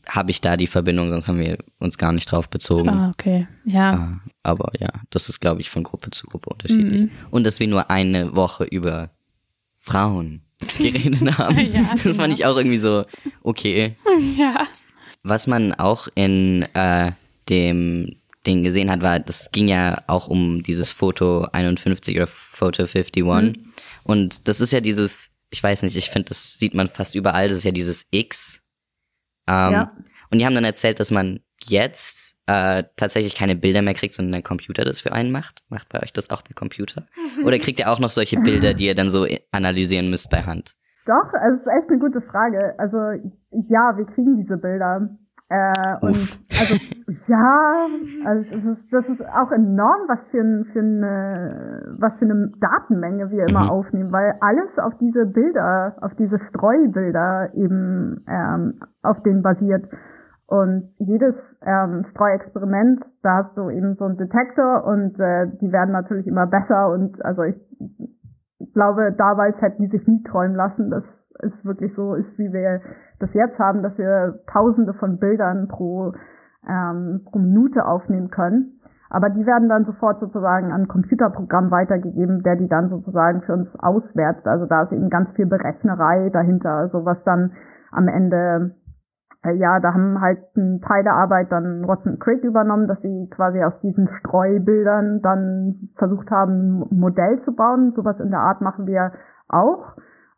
habe 0.06 0.30
ich 0.30 0.40
da 0.40 0.56
die 0.56 0.66
Verbindung, 0.66 1.10
sonst 1.10 1.28
haben 1.28 1.38
wir 1.38 1.58
uns 1.78 1.98
gar 1.98 2.12
nicht 2.12 2.30
drauf 2.30 2.48
bezogen. 2.48 2.88
ah, 2.88 3.10
okay. 3.10 3.46
Ja. 3.64 3.92
Ah, 3.92 4.20
aber 4.42 4.72
ja, 4.78 4.88
das 5.10 5.28
ist, 5.28 5.40
glaube 5.40 5.60
ich, 5.60 5.70
von 5.70 5.82
Gruppe 5.82 6.10
zu 6.10 6.26
Gruppe 6.26 6.50
unterschiedlich. 6.50 7.02
Mhm. 7.02 7.10
Und 7.30 7.44
dass 7.44 7.60
wir 7.60 7.68
nur 7.68 7.90
eine 7.90 8.34
Woche 8.34 8.64
über 8.64 9.10
Frauen 9.76 10.42
geredet 10.78 11.38
haben. 11.38 11.56
Ja, 11.72 11.94
das 11.94 12.16
fand 12.16 12.18
genau. 12.18 12.34
ich 12.34 12.46
auch 12.46 12.56
irgendwie 12.56 12.78
so, 12.78 13.04
okay. 13.42 13.96
ja. 14.36 14.66
Was 15.22 15.46
man 15.46 15.72
auch 15.74 16.08
in 16.14 16.62
äh, 16.74 17.12
dem 17.48 18.16
Ding 18.46 18.62
gesehen 18.62 18.90
hat, 18.90 19.02
war, 19.02 19.20
das 19.20 19.50
ging 19.52 19.68
ja 19.68 20.02
auch 20.06 20.28
um 20.28 20.62
dieses 20.62 20.90
Foto 20.90 21.48
51 21.52 22.16
oder 22.16 22.26
Photo 22.26 22.82
51. 22.82 23.24
Mhm. 23.24 23.72
Und 24.04 24.48
das 24.48 24.60
ist 24.60 24.72
ja 24.72 24.80
dieses, 24.80 25.30
ich 25.50 25.62
weiß 25.62 25.82
nicht, 25.82 25.96
ich 25.96 26.10
finde, 26.10 26.30
das 26.30 26.58
sieht 26.58 26.74
man 26.74 26.88
fast 26.88 27.14
überall, 27.14 27.48
das 27.48 27.58
ist 27.58 27.64
ja 27.64 27.72
dieses 27.72 28.06
X. 28.10 28.62
Ähm, 29.46 29.72
Ja. 29.72 29.92
Und 30.30 30.38
die 30.38 30.46
haben 30.46 30.54
dann 30.54 30.64
erzählt, 30.64 31.00
dass 31.00 31.10
man 31.10 31.40
jetzt 31.62 32.27
äh, 32.48 32.84
tatsächlich 32.96 33.34
keine 33.36 33.56
Bilder 33.56 33.82
mehr 33.82 33.92
kriegt, 33.92 34.14
sondern 34.14 34.32
der 34.32 34.42
Computer 34.42 34.84
das 34.84 35.02
für 35.02 35.12
einen 35.12 35.30
macht. 35.30 35.62
Macht 35.68 35.88
bei 35.90 36.02
euch 36.02 36.14
das 36.14 36.30
auch 36.30 36.40
der 36.40 36.54
Computer? 36.54 37.02
Oder 37.44 37.58
kriegt 37.58 37.78
ihr 37.78 37.90
auch 37.90 38.00
noch 38.00 38.08
solche 38.08 38.40
Bilder, 38.40 38.72
die 38.72 38.86
ihr 38.86 38.94
dann 38.94 39.10
so 39.10 39.26
analysieren 39.52 40.08
müsst 40.08 40.30
bei 40.30 40.42
Hand? 40.42 40.74
Doch, 41.06 41.32
also 41.34 41.56
es 41.56 41.60
ist 41.60 41.72
echt 41.78 41.90
eine 41.90 41.98
gute 41.98 42.20
Frage. 42.22 42.74
Also 42.78 42.96
ja, 43.68 43.96
wir 43.96 44.06
kriegen 44.14 44.36
diese 44.42 44.56
Bilder. 44.56 45.10
Äh, 45.50 45.96
und 46.00 46.10
Uff. 46.10 46.38
also 46.60 46.74
ja, 47.26 47.86
also 48.24 48.44
es 48.50 48.64
ist, 48.64 48.92
das 48.92 49.04
ist 49.08 49.22
auch 49.28 49.50
enorm, 49.50 50.08
was 50.08 50.18
für, 50.30 50.40
ein, 50.40 50.66
für 50.72 50.80
eine 50.80 51.96
was 51.98 52.12
für 52.18 52.26
eine 52.26 52.52
Datenmenge 52.60 53.30
wir 53.30 53.46
immer 53.46 53.64
Mhm. 53.64 53.70
aufnehmen, 53.70 54.12
weil 54.12 54.34
alles 54.40 54.68
auf 54.78 54.92
diese 55.00 55.26
Bilder, 55.26 55.96
auf 56.00 56.12
diese 56.16 56.38
Streubilder 56.48 57.50
eben 57.54 58.24
ähm, 58.28 58.80
auf 59.02 59.22
denen 59.22 59.42
basiert. 59.42 59.84
Und 60.48 60.94
jedes 60.96 61.34
ähm, 61.60 62.06
Streuexperiment, 62.10 63.04
da 63.22 63.44
hast 63.44 63.56
du 63.56 63.68
eben 63.68 63.96
so 63.96 64.06
einen 64.06 64.16
Detektor 64.16 64.82
und 64.84 65.20
äh, 65.20 65.46
die 65.60 65.70
werden 65.70 65.92
natürlich 65.92 66.26
immer 66.26 66.46
besser 66.46 66.88
und 66.88 67.22
also 67.22 67.42
ich 67.42 67.56
glaube, 68.72 69.12
damals 69.12 69.60
hätten 69.60 69.82
die 69.82 69.90
sich 69.90 70.06
nie 70.06 70.22
träumen 70.22 70.56
lassen, 70.56 70.90
dass 70.90 71.04
es 71.40 71.52
wirklich 71.64 71.94
so 71.94 72.14
ist, 72.14 72.38
wie 72.38 72.50
wir 72.50 72.80
das 73.18 73.28
jetzt 73.34 73.58
haben, 73.58 73.82
dass 73.82 73.96
wir 73.98 74.40
tausende 74.50 74.94
von 74.94 75.18
Bildern 75.18 75.68
pro, 75.68 76.14
ähm, 76.66 77.20
pro 77.26 77.38
Minute 77.38 77.84
aufnehmen 77.84 78.30
können. 78.30 78.80
Aber 79.10 79.28
die 79.28 79.44
werden 79.44 79.68
dann 79.68 79.84
sofort 79.84 80.18
sozusagen 80.20 80.72
an 80.72 80.82
ein 80.82 80.88
Computerprogramm 80.88 81.70
weitergegeben, 81.70 82.42
der 82.42 82.56
die 82.56 82.68
dann 82.68 82.88
sozusagen 82.88 83.42
für 83.42 83.52
uns 83.52 83.68
auswertet. 83.78 84.46
Also 84.46 84.64
da 84.64 84.84
ist 84.84 84.92
eben 84.92 85.10
ganz 85.10 85.30
viel 85.32 85.46
Berechnerei 85.46 86.30
dahinter, 86.30 86.70
also 86.70 87.04
was 87.04 87.22
dann 87.24 87.52
am 87.90 88.08
Ende 88.08 88.74
äh, 89.44 89.52
ja, 89.52 89.78
da 89.80 89.94
haben 89.94 90.20
halt 90.20 90.38
ein 90.56 90.80
Teil 90.80 91.04
der 91.04 91.14
Arbeit 91.14 91.52
dann 91.52 91.86
Watson 91.86 92.18
Crick 92.18 92.42
übernommen, 92.42 92.88
dass 92.88 93.00
sie 93.02 93.28
quasi 93.30 93.62
aus 93.62 93.74
diesen 93.82 94.08
Streubildern 94.20 95.22
dann 95.22 95.90
versucht 95.96 96.30
haben, 96.30 96.82
ein 96.90 96.98
Modell 96.98 97.40
zu 97.44 97.54
bauen. 97.54 97.92
Sowas 97.94 98.18
in 98.20 98.30
der 98.30 98.40
Art 98.40 98.60
machen 98.60 98.86
wir 98.86 99.12
auch. 99.48 99.94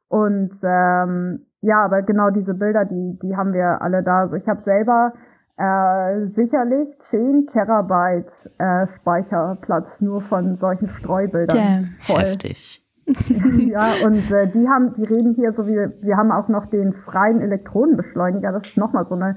Und 0.08 0.52
ähm, 0.62 1.46
ja, 1.62 1.84
aber 1.84 2.02
genau 2.02 2.30
diese 2.30 2.54
Bilder, 2.54 2.84
die, 2.84 3.18
die 3.22 3.36
haben 3.36 3.52
wir 3.52 3.80
alle 3.80 4.02
da. 4.02 4.20
Also 4.20 4.36
ich 4.36 4.46
habe 4.46 4.62
selber 4.64 5.12
äh, 5.56 6.26
sicherlich 6.34 6.88
10 7.10 7.48
Terabyte 7.52 8.32
äh, 8.58 8.86
Speicherplatz 8.98 9.86
nur 10.00 10.20
von 10.22 10.56
solchen 10.56 10.88
Streubildern 10.88 11.56
Damn. 11.56 11.88
voll. 12.06 12.22
Heftig. 12.22 12.79
ja, 13.70 14.06
und 14.06 14.30
äh, 14.30 14.46
die 14.48 14.68
haben, 14.68 14.94
die 14.94 15.04
reden 15.04 15.34
hier 15.34 15.52
so 15.52 15.66
wie, 15.66 15.74
wir 15.74 16.16
haben 16.16 16.30
auch 16.30 16.48
noch 16.48 16.66
den 16.66 16.92
freien 16.92 17.40
Elektronenbeschleuniger, 17.40 18.52
das 18.52 18.68
ist 18.68 18.76
nochmal 18.76 19.06
so 19.08 19.14
eine, 19.14 19.36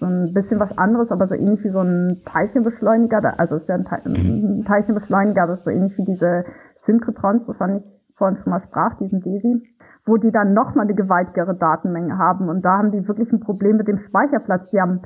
so 0.00 0.06
ein 0.06 0.32
bisschen 0.32 0.58
was 0.58 0.76
anderes, 0.76 1.10
aber 1.10 1.28
so 1.28 1.34
ähnlich 1.34 1.62
wie 1.64 1.70
so 1.70 1.80
ein 1.80 2.22
Teilchenbeschleuniger, 2.24 3.38
also 3.38 3.56
es 3.56 3.62
ist 3.62 3.68
ja 3.68 3.76
ein, 3.76 3.84
Teil, 3.84 4.02
ein 4.04 4.64
Teilchenbeschleuniger, 4.66 5.46
das 5.46 5.58
ist 5.58 5.64
so 5.64 5.70
ähnlich 5.70 5.96
wie 5.98 6.04
diese 6.04 6.44
Synchrotrons, 6.86 7.46
wovon 7.46 7.76
ich 7.76 7.84
vorhin 8.16 8.38
schon 8.42 8.50
mal 8.50 8.62
sprach, 8.62 8.96
diesen 8.98 9.20
DESI, 9.20 9.62
wo 10.06 10.16
die 10.16 10.30
dann 10.30 10.52
nochmal 10.52 10.84
eine 10.84 10.94
gewaltigere 10.94 11.54
Datenmenge 11.54 12.18
haben. 12.18 12.48
Und 12.48 12.64
da 12.64 12.78
haben 12.78 12.92
die 12.92 13.06
wirklich 13.08 13.32
ein 13.32 13.40
Problem 13.40 13.76
mit 13.76 13.88
dem 13.88 13.98
Speicherplatz, 13.98 14.70
die 14.70 14.80
haben, 14.80 15.02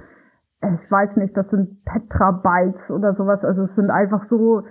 äh, 0.61 0.75
ich 0.75 0.91
weiß 0.91 1.17
nicht, 1.17 1.37
das 1.37 1.49
sind 1.51 1.85
Petabytes 1.85 2.91
oder 2.91 3.15
sowas, 3.15 3.43
also 3.45 3.65
es 3.65 3.75
sind 3.77 3.91
einfach 3.91 4.27
so, 4.29 4.65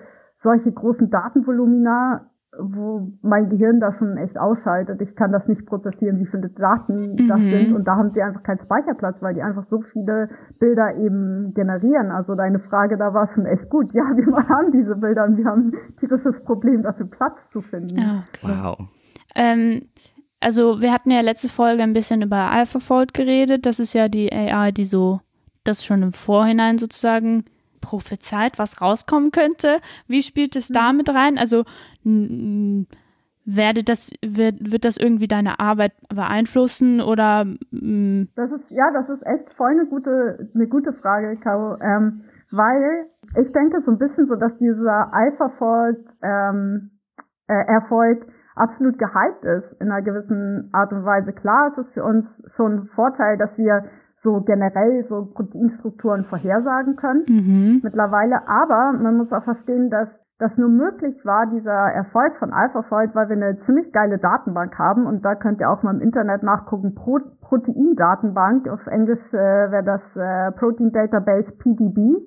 solche 0.44 0.72
großen 0.72 1.10
Datenvolumina, 1.10 2.28
wo 2.60 3.12
mein 3.22 3.50
Gehirn 3.50 3.80
da 3.80 3.94
schon 3.98 4.18
echt 4.18 4.38
ausschaltet. 4.38 5.02
Ich 5.02 5.16
kann 5.16 5.32
das 5.32 5.48
nicht 5.48 5.66
prozessieren, 5.66 6.20
wie 6.20 6.26
viele 6.26 6.50
Daten 6.50 7.28
das 7.28 7.40
Mhm. 7.40 7.50
sind. 7.52 7.74
Und 7.74 7.86
da 7.88 7.96
haben 7.96 8.12
sie 8.14 8.22
einfach 8.22 8.44
keinen 8.44 8.60
Speicherplatz, 8.60 9.18
weil 9.22 9.34
die 9.34 9.42
einfach 9.42 9.66
so 9.70 9.82
viele 9.94 10.30
Bilder 10.60 10.96
eben 10.96 11.54
generieren. 11.54 12.12
Also 12.12 12.36
deine 12.36 12.60
Frage 12.60 12.98
da 12.98 13.14
war 13.14 13.30
schon 13.34 13.46
echt 13.46 13.70
gut. 13.70 13.94
Ja, 13.94 14.04
wir 14.16 14.48
haben 14.50 14.72
diese 14.72 14.96
Bilder 14.96 15.26
und 15.26 15.38
wir 15.38 15.46
haben 15.46 15.72
ein 15.74 15.96
tierisches 16.00 16.44
Problem, 16.46 16.84
dafür 16.84 17.08
Platz 17.10 17.36
zu 17.52 17.62
finden. 17.62 17.98
Okay. 17.98 18.42
Wow. 18.64 18.78
Ähm, 19.36 19.82
also 20.40 20.82
wir 20.82 20.92
hatten 20.94 21.12
ja 21.12 21.22
letzte 21.22 21.50
Folge 21.50 21.84
ein 21.84 21.94
bisschen 21.94 22.22
über 22.22 22.52
AlphaFold 22.52 23.14
geredet. 23.14 23.66
Das 23.66 23.80
ist 23.80 23.94
ja 23.94 24.08
die 24.08 24.32
AI, 24.32 24.72
die 24.72 24.86
so 24.86 25.20
das 25.64 25.84
schon 25.84 26.02
im 26.04 26.14
Vorhinein 26.14 26.78
sozusagen 26.78 27.46
prophezeit, 27.82 28.60
was 28.60 28.82
rauskommen 28.82 29.32
könnte. 29.32 29.78
Wie 30.08 30.22
spielt 30.22 30.56
es 30.56 30.68
da 30.68 30.94
mit 30.94 31.10
rein? 31.10 31.38
Also 31.38 31.64
werde 33.48 33.84
das, 33.84 34.12
wird, 34.22 34.72
wird 34.72 34.84
das 34.84 34.98
irgendwie 34.98 35.28
deine 35.28 35.60
Arbeit 35.60 35.94
beeinflussen 36.14 37.02
oder 37.02 37.46
mm, 37.46 38.28
Das 38.36 38.52
ist, 38.52 38.70
ja, 38.70 38.92
das 38.92 39.08
ist 39.10 39.26
echt 39.26 39.54
voll 39.56 39.72
eine 39.72 39.86
gute, 39.86 40.50
eine 40.54 40.68
gute 40.68 40.92
Frage, 40.94 41.38
Caro, 41.38 41.78
ähm, 41.82 42.26
weil 42.52 43.08
ich 43.40 43.52
denke 43.54 43.82
so 43.86 43.92
ein 43.92 43.98
bisschen 43.98 44.28
so, 44.28 44.36
dass 44.36 44.58
dieser 44.58 45.14
AlphaFold 45.14 46.06
ähm, 46.22 46.92
äh, 47.48 47.54
Erfolg 47.54 48.26
absolut 48.56 48.98
gehypt 49.00 49.44
ist 49.44 49.82
in 49.82 49.92
einer 49.92 50.02
gewissen 50.02 50.70
Art 50.74 50.92
und 50.92 51.06
Weise. 51.06 51.32
Klar, 51.32 51.72
es 51.72 51.86
ist 51.86 51.94
für 51.94 52.04
uns 52.04 52.26
schon 52.56 52.74
ein 52.74 52.86
Vorteil, 52.96 53.38
dass 53.38 53.58
wir 53.58 53.86
so 54.24 54.42
generell 54.42 55.06
so 55.08 55.26
Proteinstrukturen 55.34 56.26
vorhersagen 56.26 56.98
können 56.98 57.24
mhm. 57.30 57.80
mittlerweile, 57.84 58.48
aber 58.48 58.92
man 58.92 59.16
muss 59.18 59.32
auch 59.32 59.44
verstehen, 59.44 59.90
dass 59.90 60.10
das 60.40 60.56
nur 60.56 60.70
möglich 60.70 61.16
war, 61.26 61.48
dieser 61.48 61.72
Erfolg 61.72 62.36
von 62.38 62.54
AlphaFold, 62.54 63.16
weil 63.16 63.30
wir 63.30 63.36
eine 63.36 63.60
ziemlich 63.66 63.92
geile 63.92 64.20
Datenbank 64.20 64.78
haben 64.78 65.08
und 65.08 65.26
da 65.26 65.34
könnt 65.34 65.60
ihr 65.60 65.70
auch 65.70 65.82
mal 65.82 65.96
im 65.96 66.02
Internet 66.02 66.44
nachgucken, 66.44 66.94
Pro 66.94 67.20
Proteindatenbank, 67.42 68.68
auf 68.68 68.86
Englisch 68.88 69.22
äh, 69.34 69.72
wäre 69.72 69.84
das 69.84 70.02
äh, 70.16 70.52
Protein 70.52 70.92
Database 70.92 71.52
PDB. 71.54 72.18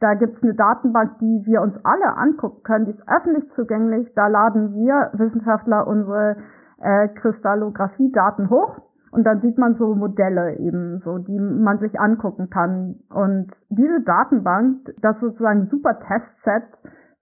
Da 0.00 0.14
gibt's 0.14 0.42
eine 0.42 0.54
Datenbank, 0.54 1.18
die 1.20 1.42
wir 1.46 1.62
uns 1.62 1.74
alle 1.84 2.16
angucken 2.16 2.62
können, 2.64 2.84
die 2.84 2.92
ist 2.92 3.08
öffentlich 3.08 3.50
zugänglich. 3.54 4.12
Da 4.14 4.26
laden 4.26 4.74
wir 4.74 5.10
Wissenschaftler 5.14 5.86
unsere 5.86 6.36
äh, 6.80 7.08
Kristallographie-Daten 7.08 8.50
hoch 8.50 8.76
Und 9.10 9.24
dann 9.24 9.40
sieht 9.40 9.58
man 9.58 9.74
so 9.76 9.94
Modelle 9.94 10.56
eben, 10.58 11.00
so, 11.04 11.18
die 11.18 11.38
man 11.38 11.78
sich 11.78 11.98
angucken 11.98 12.50
kann. 12.50 12.96
Und 13.10 13.50
diese 13.70 14.02
Datenbank, 14.02 14.92
das 15.00 15.16
ist 15.16 15.22
sozusagen 15.22 15.62
ein 15.62 15.68
super 15.70 15.98
Testset 15.98 16.64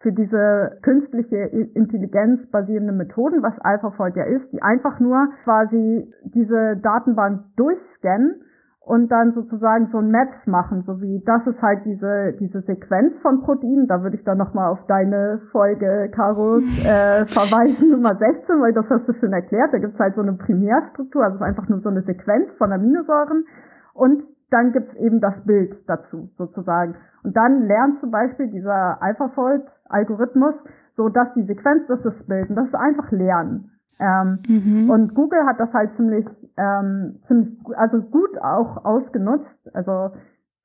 für 0.01 0.13
diese 0.13 0.79
künstliche 0.83 1.37
Intelligenz 1.37 2.47
basierende 2.51 2.93
Methoden, 2.93 3.43
was 3.43 3.59
AlphaFold 3.61 4.17
ja 4.17 4.25
ist, 4.25 4.53
die 4.53 4.63
einfach 4.63 5.01
nur 5.01 5.29
quasi 5.45 6.13
diese 6.23 6.77
Datenbank 6.77 7.45
durchscannen 7.57 8.43
und 8.87 9.11
dann 9.11 9.33
sozusagen 9.33 9.89
so 9.91 9.99
ein 9.99 10.11
Match 10.11 10.47
machen, 10.47 10.85
so 10.87 11.01
wie 11.01 11.21
das 11.27 11.45
ist 11.47 11.61
halt 11.61 11.85
diese 11.85 12.35
diese 12.39 12.61
Sequenz 12.61 13.15
von 13.21 13.43
Proteinen. 13.43 13.89
Da 13.89 14.03
würde 14.03 14.17
ich 14.17 14.23
dann 14.23 14.39
nochmal 14.39 14.71
auf 14.71 14.79
deine 14.87 15.41
Folge, 15.51 16.09
Karos, 16.15 16.63
äh, 16.85 17.25
verweisen, 17.27 17.91
Nummer 17.91 18.15
16, 18.15 18.61
weil 18.61 18.73
das 18.75 18.87
hast 18.89 19.09
du 19.09 19.13
schon 19.15 19.33
erklärt. 19.33 19.73
Da 19.73 19.79
gibt 19.79 19.95
es 19.95 19.99
halt 19.99 20.15
so 20.15 20.21
eine 20.21 20.35
Primärstruktur, 20.35 21.25
also 21.25 21.43
einfach 21.43 21.69
nur 21.69 21.81
so 21.81 21.89
eine 21.89 22.03
Sequenz 22.03 22.49
von 22.59 22.71
Aminosäuren 22.71 23.45
und 23.93 24.23
dann 24.51 24.73
gibt 24.73 24.93
es 24.93 24.97
eben 25.01 25.21
das 25.21 25.35
Bild 25.45 25.75
dazu 25.89 26.31
sozusagen. 26.39 26.95
Und 27.27 27.37
dann 27.37 27.67
lernt 27.67 27.99
zum 27.99 28.13
Beispiel 28.13 28.47
dieser 28.47 29.03
AlphaFold-Algorithmus, 29.03 30.55
so 30.97 31.09
dass 31.09 31.27
die 31.35 31.43
Sequenz 31.43 31.83
das 31.89 31.99
ist 31.99 32.05
das 32.07 32.27
Bild. 32.27 32.49
Und 32.51 32.55
das 32.55 32.69
ist 32.69 32.75
einfach 32.77 33.11
Lernen. 33.11 33.73
Ähm, 33.99 34.39
mhm. 34.47 34.91
Und 34.91 35.15
Google 35.15 35.45
hat 35.45 35.59
das 35.59 35.73
halt 35.73 35.91
ziemlich, 35.97 36.25
ähm, 36.57 37.17
ziemlich, 37.27 37.59
also 37.77 38.01
gut 38.01 38.39
auch 38.41 38.85
ausgenutzt. 38.85 39.75
Also 39.75 40.13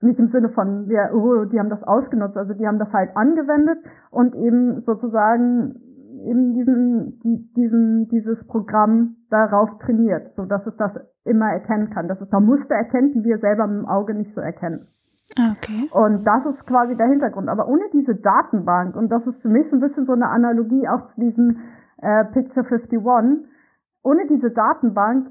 nicht 0.01 0.20
im 0.20 0.30
Sinne 0.30 0.49
von, 0.49 0.88
wir, 0.88 1.09
oh, 1.16 1.45
die 1.45 1.59
haben 1.59 1.70
das 1.70 1.82
ausgenutzt, 1.82 2.38
also 2.38 2.53
die 2.53 2.68
haben 2.68 2.78
das 2.78 2.93
halt 2.93 3.16
angewendet 3.16 3.80
und 4.12 4.36
eben 4.36 4.82
sozusagen 4.82 5.82
eben 6.26 6.53
diesen, 6.53 7.20
die, 7.24 7.51
diesen, 7.55 8.07
dieses 8.09 8.45
Programm 8.47 9.16
darauf 9.32 9.70
trainiert, 9.80 10.34
so 10.36 10.45
dass 10.45 10.66
es 10.68 10.76
das 10.78 10.91
immer 11.24 11.51
erkennen 11.51 11.89
kann, 11.89 12.07
dass 12.07 12.22
es 12.22 12.30
da 12.30 12.39
Muster 12.39 12.76
erkennt, 12.76 13.16
die 13.16 13.24
wir 13.24 13.39
selber 13.39 13.66
mit 13.66 13.80
dem 13.80 13.88
Auge 13.88 14.14
nicht 14.14 14.34
so 14.36 14.41
erkennen. 14.41 14.88
Ah, 15.38 15.53
okay. 15.55 15.89
Und 15.91 16.25
das 16.25 16.45
ist 16.45 16.65
quasi 16.67 16.95
der 16.95 17.07
Hintergrund. 17.07 17.49
Aber 17.49 17.67
ohne 17.67 17.84
diese 17.93 18.15
Datenbank, 18.15 18.95
und 18.95 19.09
das 19.09 19.25
ist 19.25 19.41
für 19.41 19.49
mich 19.49 19.71
ein 19.71 19.79
bisschen 19.79 20.05
so 20.05 20.13
eine 20.13 20.27
Analogie 20.29 20.88
auch 20.88 21.13
zu 21.13 21.21
diesem 21.21 21.57
äh, 22.01 22.25
Picture 22.25 22.65
51, 22.65 22.99
ohne 24.03 24.27
diese 24.27 24.51
Datenbank 24.51 25.27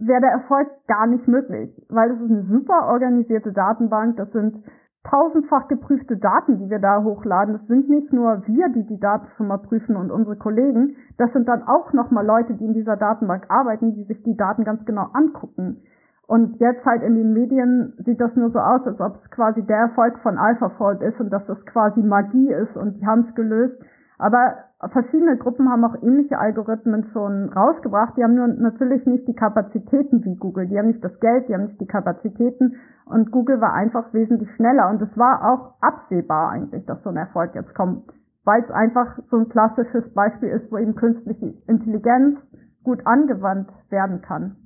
wäre 0.00 0.20
der 0.20 0.30
Erfolg 0.30 0.68
gar 0.86 1.06
nicht 1.06 1.26
möglich, 1.26 1.70
weil 1.88 2.12
es 2.12 2.20
ist 2.20 2.30
eine 2.30 2.44
super 2.44 2.86
organisierte 2.86 3.52
Datenbank. 3.52 4.16
Das 4.16 4.30
sind 4.30 4.62
tausendfach 5.04 5.68
geprüfte 5.68 6.16
Daten, 6.16 6.58
die 6.58 6.70
wir 6.70 6.78
da 6.78 7.02
hochladen. 7.02 7.54
Das 7.54 7.66
sind 7.66 7.88
nicht 7.88 8.12
nur 8.12 8.46
wir, 8.46 8.68
die 8.68 8.86
die 8.86 9.00
Daten 9.00 9.26
schon 9.36 9.48
mal 9.48 9.58
prüfen 9.58 9.96
und 9.96 10.10
unsere 10.10 10.36
Kollegen. 10.36 10.96
Das 11.16 11.32
sind 11.32 11.48
dann 11.48 11.62
auch 11.62 11.92
nochmal 11.92 12.26
Leute, 12.26 12.54
die 12.54 12.64
in 12.64 12.74
dieser 12.74 12.96
Datenbank 12.96 13.46
arbeiten, 13.48 13.94
die 13.94 14.04
sich 14.04 14.22
die 14.22 14.36
Daten 14.36 14.64
ganz 14.64 14.84
genau 14.84 15.06
angucken. 15.12 15.82
Und 16.28 16.60
jetzt 16.60 16.84
halt 16.84 17.02
in 17.02 17.14
den 17.14 17.32
Medien 17.32 17.94
sieht 18.04 18.20
das 18.20 18.36
nur 18.36 18.50
so 18.50 18.58
aus, 18.58 18.86
als 18.86 19.00
ob 19.00 19.16
es 19.24 19.30
quasi 19.30 19.62
der 19.62 19.78
Erfolg 19.78 20.18
von 20.18 20.36
AlphaFold 20.36 21.00
ist 21.00 21.18
und 21.18 21.30
dass 21.30 21.46
das 21.46 21.64
quasi 21.64 22.02
Magie 22.02 22.52
ist 22.52 22.76
und 22.76 23.00
die 23.00 23.06
haben 23.06 23.24
es 23.26 23.34
gelöst. 23.34 23.82
Aber 24.18 24.56
verschiedene 24.92 25.38
Gruppen 25.38 25.70
haben 25.70 25.86
auch 25.86 25.94
ähnliche 26.02 26.38
Algorithmen 26.38 27.06
schon 27.14 27.48
rausgebracht. 27.48 28.14
Die 28.18 28.24
haben 28.24 28.34
nur 28.34 28.46
natürlich 28.46 29.06
nicht 29.06 29.26
die 29.26 29.34
Kapazitäten 29.34 30.22
wie 30.22 30.36
Google. 30.36 30.66
Die 30.66 30.78
haben 30.78 30.88
nicht 30.88 31.02
das 31.02 31.18
Geld, 31.20 31.48
die 31.48 31.54
haben 31.54 31.64
nicht 31.64 31.80
die 31.80 31.86
Kapazitäten. 31.86 32.76
Und 33.06 33.30
Google 33.30 33.62
war 33.62 33.72
einfach 33.72 34.12
wesentlich 34.12 34.50
schneller. 34.56 34.90
Und 34.90 35.00
es 35.00 35.16
war 35.16 35.50
auch 35.50 35.80
absehbar 35.80 36.50
eigentlich, 36.50 36.84
dass 36.84 37.02
so 37.04 37.08
ein 37.08 37.16
Erfolg 37.16 37.54
jetzt 37.54 37.74
kommt. 37.74 38.04
Weil 38.44 38.62
es 38.64 38.70
einfach 38.70 39.18
so 39.30 39.38
ein 39.38 39.48
klassisches 39.48 40.12
Beispiel 40.12 40.50
ist, 40.50 40.70
wo 40.70 40.76
eben 40.76 40.94
künstliche 40.94 41.54
Intelligenz 41.66 42.38
gut 42.84 43.06
angewandt 43.06 43.70
werden 43.88 44.20
kann. 44.20 44.56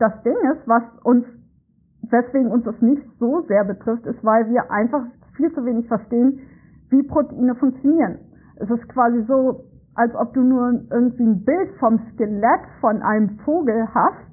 Das 0.00 0.20
Ding 0.24 0.36
ist, 0.52 0.66
was 0.66 0.82
uns, 1.04 1.24
weswegen 2.10 2.50
uns 2.50 2.64
das 2.64 2.80
nicht 2.80 3.02
so 3.20 3.42
sehr 3.46 3.64
betrifft, 3.64 4.04
ist, 4.06 4.24
weil 4.24 4.50
wir 4.50 4.70
einfach 4.72 5.04
viel 5.36 5.52
zu 5.52 5.64
wenig 5.64 5.86
verstehen, 5.86 6.40
wie 6.90 7.04
Proteine 7.04 7.54
funktionieren 7.54 8.18
es 8.60 8.70
ist 8.70 8.88
quasi 8.90 9.22
so, 9.26 9.64
als 9.94 10.14
ob 10.14 10.32
du 10.34 10.42
nur 10.42 10.82
irgendwie 10.90 11.24
ein 11.24 11.44
Bild 11.44 11.70
vom 11.78 11.98
Skelett 12.12 12.60
von 12.80 13.02
einem 13.02 13.38
Vogel 13.44 13.88
hast 13.92 14.30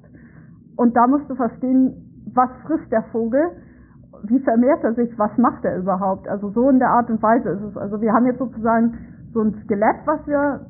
und 0.76 0.94
da 0.96 1.06
musst 1.06 1.28
du 1.28 1.34
verstehen, 1.34 2.24
was 2.34 2.50
frisst 2.66 2.92
der 2.92 3.02
Vogel, 3.10 3.42
wie 4.24 4.38
vermehrt 4.40 4.84
er 4.84 4.94
sich, 4.94 5.18
was 5.18 5.36
macht 5.38 5.64
er 5.64 5.78
überhaupt. 5.78 6.28
Also 6.28 6.50
so 6.50 6.68
in 6.68 6.78
der 6.78 6.90
Art 6.90 7.10
und 7.10 7.22
Weise 7.22 7.50
ist 7.50 7.62
es. 7.62 7.76
Also 7.76 8.00
wir 8.00 8.12
haben 8.12 8.26
jetzt 8.26 8.38
sozusagen 8.38 8.94
so 9.32 9.40
ein 9.40 9.54
Skelett, 9.64 9.96
was 10.04 10.26
wir 10.26 10.66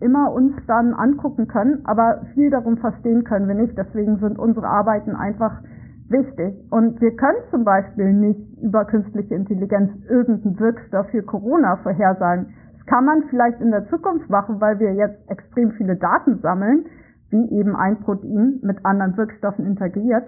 immer 0.00 0.32
uns 0.32 0.54
dann 0.66 0.94
angucken 0.94 1.46
können, 1.46 1.80
aber 1.84 2.22
viel 2.34 2.50
darum 2.50 2.78
verstehen 2.78 3.24
können 3.24 3.48
wir 3.48 3.54
nicht. 3.54 3.76
Deswegen 3.76 4.18
sind 4.18 4.38
unsere 4.38 4.66
Arbeiten 4.66 5.14
einfach 5.14 5.62
wichtig. 6.08 6.54
Und 6.70 7.00
wir 7.00 7.16
können 7.16 7.38
zum 7.50 7.64
Beispiel 7.64 8.12
nicht 8.12 8.40
über 8.62 8.84
künstliche 8.84 9.34
Intelligenz 9.34 9.92
irgendeinen 10.08 10.58
Wirkstoff 10.58 11.06
für 11.10 11.22
Corona 11.22 11.76
vorhersagen 11.76 12.54
kann 12.90 13.04
man 13.04 13.22
vielleicht 13.30 13.60
in 13.60 13.70
der 13.70 13.88
Zukunft 13.88 14.28
machen, 14.28 14.60
weil 14.60 14.80
wir 14.80 14.92
jetzt 14.94 15.30
extrem 15.30 15.70
viele 15.72 15.96
Daten 15.96 16.40
sammeln, 16.40 16.86
wie 17.30 17.48
eben 17.52 17.76
ein 17.76 18.00
Protein 18.00 18.58
mit 18.62 18.84
anderen 18.84 19.16
Wirkstoffen 19.16 19.64
interagiert. 19.64 20.24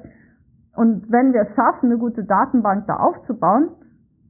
Und 0.77 1.11
wenn 1.11 1.33
wir 1.33 1.43
es 1.43 1.55
schaffen, 1.57 1.91
eine 1.91 1.99
gute 1.99 2.25
Datenbank 2.25 2.87
da 2.87 2.97
aufzubauen, 2.97 3.71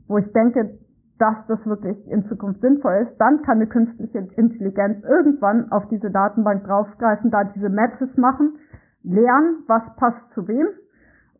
wo 0.09 0.17
ich 0.17 0.33
denke, 0.33 0.79
dass 1.19 1.37
das 1.47 1.65
wirklich 1.67 2.07
in 2.09 2.27
Zukunft 2.29 2.61
sinnvoll 2.61 3.07
ist, 3.07 3.17
dann 3.19 3.43
kann 3.43 3.59
eine 3.59 3.67
künstliche 3.67 4.27
Intelligenz 4.37 5.05
irgendwann 5.05 5.71
auf 5.71 5.87
diese 5.89 6.11
Datenbank 6.11 6.65
draufgreifen, 6.65 7.31
da 7.31 7.45
diese 7.45 7.69
Matches 7.69 8.17
machen, 8.17 8.59
lernen, 9.03 9.65
was 9.67 9.83
passt 9.97 10.33
zu 10.35 10.49
wem 10.49 10.67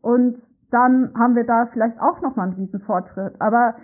und 0.03 0.43
dann 0.71 1.13
haben 1.17 1.37
wir 1.37 1.45
da 1.45 1.67
vielleicht 1.73 2.01
auch 2.01 2.21
nochmal 2.23 2.49
einen 2.49 2.57
riesen 2.57 2.81
Fortschritt. 2.81 3.35
Aber 3.41 3.75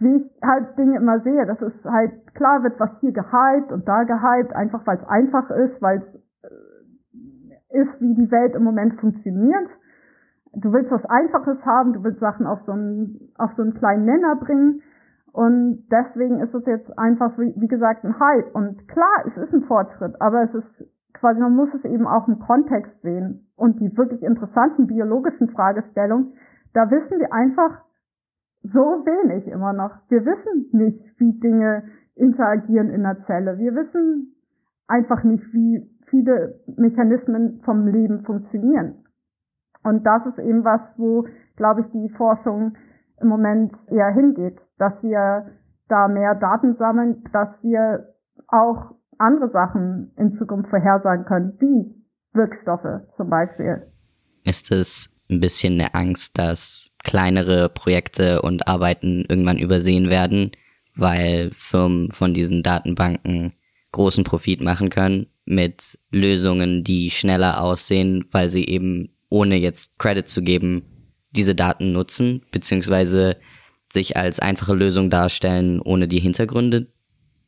wie 0.00 0.16
ich 0.16 0.42
halt 0.42 0.76
Dinge 0.76 0.96
immer 0.96 1.20
sehe, 1.20 1.46
das 1.46 1.60
ist 1.60 1.84
halt 1.84 2.34
klar 2.34 2.62
wird 2.62 2.78
was 2.80 2.90
hier 3.00 3.12
gehypt 3.12 3.72
und 3.72 3.86
da 3.86 4.04
gehypt, 4.04 4.54
einfach 4.54 4.86
weil 4.86 4.98
es 4.98 5.08
einfach 5.08 5.50
ist, 5.50 5.80
weil 5.80 5.98
es 5.98 6.50
äh, 6.50 7.80
ist, 7.80 8.00
wie 8.00 8.14
die 8.14 8.30
Welt 8.30 8.54
im 8.54 8.64
Moment 8.64 8.98
funktioniert. 9.00 9.68
Du 10.54 10.72
willst 10.72 10.90
was 10.90 11.04
Einfaches 11.04 11.58
haben, 11.64 11.92
du 11.92 12.02
willst 12.02 12.20
Sachen 12.20 12.46
auf 12.46 12.60
so 12.64 12.72
einen, 12.72 13.32
auf 13.36 13.50
so 13.56 13.62
einen 13.62 13.74
kleinen 13.74 14.06
Nenner 14.06 14.36
bringen. 14.36 14.82
Und 15.38 15.86
deswegen 15.88 16.40
ist 16.40 16.52
es 16.52 16.66
jetzt 16.66 16.98
einfach, 16.98 17.38
wie, 17.38 17.68
gesagt, 17.68 18.04
ein 18.04 18.18
Hype. 18.18 18.52
Und 18.56 18.88
klar, 18.88 19.22
es 19.24 19.36
ist 19.36 19.54
ein 19.54 19.62
Fortschritt, 19.62 20.20
aber 20.20 20.42
es 20.42 20.52
ist 20.52 20.90
quasi, 21.14 21.38
man 21.38 21.54
muss 21.54 21.68
es 21.74 21.84
eben 21.84 22.08
auch 22.08 22.26
im 22.26 22.40
Kontext 22.40 22.90
sehen. 23.02 23.46
Und 23.54 23.78
die 23.78 23.96
wirklich 23.96 24.20
interessanten 24.24 24.88
biologischen 24.88 25.48
Fragestellungen, 25.50 26.32
da 26.74 26.90
wissen 26.90 27.20
wir 27.20 27.32
einfach 27.32 27.84
so 28.64 28.80
wenig 28.80 29.46
immer 29.46 29.72
noch. 29.72 29.92
Wir 30.08 30.26
wissen 30.26 30.70
nicht, 30.72 31.20
wie 31.20 31.38
Dinge 31.38 31.84
interagieren 32.16 32.90
in 32.90 33.04
der 33.04 33.24
Zelle. 33.26 33.58
Wir 33.58 33.76
wissen 33.76 34.34
einfach 34.88 35.22
nicht, 35.22 35.44
wie 35.52 35.88
viele 36.10 36.58
Mechanismen 36.76 37.60
vom 37.64 37.86
Leben 37.86 38.24
funktionieren. 38.24 39.04
Und 39.84 40.04
das 40.04 40.26
ist 40.26 40.40
eben 40.40 40.64
was, 40.64 40.80
wo, 40.96 41.28
glaube 41.54 41.82
ich, 41.82 41.86
die 41.92 42.12
Forschung 42.16 42.72
im 43.20 43.28
Moment 43.28 43.72
eher 43.86 44.10
hingeht, 44.10 44.58
dass 44.78 44.92
wir 45.02 45.50
da 45.88 46.08
mehr 46.08 46.34
Daten 46.34 46.76
sammeln, 46.76 47.24
dass 47.32 47.48
wir 47.62 48.14
auch 48.48 48.94
andere 49.18 49.50
Sachen 49.50 50.12
in 50.16 50.36
Zukunft 50.38 50.70
vorhersagen 50.70 51.24
können, 51.24 51.54
wie 51.58 51.94
Wirkstoffe 52.34 53.02
zum 53.16 53.30
Beispiel. 53.30 53.86
Ist 54.44 54.70
es 54.70 55.10
ein 55.30 55.40
bisschen 55.40 55.74
eine 55.74 55.94
Angst, 55.94 56.38
dass 56.38 56.88
kleinere 57.04 57.68
Projekte 57.68 58.42
und 58.42 58.68
Arbeiten 58.68 59.24
irgendwann 59.28 59.58
übersehen 59.58 60.08
werden, 60.08 60.52
weil 60.96 61.50
Firmen 61.52 62.10
von 62.10 62.34
diesen 62.34 62.62
Datenbanken 62.62 63.52
großen 63.92 64.24
Profit 64.24 64.60
machen 64.60 64.90
können 64.90 65.26
mit 65.44 65.98
Lösungen, 66.10 66.84
die 66.84 67.10
schneller 67.10 67.62
aussehen, 67.62 68.26
weil 68.32 68.48
sie 68.48 68.66
eben 68.66 69.10
ohne 69.30 69.56
jetzt 69.56 69.98
Credit 69.98 70.28
zu 70.28 70.42
geben, 70.42 70.82
diese 71.30 71.54
Daten 71.54 71.92
nutzen, 71.92 72.42
beziehungsweise 72.50 73.36
sich 73.92 74.16
als 74.16 74.40
einfache 74.40 74.74
Lösung 74.74 75.10
darstellen, 75.10 75.80
ohne 75.80 76.08
die 76.08 76.18
Hintergründe 76.18 76.88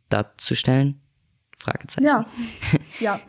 darzustellen? 0.08 1.00
Fragezeichen. 1.58 2.06
Ja. 2.06 2.24
ja. 3.00 3.20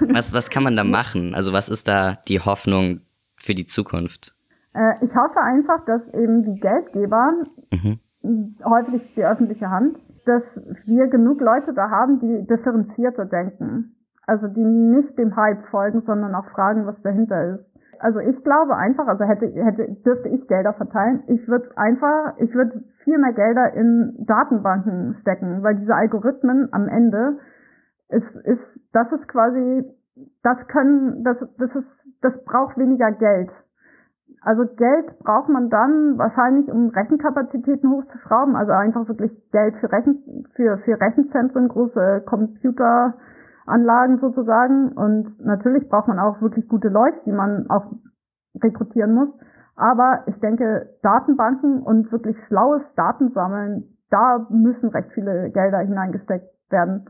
was, 0.00 0.32
was 0.32 0.48
kann 0.48 0.62
man 0.62 0.76
da 0.76 0.84
machen? 0.84 1.34
Also 1.34 1.52
was 1.52 1.68
ist 1.68 1.88
da 1.88 2.16
die 2.26 2.40
Hoffnung 2.40 3.00
für 3.36 3.54
die 3.54 3.66
Zukunft? 3.66 4.34
Äh, 4.74 5.04
ich 5.04 5.14
hoffe 5.14 5.40
einfach, 5.40 5.84
dass 5.84 6.02
eben 6.14 6.44
die 6.44 6.60
Geldgeber, 6.60 7.32
mhm. 7.70 7.98
häufig 8.64 9.02
die 9.14 9.24
öffentliche 9.24 9.68
Hand, 9.68 9.98
dass 10.24 10.42
wir 10.86 11.06
genug 11.08 11.40
Leute 11.40 11.74
da 11.74 11.90
haben, 11.90 12.18
die 12.20 12.46
differenzierter 12.46 13.26
denken. 13.26 13.94
Also 14.26 14.48
die 14.48 14.64
nicht 14.64 15.18
dem 15.18 15.36
Hype 15.36 15.66
folgen, 15.70 16.02
sondern 16.06 16.34
auch 16.34 16.48
fragen, 16.50 16.86
was 16.86 17.00
dahinter 17.02 17.56
ist. 17.56 17.73
Also 18.00 18.18
ich 18.18 18.42
glaube 18.44 18.76
einfach, 18.76 19.06
also 19.06 19.24
hätte, 19.24 19.46
hätte, 19.46 19.88
dürfte 20.04 20.28
ich 20.28 20.46
Gelder 20.48 20.72
verteilen, 20.74 21.22
ich 21.26 21.46
würde 21.48 21.70
einfach, 21.76 22.34
ich 22.38 22.54
würde 22.54 22.82
viel 23.04 23.18
mehr 23.18 23.32
Gelder 23.32 23.72
in 23.74 24.24
Datenbanken 24.26 25.16
stecken, 25.20 25.62
weil 25.62 25.76
diese 25.76 25.94
Algorithmen 25.94 26.68
am 26.72 26.88
Ende 26.88 27.38
ist, 28.08 28.34
ist, 28.44 28.62
das 28.92 29.10
ist 29.12 29.28
quasi, 29.28 29.84
das 30.42 30.58
können, 30.68 31.24
das, 31.24 31.36
das 31.58 31.74
ist, 31.74 31.88
das 32.20 32.44
braucht 32.44 32.78
weniger 32.78 33.12
Geld. 33.12 33.50
Also 34.40 34.66
Geld 34.76 35.18
braucht 35.20 35.48
man 35.48 35.70
dann 35.70 36.18
wahrscheinlich, 36.18 36.70
um 36.70 36.88
Rechenkapazitäten 36.88 37.90
hochzuschrauben, 37.90 38.56
also 38.56 38.72
einfach 38.72 39.08
wirklich 39.08 39.32
Geld 39.52 39.74
für 39.76 39.90
Rechen, 39.90 40.46
für, 40.54 40.78
für 40.78 41.00
Rechenzentren, 41.00 41.68
große 41.68 42.22
Computeranlagen 43.64 44.18
sozusagen. 44.20 44.92
Und 44.92 45.44
natürlich 45.44 45.88
braucht 45.88 46.08
man 46.08 46.18
auch 46.18 46.40
wirklich 46.40 46.68
gute 46.68 46.88
Leute, 46.88 47.18
die 47.26 47.32
man 47.32 47.68
auch 47.68 47.92
rekrutieren 48.62 49.14
muss. 49.14 49.28
Aber 49.76 50.22
ich 50.26 50.38
denke, 50.40 50.88
Datenbanken 51.02 51.82
und 51.82 52.10
wirklich 52.12 52.36
schlaues 52.46 52.82
Datensammeln, 52.96 53.96
da 54.10 54.46
müssen 54.48 54.90
recht 54.90 55.10
viele 55.12 55.50
Gelder 55.50 55.78
hineingesteckt 55.78 56.48
werden. 56.70 57.06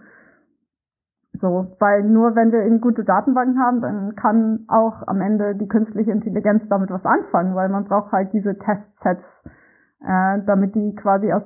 So, 1.40 1.76
weil 1.80 2.04
nur 2.04 2.36
wenn 2.36 2.52
wir 2.52 2.62
eben 2.62 2.80
gute 2.80 3.04
Datenbanken 3.04 3.60
haben, 3.60 3.80
dann 3.80 4.14
kann 4.14 4.64
auch 4.68 5.06
am 5.08 5.20
Ende 5.20 5.56
die 5.56 5.66
künstliche 5.66 6.12
Intelligenz 6.12 6.62
damit 6.70 6.90
was 6.90 7.04
anfangen, 7.04 7.54
weil 7.54 7.68
man 7.68 7.84
braucht 7.84 8.12
halt 8.12 8.32
diese 8.32 8.56
Testsets, 8.56 9.24
äh, 10.00 10.38
damit 10.46 10.74
die 10.76 10.94
quasi 10.94 11.32
aus 11.32 11.42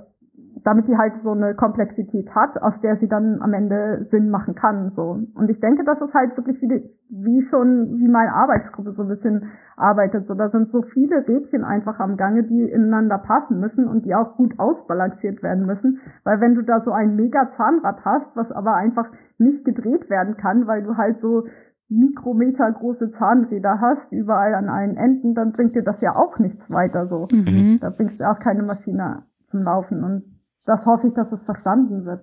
damit 0.64 0.88
die 0.88 0.96
halt 0.96 1.14
so 1.22 1.32
eine 1.32 1.54
Komplexität 1.54 2.34
hat, 2.34 2.60
aus 2.62 2.74
der 2.82 2.96
sie 2.96 3.08
dann 3.08 3.40
am 3.40 3.52
Ende 3.52 4.06
Sinn 4.10 4.30
machen 4.30 4.54
kann. 4.54 4.92
So. 4.96 5.18
Und 5.34 5.50
ich 5.50 5.60
denke, 5.60 5.84
das 5.84 6.00
ist 6.00 6.14
halt 6.14 6.36
wirklich 6.36 6.60
wie, 6.62 6.90
wie 7.10 7.46
schon, 7.48 7.98
wie 7.98 8.08
meine 8.08 8.32
Arbeitsgruppe 8.32 8.92
so 8.92 9.02
ein 9.02 9.08
bisschen 9.08 9.50
arbeitet. 9.76 10.26
So, 10.26 10.34
da 10.34 10.48
sind 10.50 10.70
so 10.70 10.82
viele 10.82 11.26
Rädchen 11.26 11.64
einfach 11.64 12.00
am 12.00 12.16
Gange, 12.16 12.44
die 12.44 12.62
ineinander 12.62 13.18
passen 13.18 13.60
müssen 13.60 13.86
und 13.86 14.04
die 14.04 14.14
auch 14.14 14.36
gut 14.36 14.58
ausbalanciert 14.58 15.42
werden 15.42 15.66
müssen. 15.66 16.00
Weil 16.24 16.40
wenn 16.40 16.54
du 16.54 16.62
da 16.62 16.80
so 16.84 16.92
ein 16.92 17.16
mega 17.16 17.50
Zahnrad 17.56 18.04
hast, 18.04 18.34
was 18.34 18.50
aber 18.52 18.74
einfach 18.74 19.08
nicht 19.38 19.64
gedreht 19.64 20.10
werden 20.10 20.36
kann, 20.36 20.66
weil 20.66 20.82
du 20.82 20.96
halt 20.96 21.20
so 21.20 21.44
Mikrometer 21.90 22.70
große 22.70 23.12
Zahnräder 23.12 23.80
hast, 23.80 24.12
überall 24.12 24.54
an 24.54 24.68
allen 24.68 24.96
Enden, 24.96 25.34
dann 25.34 25.52
bringt 25.52 25.74
dir 25.74 25.82
das 25.82 26.00
ja 26.00 26.14
auch 26.16 26.38
nichts 26.38 26.60
weiter 26.68 27.06
so. 27.06 27.28
Mhm. 27.30 27.78
Da 27.80 27.90
bringst 27.90 28.20
du 28.20 28.28
auch 28.28 28.38
keine 28.40 28.62
Maschine 28.62 29.22
zum 29.50 29.62
Laufen. 29.62 30.04
Und 30.04 30.37
das 30.68 30.84
hoffe 30.84 31.08
ich, 31.08 31.14
dass 31.14 31.32
es 31.32 31.42
verstanden 31.46 32.04
wird. 32.04 32.20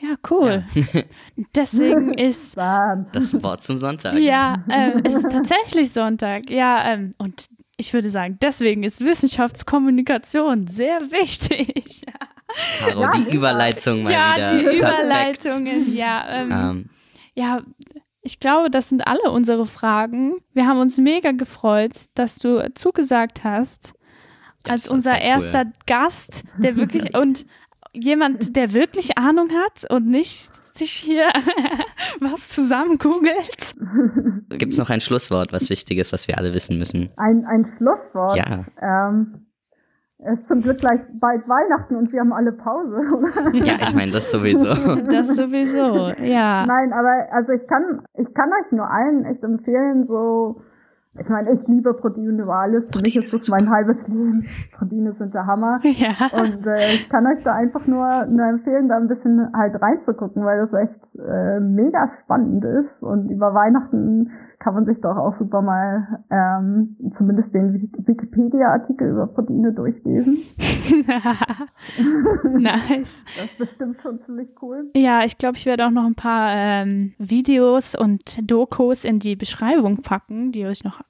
Ja, 0.00 0.16
cool. 0.30 0.64
Ja. 0.74 1.02
Deswegen 1.54 2.12
ist 2.12 2.56
das 3.12 3.42
Wort 3.42 3.62
zum 3.64 3.78
Sonntag. 3.78 4.18
Ja, 4.18 4.62
äh, 4.68 5.00
es 5.02 5.14
ist 5.14 5.30
tatsächlich 5.30 5.92
Sonntag. 5.92 6.50
Ja, 6.50 6.92
ähm, 6.92 7.14
und 7.16 7.48
ich 7.78 7.94
würde 7.94 8.10
sagen, 8.10 8.38
deswegen 8.42 8.82
ist 8.82 9.00
Wissenschaftskommunikation 9.00 10.66
sehr 10.66 11.00
wichtig. 11.10 12.02
Caro, 12.80 13.00
ja, 13.00 13.10
die 13.12 13.34
Überleitung 13.34 14.02
mal 14.02 14.12
ja, 14.12 14.34
wieder. 14.36 14.52
Ja, 14.52 14.70
die 14.70 14.76
Überleitungen, 14.76 15.94
ja. 15.94 16.24
Ähm, 16.28 16.46
um. 16.46 16.52
Ähm. 16.52 16.90
Ja, 17.34 17.62
ich 18.20 18.40
glaube, 18.40 18.70
das 18.70 18.90
sind 18.90 19.06
alle 19.06 19.30
unsere 19.30 19.64
Fragen. 19.64 20.36
Wir 20.52 20.66
haben 20.66 20.80
uns 20.80 20.98
mega 20.98 21.32
gefreut, 21.32 22.08
dass 22.14 22.38
du 22.38 22.70
zugesagt 22.74 23.42
hast 23.42 23.94
als 24.68 24.88
unser 24.88 25.20
erster 25.20 25.64
cool. 25.64 25.72
Gast, 25.86 26.44
der 26.58 26.76
wirklich 26.76 27.16
und 27.18 27.46
jemand, 27.92 28.56
der 28.56 28.72
wirklich 28.72 29.18
Ahnung 29.18 29.48
hat 29.50 29.90
und 29.90 30.06
nicht 30.06 30.50
sich 30.74 30.90
hier 30.90 31.28
was 32.20 32.48
zusammengoogelt. 32.48 33.74
Gibt 34.50 34.72
es 34.72 34.78
noch 34.78 34.90
ein 34.90 35.00
Schlusswort, 35.00 35.52
was 35.52 35.68
wichtig 35.68 35.98
ist, 35.98 36.12
was 36.12 36.28
wir 36.28 36.38
alle 36.38 36.54
wissen 36.54 36.78
müssen? 36.78 37.10
Ein, 37.16 37.44
ein 37.44 37.70
Schlusswort? 37.76 38.36
Ja. 38.36 38.64
Ähm, 38.80 39.46
es 40.24 40.38
ist 40.38 40.48
zum 40.48 40.62
Glück 40.62 40.78
gleich 40.78 41.00
bald 41.14 41.48
Weihnachten 41.48 41.96
und 41.96 42.12
wir 42.12 42.20
haben 42.20 42.32
alle 42.32 42.52
Pause. 42.52 43.02
ja, 43.54 43.74
ich 43.82 43.94
meine, 43.94 44.12
das 44.12 44.30
sowieso. 44.30 44.68
Das 45.10 45.34
sowieso, 45.36 46.10
ja. 46.22 46.64
Nein, 46.64 46.92
aber 46.92 47.26
also 47.32 47.52
ich 47.52 47.66
kann, 47.66 48.02
ich 48.14 48.32
kann 48.32 48.50
euch 48.52 48.70
nur 48.70 48.88
allen 48.88 49.24
echt 49.24 49.42
empfehlen, 49.42 50.06
so 50.06 50.62
ich 51.18 51.28
meine, 51.28 51.52
ich 51.52 51.66
liebe 51.68 51.92
Proteine 51.92 52.42
über 52.42 52.56
alles. 52.56 52.84
Für 52.90 53.02
mich 53.02 53.16
ist 53.16 53.34
das 53.34 53.48
mein 53.48 53.68
halbes 53.68 53.96
Leben. 54.08 54.46
Proteine 54.78 55.12
sind 55.18 55.34
der 55.34 55.46
Hammer. 55.46 55.80
Ja. 55.92 56.14
Und 56.32 56.66
äh, 56.66 56.94
ich 56.94 57.08
kann 57.10 57.26
euch 57.26 57.42
da 57.44 57.52
einfach 57.52 57.86
nur, 57.86 58.26
nur 58.26 58.46
empfehlen, 58.46 58.88
da 58.88 58.96
ein 58.96 59.08
bisschen 59.08 59.52
halt 59.52 59.80
reinzugucken, 59.80 60.42
weil 60.42 60.66
das 60.66 60.72
echt 60.72 61.20
äh, 61.20 61.60
mega 61.60 62.10
spannend 62.22 62.64
ist. 62.64 63.02
Und 63.02 63.30
über 63.30 63.52
Weihnachten 63.54 64.30
kann 64.62 64.74
man 64.74 64.86
sich 64.86 65.00
doch 65.00 65.16
auch 65.16 65.36
super 65.38 65.60
mal 65.60 66.20
ähm, 66.30 66.96
zumindest 67.18 67.52
den 67.52 67.90
Wikipedia-Artikel 68.06 69.10
über 69.10 69.26
Proteine 69.26 69.72
durchlesen. 69.72 70.38
nice. 72.58 73.24
Das 73.36 73.46
ist 73.46 73.58
bestimmt 73.58 74.00
schon 74.02 74.20
ziemlich 74.24 74.48
cool. 74.62 74.90
Ja, 74.94 75.24
ich 75.24 75.36
glaube, 75.36 75.56
ich 75.56 75.66
werde 75.66 75.86
auch 75.86 75.90
noch 75.90 76.04
ein 76.04 76.14
paar 76.14 76.52
ähm, 76.54 77.12
Videos 77.18 77.96
und 77.96 78.48
Dokus 78.48 79.04
in 79.04 79.18
die 79.18 79.34
Beschreibung 79.34 80.02
packen, 80.02 80.52
die 80.52 80.60
ihr 80.60 80.68
euch 80.68 80.84
noch 80.84 81.02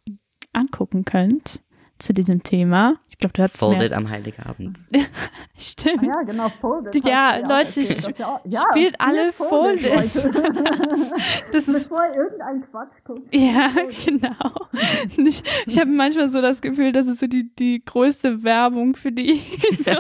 angucken 0.55 1.05
könnt 1.05 1.63
zu 2.03 2.13
diesem 2.13 2.43
Thema. 2.43 2.97
Ich 3.09 3.19
glaube, 3.19 3.33
du 3.33 3.43
hast 3.43 3.59
Folded 3.59 3.93
am 3.93 4.09
Heiligabend. 4.11 4.81
Stimmt. 5.59 6.03
Ah, 6.03 6.07
ja, 6.07 6.23
genau, 6.23 6.49
Folded. 6.49 7.07
Ja, 7.07 7.37
Leute, 7.37 7.81
okay. 7.81 8.15
ja, 8.19 8.41
ja, 8.45 8.65
spielt 8.71 9.01
alle 9.01 9.33
Folded. 9.33 9.93
das 11.53 11.69
ist 11.69 11.89
Bevor 11.89 12.05
irgendein 12.15 12.63
Quatsch 12.71 13.05
kommt. 13.05 13.33
Ja, 13.33 13.71
genau. 14.05 14.69
Ich, 15.17 15.43
ich 15.67 15.79
habe 15.79 15.91
manchmal 15.91 16.29
so 16.29 16.43
das 16.43 16.61
Gefühl, 16.61 16.93
das 16.93 17.07
ist 17.07 17.21
so 17.21 17.27
die, 17.27 17.55
die 17.55 17.85
größte 17.85 18.43
Werbung 18.43 18.97
für 18.97 19.13
die 19.13 19.41
so 19.79 19.93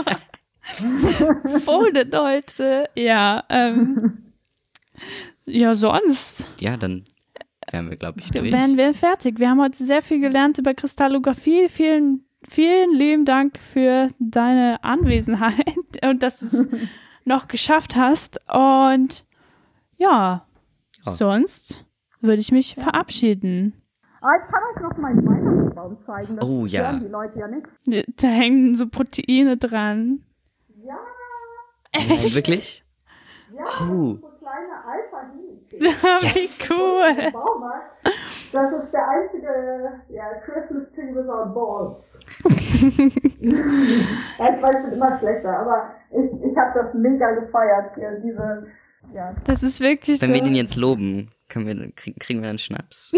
Folded 1.61 2.12
Leute. 2.12 2.88
Ja, 2.96 3.44
ähm, 3.48 4.32
ja, 5.44 5.74
sonst. 5.74 6.48
Ja, 6.61 6.76
dann 6.76 7.05
wären 7.73 7.91
wir, 7.91 7.97
glaube 7.97 8.20
ich, 8.20 8.31
durch. 8.31 8.53
Wären 8.53 8.77
wir 8.77 8.95
fertig. 8.95 9.39
Wir 9.39 9.51
haben 9.51 9.61
heute 9.61 9.83
sehr 9.83 10.03
viel 10.03 10.20
gelernt 10.20 10.59
über 10.59 10.75
Kristallographie. 10.75 11.68
Vielen, 11.68 12.25
vielen 12.49 12.93
lieben 12.93 13.25
Dank 13.25 13.59
für 13.59 14.09
deine 14.18 14.83
Anwesenheit 14.85 15.57
und 16.05 16.23
dass 16.23 16.41
du 16.41 16.47
es 16.47 16.66
noch 17.25 17.49
geschafft 17.49 17.97
hast. 17.97 18.39
Und 18.53 19.25
ja, 19.97 20.47
ja. 21.05 21.12
sonst 21.12 21.85
würde 22.20 22.41
ich 22.41 22.53
mich 22.53 22.77
ja. 22.77 22.83
verabschieden. 22.83 23.75
Ah, 24.20 24.29
ich 24.39 24.53
kann 24.53 24.62
euch 24.73 24.83
noch 24.91 24.99
meinen 24.99 25.27
Weihnachtsbaum 25.27 25.99
zeigen. 26.07 26.37
Das 26.37 26.49
oh 26.49 26.66
ja. 26.66 26.99
die 26.99 27.09
Leute 27.09 27.39
ja 27.39 27.49
nicht. 27.49 28.07
Da 28.23 28.29
hängen 28.29 28.77
so 28.77 28.89
Proteine 28.89 29.57
dran. 29.57 30.23
Ja. 30.85 30.99
Echt? 31.91 32.37
wirklich? 32.37 32.85
Ja, 33.55 33.87
oh. 33.91 34.18
Yes. 36.23 36.37
Wie 36.37 36.75
cool. 36.75 37.33
Das 38.53 38.73
ist 38.73 38.93
der 38.93 39.09
einzige 39.09 40.03
ja, 40.11 40.25
Christmas 40.45 40.85
Tree 40.95 41.14
without 41.14 41.55
balls. 41.55 41.97
ich 42.45 42.53
weiß, 44.62 44.75
es 44.77 44.85
wird 44.85 44.95
immer 44.95 45.18
schlechter, 45.18 45.59
aber 45.59 45.91
ich, 46.11 46.31
ich 46.51 46.57
habe 46.57 46.79
das 46.79 46.95
mega 46.95 47.31
gefeiert 47.33 47.93
hier, 47.95 48.20
diese, 48.23 48.66
ja. 49.14 49.35
Das 49.45 49.62
ist 49.62 49.81
wirklich 49.81 50.20
Wenn 50.20 50.29
so. 50.29 50.35
wir 50.35 50.43
den 50.43 50.55
jetzt 50.55 50.77
loben, 50.77 51.31
wir, 51.55 51.92
krieg, 51.92 52.18
kriegen 52.18 52.42
wir 52.42 52.48
einen 52.48 52.59
Schnaps. 52.59 53.12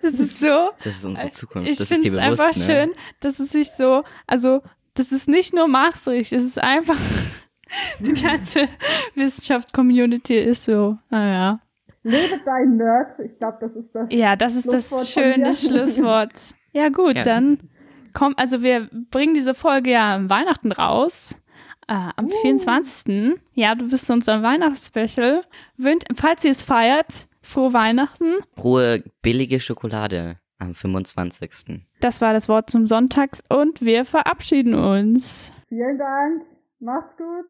Das 0.00 0.14
ist 0.14 0.40
so. 0.40 0.70
Das 0.82 0.96
ist 0.96 1.04
unsere 1.04 1.30
Zukunft. 1.30 1.68
Ich 1.68 1.76
das 1.76 1.90
ist 1.90 2.02
dir 2.02 2.10
finde 2.10 2.20
es 2.20 2.26
einfach 2.26 2.46
ne? 2.46 2.54
schön, 2.54 2.92
dass 3.20 3.38
es 3.38 3.52
sich 3.52 3.70
so, 3.72 4.02
also 4.26 4.62
das 4.98 5.12
ist 5.12 5.28
nicht 5.28 5.54
nur 5.54 5.68
Maastricht, 5.68 6.32
es 6.32 6.44
ist 6.44 6.58
einfach 6.62 6.98
die 8.00 8.14
ganze 8.14 8.68
Wissenschaft-Community 9.14 10.38
ist 10.38 10.64
so, 10.64 10.98
naja. 11.10 11.60
Lebe 12.02 12.40
dein 12.44 12.76
Nerd. 12.76 13.18
Ich 13.20 13.36
glaube, 13.38 13.58
das 13.60 13.72
ist 13.76 13.90
das. 13.92 14.06
Ja, 14.10 14.36
das 14.36 14.54
ist 14.54 14.66
das 14.66 14.88
Schlusswort 14.88 15.06
von 15.06 15.22
schöne. 15.34 15.54
Schlusswort. 15.54 16.32
Ja, 16.72 16.88
gut, 16.88 17.16
Ja. 17.16 17.22
dann 17.22 17.58
kommt, 18.14 18.38
also 18.38 18.62
wir 18.62 18.88
bringen 19.10 19.34
diese 19.34 19.54
Folge 19.54 19.90
ja 19.92 20.14
am 20.14 20.30
Weihnachten 20.30 20.72
raus. 20.72 21.36
Äh, 21.88 21.94
am 22.16 22.26
Uh. 22.26 22.40
24. 22.42 23.38
Ja, 23.54 23.74
du 23.74 23.88
bist 23.90 24.10
unser 24.10 24.42
Weihnachtsspecial. 24.42 25.42
Falls 26.16 26.44
ihr 26.44 26.50
es 26.50 26.62
feiert, 26.62 27.26
frohe 27.42 27.72
Weihnachten. 27.72 28.34
Rohe, 28.62 29.02
billige 29.22 29.58
Schokolade 29.60 30.36
am 30.58 30.74
25. 30.74 31.82
Das 32.00 32.20
war 32.20 32.32
das 32.32 32.48
Wort 32.48 32.70
zum 32.70 32.86
Sonntags 32.86 33.42
und 33.48 33.82
wir 33.82 34.04
verabschieden 34.04 34.74
uns. 34.74 35.52
Vielen 35.68 35.98
Dank. 35.98 36.42
Macht's 36.80 37.16
gut. 37.16 37.46